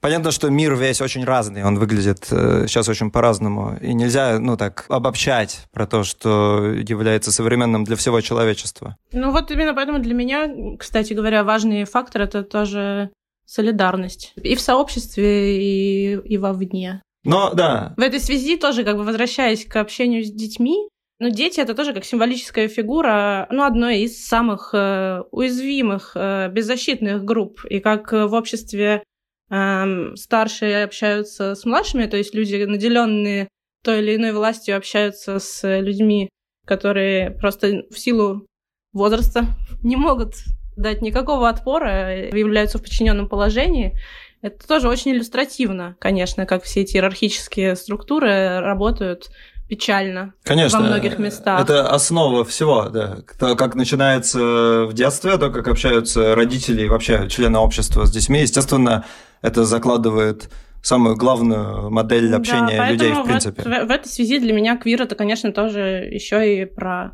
Понятно, 0.00 0.30
что 0.30 0.48
мир 0.48 0.76
весь 0.76 1.02
очень 1.02 1.24
разный, 1.24 1.62
он 1.62 1.78
выглядит 1.78 2.26
э, 2.30 2.64
сейчас 2.66 2.88
очень 2.88 3.10
по-разному. 3.10 3.76
И 3.82 3.92
нельзя, 3.92 4.38
ну 4.38 4.56
так, 4.56 4.86
обобщать 4.88 5.66
про 5.72 5.86
то, 5.86 6.04
что 6.04 6.72
является 6.72 7.30
современным 7.30 7.84
для 7.84 7.96
всего 7.96 8.22
человечества. 8.22 8.96
Ну 9.12 9.30
вот 9.30 9.50
именно 9.50 9.74
поэтому 9.74 9.98
для 9.98 10.14
меня, 10.14 10.48
кстати 10.78 11.12
говоря, 11.12 11.44
важный 11.44 11.84
фактор— 11.84 12.22
это 12.22 12.42
тоже 12.42 13.10
солидарность. 13.50 14.32
И 14.40 14.54
в 14.54 14.60
сообществе, 14.60 15.60
и, 15.60 16.12
и 16.14 16.38
вовне. 16.38 17.02
Но, 17.24 17.52
да. 17.52 17.94
В 17.96 18.00
этой 18.00 18.20
связи 18.20 18.56
тоже, 18.56 18.84
как 18.84 18.96
бы 18.96 19.02
возвращаясь 19.02 19.64
к 19.64 19.74
общению 19.76 20.24
с 20.24 20.30
детьми, 20.30 20.88
ну, 21.18 21.30
дети 21.30 21.60
это 21.60 21.74
тоже 21.74 21.92
как 21.92 22.04
символическая 22.04 22.68
фигура, 22.68 23.48
ну, 23.50 23.64
одной 23.64 24.02
из 24.02 24.24
самых 24.24 24.70
э, 24.72 25.22
уязвимых, 25.32 26.12
э, 26.14 26.48
беззащитных 26.50 27.24
групп. 27.24 27.64
И 27.64 27.80
как 27.80 28.12
в 28.12 28.32
обществе 28.32 29.02
э, 29.50 30.14
старшие 30.14 30.84
общаются 30.84 31.56
с 31.56 31.64
младшими, 31.64 32.06
то 32.06 32.16
есть 32.16 32.34
люди, 32.34 32.54
наделенные 32.62 33.48
той 33.82 33.98
или 33.98 34.14
иной 34.14 34.32
властью, 34.32 34.76
общаются 34.76 35.40
с 35.40 35.80
людьми, 35.80 36.30
которые 36.66 37.32
просто 37.32 37.82
в 37.90 37.98
силу 37.98 38.46
возраста 38.92 39.44
не 39.82 39.96
могут 39.96 40.36
дать 40.80 41.02
никакого 41.02 41.48
отпора, 41.48 42.28
являются 42.28 42.78
в 42.78 42.82
подчиненном 42.82 43.28
положении. 43.28 43.98
Это 44.42 44.66
тоже 44.66 44.88
очень 44.88 45.12
иллюстративно, 45.12 45.96
конечно, 45.98 46.46
как 46.46 46.62
все 46.64 46.80
эти 46.80 46.96
иерархические 46.96 47.76
структуры 47.76 48.60
работают 48.60 49.30
печально. 49.68 50.34
Конечно. 50.42 50.80
Во 50.80 50.86
многих 50.86 51.18
местах. 51.18 51.60
Это 51.62 51.88
основа 51.88 52.44
всего, 52.44 52.88
да. 52.88 53.18
То, 53.38 53.54
как 53.54 53.76
начинается 53.76 54.86
в 54.86 54.92
детстве, 54.92 55.36
то, 55.38 55.50
как 55.50 55.68
общаются 55.68 56.34
родители 56.34 56.82
и 56.82 56.88
вообще 56.88 57.28
члены 57.28 57.58
общества 57.58 58.04
с 58.04 58.10
детьми, 58.10 58.40
естественно, 58.40 59.04
это 59.42 59.64
закладывает 59.64 60.50
самую 60.82 61.16
главную 61.16 61.90
модель 61.90 62.34
общения 62.34 62.78
да, 62.78 62.90
людей, 62.90 63.12
в 63.12 63.22
в, 63.22 63.24
принципе. 63.24 63.62
В, 63.62 63.66
в 63.66 63.90
этой 63.90 64.08
связи 64.08 64.38
для 64.38 64.52
меня 64.52 64.76
квир 64.76 65.02
это, 65.02 65.14
конечно, 65.14 65.52
тоже 65.52 66.08
еще 66.10 66.62
и 66.62 66.64
про 66.64 67.12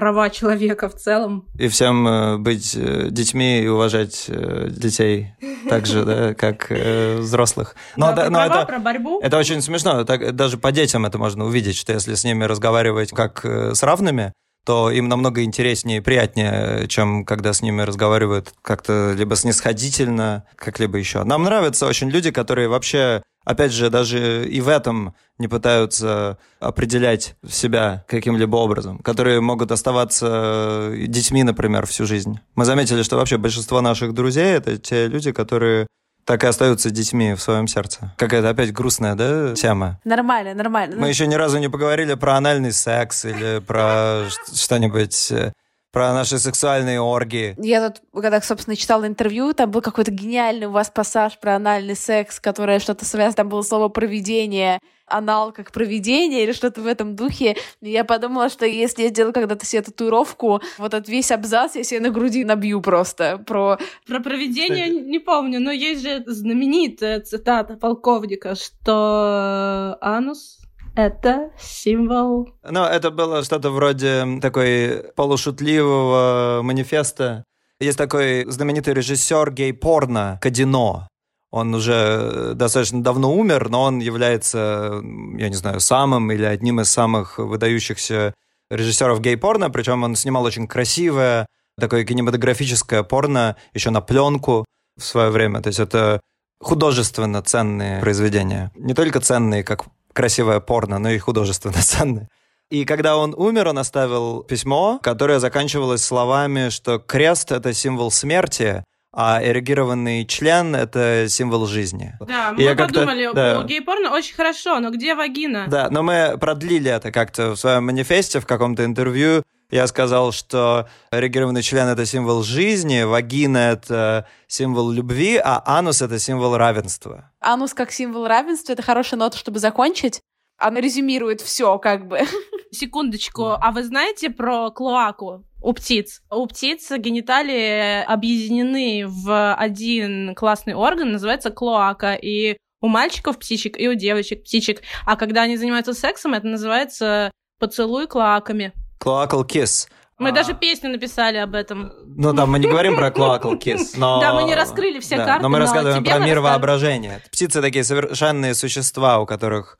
права 0.00 0.30
человека 0.30 0.88
в 0.88 0.94
целом. 0.94 1.44
И 1.58 1.68
всем 1.68 2.08
э, 2.08 2.38
быть 2.38 2.74
э, 2.74 3.08
детьми 3.10 3.60
и 3.60 3.68
уважать 3.68 4.24
э, 4.28 4.68
детей 4.70 5.34
так 5.68 5.84
же, 5.84 6.04
да, 6.04 6.32
как 6.38 6.70
взрослых. 6.70 7.76
Но, 7.96 8.14
да, 8.14 8.30
но 8.30 8.46
это, 8.46 8.64
про 8.64 8.78
борьбу. 8.78 9.20
Это 9.20 9.36
очень 9.36 9.60
смешно. 9.60 10.04
Так, 10.04 10.34
даже 10.34 10.56
по 10.56 10.72
детям 10.72 11.04
это 11.04 11.18
можно 11.18 11.44
увидеть, 11.44 11.76
что 11.76 11.92
если 11.92 12.14
с 12.14 12.24
ними 12.24 12.44
разговаривать 12.44 13.10
как 13.10 13.44
с 13.44 13.82
равными, 13.82 14.32
то 14.64 14.90
им 14.90 15.08
намного 15.08 15.42
интереснее 15.42 15.98
и 15.98 16.00
приятнее, 16.00 16.86
чем 16.88 17.26
когда 17.26 17.52
с 17.52 17.60
ними 17.60 17.82
разговаривают 17.82 18.54
как-то 18.62 19.12
либо 19.12 19.36
снисходительно, 19.36 20.44
как-либо 20.56 20.96
еще. 20.96 21.24
Нам 21.24 21.42
нравятся 21.42 21.86
очень 21.86 22.08
люди, 22.08 22.30
которые 22.30 22.68
вообще, 22.68 23.22
опять 23.50 23.72
же, 23.72 23.90
даже 23.90 24.48
и 24.48 24.60
в 24.60 24.68
этом 24.68 25.14
не 25.38 25.48
пытаются 25.48 26.38
определять 26.58 27.36
себя 27.48 28.04
каким-либо 28.08 28.56
образом, 28.56 28.98
которые 28.98 29.40
могут 29.40 29.72
оставаться 29.72 30.92
детьми, 30.96 31.42
например, 31.42 31.86
всю 31.86 32.06
жизнь. 32.06 32.40
Мы 32.54 32.64
заметили, 32.64 33.02
что 33.02 33.16
вообще 33.16 33.38
большинство 33.38 33.80
наших 33.80 34.14
друзей— 34.14 34.52
это 34.56 34.78
те 34.78 35.06
люди, 35.06 35.32
которые 35.32 35.86
так 36.24 36.44
и 36.44 36.46
остаются 36.46 36.90
детьми 36.90 37.34
в 37.34 37.40
своем 37.40 37.66
сердце. 37.66 38.14
Какая-то 38.16 38.50
опять 38.50 38.72
грустная, 38.72 39.14
да, 39.14 39.54
тема? 39.54 39.98
Нормально, 40.04 40.54
нормально. 40.54 40.96
Мы 40.96 41.08
еще 41.08 41.26
ни 41.26 41.34
разу 41.34 41.58
не 41.58 41.68
поговорили 41.68 42.14
про 42.14 42.36
анальный 42.36 42.72
секс 42.72 43.24
или 43.24 43.60
про 43.60 44.24
что-нибудь 44.54 45.32
э, 45.32 45.52
про 45.92 46.12
наши 46.12 46.38
сексуальные 46.38 47.00
оргии. 47.00 47.54
Я 47.58 47.90
тут, 47.90 48.02
когда, 48.14 48.40
собственно, 48.40 48.76
читала 48.76 49.06
интервью, 49.06 49.52
там 49.52 49.70
был 49.70 49.80
какой-то 49.80 50.10
гениальный 50.10 50.66
у 50.66 50.70
вас 50.70 50.90
пассаж 50.90 51.38
про 51.38 51.56
анальный 51.56 51.96
секс, 51.96 52.40
которое 52.40 52.78
что-то 52.78 53.04
связано, 53.04 53.34
там 53.34 53.48
было 53.48 53.62
слово 53.62 53.88
«проведение», 53.88 54.80
анал 55.06 55.52
как 55.52 55.72
проведение 55.72 56.44
или 56.44 56.52
что-то 56.52 56.80
в 56.80 56.86
этом 56.86 57.16
духе. 57.16 57.56
И 57.80 57.90
я 57.90 58.04
подумала, 58.04 58.48
что 58.48 58.64
если 58.64 59.02
я 59.02 59.08
сделаю 59.08 59.32
когда-то 59.32 59.66
себе 59.66 59.82
татуировку, 59.82 60.62
вот 60.78 60.94
этот 60.94 61.08
весь 61.08 61.32
абзац 61.32 61.74
я 61.74 61.82
себе 61.82 62.00
на 62.00 62.10
груди 62.10 62.44
набью 62.44 62.80
просто 62.80 63.42
про... 63.44 63.78
Про 64.06 64.20
проведение 64.20 64.86
Кстати. 64.86 65.04
не 65.04 65.18
помню, 65.18 65.60
но 65.60 65.72
есть 65.72 66.02
же 66.02 66.22
знаменитая 66.26 67.20
цитата 67.20 67.74
полковника, 67.74 68.54
что 68.54 69.98
анус 70.00 70.58
это 70.96 71.50
символ... 71.58 72.48
Ну, 72.68 72.84
это 72.84 73.10
было 73.10 73.42
что-то 73.42 73.70
вроде 73.70 74.24
такой 74.40 75.04
полушутливого 75.16 76.60
манифеста. 76.62 77.44
Есть 77.80 77.98
такой 77.98 78.44
знаменитый 78.46 78.94
режиссер 78.94 79.50
гей-порно 79.52 80.38
Кадино. 80.42 81.08
Он 81.50 81.74
уже 81.74 82.52
достаточно 82.54 83.02
давно 83.02 83.34
умер, 83.34 83.70
но 83.70 83.82
он 83.82 83.98
является, 83.98 85.00
я 85.36 85.48
не 85.48 85.56
знаю, 85.56 85.80
самым 85.80 86.30
или 86.30 86.44
одним 86.44 86.80
из 86.80 86.90
самых 86.90 87.38
выдающихся 87.38 88.34
режиссеров 88.70 89.20
гей-порно, 89.20 89.68
причем 89.70 90.04
он 90.04 90.14
снимал 90.14 90.44
очень 90.44 90.68
красивое, 90.68 91.46
такое 91.78 92.04
кинематографическое 92.04 93.02
порно 93.02 93.56
еще 93.74 93.90
на 93.90 94.00
пленку 94.00 94.64
в 94.96 95.02
свое 95.02 95.30
время. 95.30 95.60
То 95.60 95.68
есть 95.68 95.80
это 95.80 96.20
художественно 96.60 97.42
ценные 97.42 98.00
произведения. 98.00 98.70
Не 98.76 98.94
только 98.94 99.20
ценные, 99.20 99.64
как 99.64 99.86
красивое 100.20 100.60
порно, 100.60 100.98
но 100.98 101.08
и 101.08 101.18
художественно 101.18 101.80
ценное. 101.82 102.28
И 102.70 102.84
когда 102.84 103.16
он 103.16 103.34
умер, 103.36 103.68
он 103.68 103.78
оставил 103.78 104.42
письмо, 104.44 105.00
которое 105.02 105.40
заканчивалось 105.40 106.04
словами, 106.04 106.68
что 106.68 106.98
крест— 106.98 107.50
это 107.58 107.72
символ 107.72 108.10
смерти, 108.10 108.84
а 109.12 109.40
эрегированный 109.42 110.26
член— 110.26 110.76
это 110.76 111.26
символ 111.28 111.66
жизни. 111.66 112.14
Да, 112.20 112.52
мы 112.52 112.76
подумали, 112.76 113.30
да. 113.34 113.62
гей-порно 113.64 114.12
очень 114.12 114.34
хорошо, 114.34 114.78
но 114.78 114.90
где 114.90 115.14
вагина? 115.14 115.66
Да, 115.68 115.88
но 115.90 116.02
мы 116.02 116.36
продлили 116.38 116.90
это 116.90 117.10
как-то 117.10 117.52
в 117.52 117.56
своем 117.56 117.86
манифесте, 117.86 118.38
в 118.40 118.46
каком-то 118.46 118.84
интервью, 118.84 119.42
я 119.70 119.86
сказал, 119.86 120.32
что 120.32 120.88
эрегированный 121.12 121.62
член— 121.62 121.86
это 121.88 122.04
символ 122.06 122.42
жизни, 122.42 123.02
вагина— 123.02 123.58
это 123.72 124.26
символ 124.46 124.90
любви, 124.90 125.36
а 125.36 125.62
анус— 125.64 126.02
это 126.02 126.18
символ 126.18 126.56
равенства. 126.56 127.30
Анус 127.40 127.74
как 127.74 127.92
символ 127.92 128.26
равенства— 128.26 128.72
это 128.74 128.82
хорошая 128.82 129.18
нота, 129.18 129.38
чтобы 129.38 129.58
закончить. 129.58 130.20
Она 130.58 130.80
резюмирует 130.80 131.40
все, 131.40 131.78
как 131.78 132.06
бы. 132.06 132.20
Секундочку, 132.70 133.44
а 133.44 133.70
вы 133.72 133.82
знаете 133.84 134.30
про 134.30 134.70
клоаку? 134.70 135.44
У 135.62 135.72
птиц. 135.72 136.22
У 136.30 136.46
птиц 136.46 136.90
гениталии 136.90 138.02
объединены 138.04 139.04
в 139.06 139.54
один 139.54 140.34
классный 140.34 140.74
орган, 140.74 141.12
называется 141.12 141.50
клоака, 141.50 142.14
и 142.14 142.56
у 142.80 142.88
мальчиков 142.88 143.38
птичек, 143.38 143.78
и 143.78 143.88
у 143.88 143.94
девочек 143.94 144.42
птичек. 144.42 144.82
А 145.04 145.16
когда 145.16 145.42
они 145.42 145.56
занимаются 145.56 145.92
сексом, 145.92 146.34
это 146.34 146.46
называется 146.46 147.30
поцелуй 147.58 148.06
клоаками. 148.06 148.72
Cloacal 149.02 149.46
Kiss. 149.46 149.88
Мы 150.18 150.28
а... 150.28 150.32
даже 150.32 150.54
песню 150.54 150.90
написали 150.90 151.38
об 151.38 151.54
этом. 151.54 151.92
Ну 152.04 152.32
да, 152.32 152.44
мы 152.46 152.58
не 152.58 152.68
говорим 152.68 152.96
про 152.96 153.08
Cloacal 153.08 153.58
Kiss, 153.58 153.90
но... 153.96 154.20
Да, 154.20 154.34
мы 154.34 154.44
не 154.44 154.54
раскрыли 154.54 155.00
все 155.00 155.16
да, 155.16 155.24
карты, 155.24 155.42
но 155.42 155.48
мы 155.48 155.58
рассказываем 155.58 156.04
про 156.04 156.18
мир 156.18 156.40
воображения. 156.40 157.22
Птицы 157.32 157.62
такие 157.62 157.84
совершенные 157.84 158.54
существа, 158.54 159.18
у 159.18 159.26
которых 159.26 159.78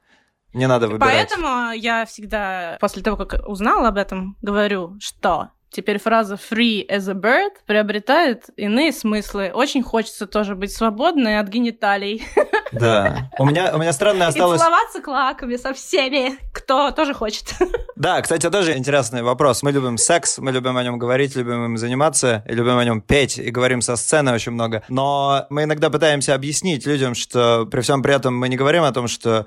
не 0.55 0.67
надо 0.67 0.89
выбирать. 0.89 1.29
Поэтому 1.29 1.73
я 1.73 2.07
всегда, 2.07 2.79
после 2.81 3.03
того, 3.03 3.17
как 3.17 3.47
узнала 3.47 3.89
об 3.89 3.97
этом, 3.97 4.37
говорю, 4.41 4.97
что 5.01 5.51
теперь 5.71 5.99
фраза 5.99 6.35
free 6.35 6.87
as 6.89 7.09
a 7.09 7.15
bird 7.15 7.53
приобретает 7.67 8.51
иные 8.57 8.93
смыслы. 8.93 9.51
Очень 9.55 9.83
хочется 9.83 10.27
тоже 10.27 10.55
быть 10.55 10.73
свободной 10.73 11.39
от 11.39 11.49
гениталий. 11.49 12.25
Да. 12.73 13.31
У 13.39 13.45
меня, 13.45 13.75
у 13.75 13.79
меня 13.79 13.93
странно 13.93 14.29
осталось... 14.29 14.61
И 14.61 14.63
целоваться 14.63 15.01
клаками 15.01 15.57
со 15.57 15.75
всеми, 15.75 16.39
кто 16.53 16.91
тоже 16.91 17.15
хочет. 17.15 17.55
Да, 17.97 18.21
кстати, 18.23 18.49
тоже 18.49 18.77
интересный 18.77 19.23
вопрос. 19.23 19.63
Мы 19.63 19.73
любим 19.73 19.99
секс, 19.99 20.39
мы 20.39 20.53
любим 20.53 20.77
о 20.77 20.83
нем 20.83 20.99
говорить, 20.99 21.37
любим 21.37 21.65
им 21.65 21.77
заниматься, 21.77 22.45
и 22.49 22.53
любим 22.53 22.79
о 22.79 22.85
нем 22.85 23.01
петь, 23.01 23.39
и 23.39 23.51
говорим 23.51 23.83
со 23.83 23.97
сцены 23.97 24.33
очень 24.33 24.53
много. 24.53 24.83
Но 24.89 25.47
мы 25.51 25.65
иногда 25.65 25.91
пытаемся 25.91 26.35
объяснить 26.35 26.87
людям, 26.87 27.15
что 27.15 27.67
при 27.67 27.81
всем 27.81 28.03
при 28.03 28.15
этом 28.15 28.37
мы 28.37 28.49
не 28.49 28.57
говорим 28.57 28.85
о 28.85 28.93
том, 28.93 29.09
что 29.09 29.47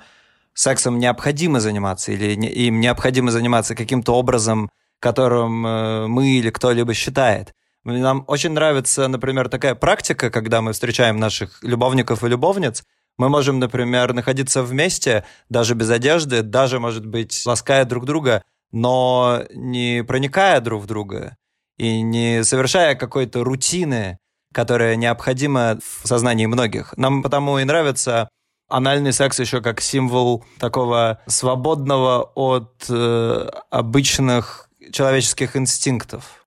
сексом 0.53 0.99
необходимо 0.99 1.59
заниматься, 1.59 2.11
или 2.11 2.33
им 2.33 2.79
необходимо 2.79 3.31
заниматься 3.31 3.75
каким-то 3.75 4.13
образом, 4.13 4.69
которым 5.03 5.67
э, 5.67 6.07
мы 6.07 6.29
или 6.39 6.49
кто-либо 6.49 6.93
считает. 6.93 7.53
Нам 7.83 8.23
очень 8.27 8.51
нравится, 8.51 9.09
например, 9.09 9.49
такая 9.49 9.75
практика, 9.75 10.29
когда 10.29 10.61
мы 10.61 10.71
встречаем 10.71 11.19
наших 11.19 11.61
любовников 11.61 12.23
и 12.23 12.29
любовниц, 12.29 12.83
мы 13.17 13.27
можем, 13.27 13.59
например, 13.59 14.13
находиться 14.13 14.63
вместе, 14.63 15.25
даже 15.49 15.75
без 15.75 15.89
одежды, 15.89 16.41
даже, 16.41 16.79
может 16.79 17.05
быть, 17.05 17.43
лаская 17.45 17.83
друг 17.83 18.05
друга, 18.05 18.43
но 18.71 19.43
не 19.53 20.03
проникая 20.07 20.61
друг 20.61 20.83
в 20.83 20.85
друга 20.87 21.35
и 21.77 22.01
не 22.01 22.45
совершая 22.45 22.95
какой-то 22.95 23.43
рутины, 23.43 24.19
которая 24.53 24.95
необходима 24.95 25.79
в 25.83 26.07
сознании 26.07 26.45
многих. 26.45 26.93
Нам 26.95 27.21
потому 27.21 27.59
и 27.59 27.65
нравится 27.65 28.29
анальный 28.69 29.11
секс 29.11 29.37
еще 29.39 29.61
как 29.61 29.81
символ 29.81 30.45
такого 30.59 31.19
свободного 31.27 32.31
от 32.35 32.85
э, 32.89 33.49
обычных 33.69 34.69
человеческих 34.93 35.57
инстинктов. 35.57 36.45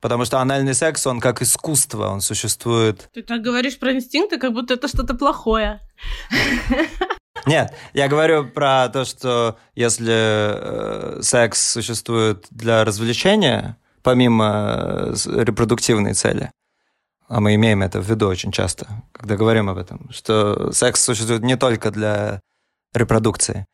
Потому 0.00 0.24
что 0.24 0.38
анальный 0.38 0.74
секс, 0.74 1.06
он 1.06 1.20
как 1.20 1.42
искусство, 1.42 2.08
он 2.08 2.20
существует. 2.20 3.10
Ты 3.12 3.22
так 3.22 3.42
говоришь 3.42 3.78
про 3.78 3.92
инстинкты, 3.92 4.38
как 4.38 4.52
будто 4.52 4.74
это 4.74 4.88
что-то 4.88 5.14
плохое. 5.14 5.80
Нет, 7.46 7.74
я 7.92 8.08
говорю 8.08 8.48
про 8.48 8.88
то, 8.88 9.04
что 9.04 9.58
если 9.74 10.12
э, 10.12 11.22
секс 11.22 11.72
существует 11.72 12.46
для 12.50 12.84
развлечения, 12.84 13.76
помимо 14.02 15.14
э, 15.26 15.44
репродуктивной 15.44 16.14
цели, 16.14 16.50
а 17.28 17.40
мы 17.40 17.54
имеем 17.54 17.82
это 17.82 18.00
в 18.00 18.08
виду 18.08 18.26
очень 18.26 18.52
часто, 18.52 18.86
когда 19.12 19.36
говорим 19.36 19.68
об 19.68 19.78
этом, 19.78 20.08
что 20.10 20.72
секс 20.72 21.02
существует 21.02 21.42
не 21.42 21.56
только 21.56 21.90
для 21.90 22.40
репродукции, 22.94 23.66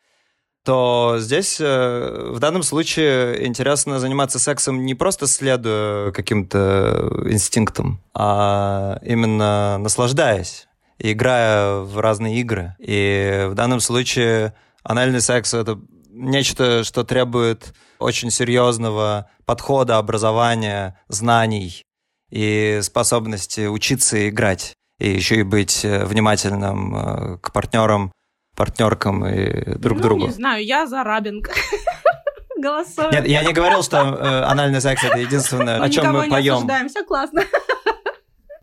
то 0.67 1.14
здесь 1.21 1.59
э, 1.61 2.31
в 2.33 2.41
данном 2.41 2.64
случае 2.64 3.47
интересно 3.47 4.01
заниматься 4.01 4.41
сексом 4.41 4.85
не 4.85 4.97
просто 4.97 5.29
следуя 5.29 6.11
каким-то 6.11 7.23
инстинктам, 7.27 8.01
а 8.12 8.99
именно 9.03 9.79
наслаждаясь, 9.79 10.67
играя 10.99 11.83
в 11.83 12.01
разные 12.01 12.41
игры. 12.41 12.75
И 12.81 13.47
в 13.49 13.55
данном 13.55 13.79
случае 13.79 14.55
анальный 14.83 15.21
секс— 15.21 15.55
это 15.55 15.79
нечто, 16.11 16.83
что 16.83 17.05
требует 17.05 17.73
очень 18.01 18.33
серьезного 18.33 19.31
подхода, 19.45 19.99
образования, 19.99 20.99
знаний 21.07 21.85
и 22.33 22.81
способности 22.83 23.67
учиться 23.69 24.29
играть, 24.29 24.75
и 24.99 25.11
еще 25.11 25.37
и 25.37 25.43
быть 25.45 25.85
э, 25.85 26.05
внимательным 26.05 26.97
э, 26.97 27.39
к 27.39 27.53
партнерам, 27.53 28.11
партнеркам 28.57 29.27
и 29.27 29.77
друг 29.79 29.99
ну, 29.99 30.03
другу. 30.03 30.27
не 30.27 30.33
знаю, 30.33 30.65
я 30.65 30.87
за 30.87 31.05
рабинг. 31.05 31.51
Голосую. 32.59 33.13
Нет, 33.13 33.29
я 33.29 33.45
не 33.45 33.53
говорил, 33.53 33.83
что 33.83 33.99
э, 33.99 34.43
анальный 34.45 34.81
секс 34.81 35.05
это 35.05 35.19
единственное, 35.19 35.81
о 35.81 35.91
чем 35.91 36.13
мы 36.13 36.25
не 36.25 36.31
поем. 36.31 36.55
осуждаем, 36.55 36.89
все 36.89 37.05
классно. 37.05 37.43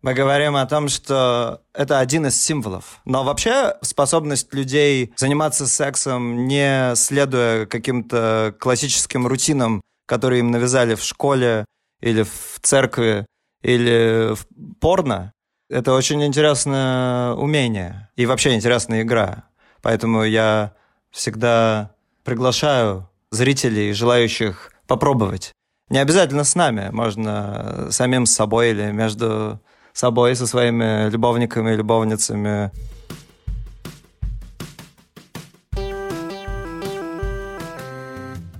Мы 0.02 0.14
говорим 0.14 0.58
о 0.58 0.66
том, 0.66 0.89
что 0.89 1.62
это 1.74 2.00
один 2.00 2.26
из 2.26 2.36
символов. 2.36 3.00
Но 3.06 3.24
вообще 3.24 3.78
способность 3.82 4.54
людей 4.54 5.14
заниматься 5.16 5.66
сексом, 5.66 6.46
не 6.46 6.94
следуя 6.96 7.66
каким-то 7.68 8.54
классическим 8.60 9.26
рутинам, 9.28 9.82
которые 10.06 10.41
им 10.41 10.52
навязали 10.52 10.96
в 10.96 11.04
школе 11.04 11.64
или 12.02 12.24
в 12.24 12.60
церкви 12.62 13.26
или 13.62 14.36
в 14.36 14.46
порно, 14.82 15.32
это 15.70 15.94
очень 15.94 16.24
интересное 16.26 17.32
умение 17.34 18.10
и 18.18 18.26
вообще 18.26 18.56
интересная 18.56 19.04
игра. 19.04 19.46
Поэтому 19.84 20.23
я 20.23 20.73
всегда 21.11 21.91
приглашаю 22.23 23.09
зрителей, 23.31 23.91
желающих 23.93 24.71
попробовать. 24.88 25.51
Не 25.89 25.99
обязательно 25.99 26.45
с 26.45 26.55
нами, 26.55 26.89
можно 26.91 27.89
самим 27.91 28.25
с 28.25 28.31
собой 28.31 28.71
или 28.71 28.91
между 28.91 29.59
собой, 29.91 30.36
со 30.36 30.47
своими 30.47 31.09
любовниками 31.09 31.73
и 31.73 31.75
любовницами. 31.75 32.71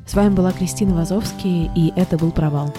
С 0.06 0.14
вами 0.14 0.30
была 0.36 0.52
Кристина 0.52 0.94
Вазовский, 0.94 1.72
и 1.76 1.92
это 1.96 2.18
был 2.18 2.32
«Провал». 2.32 2.76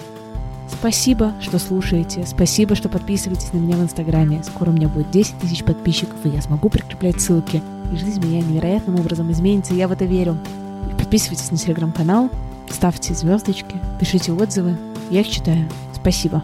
Спасибо, 0.85 1.33
что 1.41 1.57
слушаете. 1.57 2.27
Спасибо, 2.27 2.75
что 2.75 2.89
подписываетесь 2.89 3.51
на 3.53 3.57
меня 3.57 3.75
в 3.75 3.81
Инстаграме. 3.81 4.43
Скоро 4.43 4.69
у 4.69 4.71
меня 4.71 4.87
будет 4.87 5.09
10 5.09 5.39
тысяч 5.39 5.63
подписчиков, 5.63 6.15
и 6.23 6.29
я 6.29 6.43
смогу 6.43 6.69
прикреплять 6.69 7.19
ссылки. 7.19 7.63
И 7.91 7.95
жизнь 7.95 8.23
меня 8.23 8.39
невероятным 8.41 8.99
образом 8.99 9.31
изменится, 9.31 9.73
я 9.73 9.87
в 9.87 9.91
это 9.91 10.05
верю. 10.05 10.37
Подписывайтесь 10.99 11.49
на 11.49 11.57
телеграм-канал, 11.57 12.29
ставьте 12.69 13.15
звездочки, 13.15 13.77
пишите 13.99 14.31
отзывы. 14.31 14.77
Я 15.09 15.21
их 15.21 15.27
читаю. 15.27 15.67
Спасибо. 15.95 16.43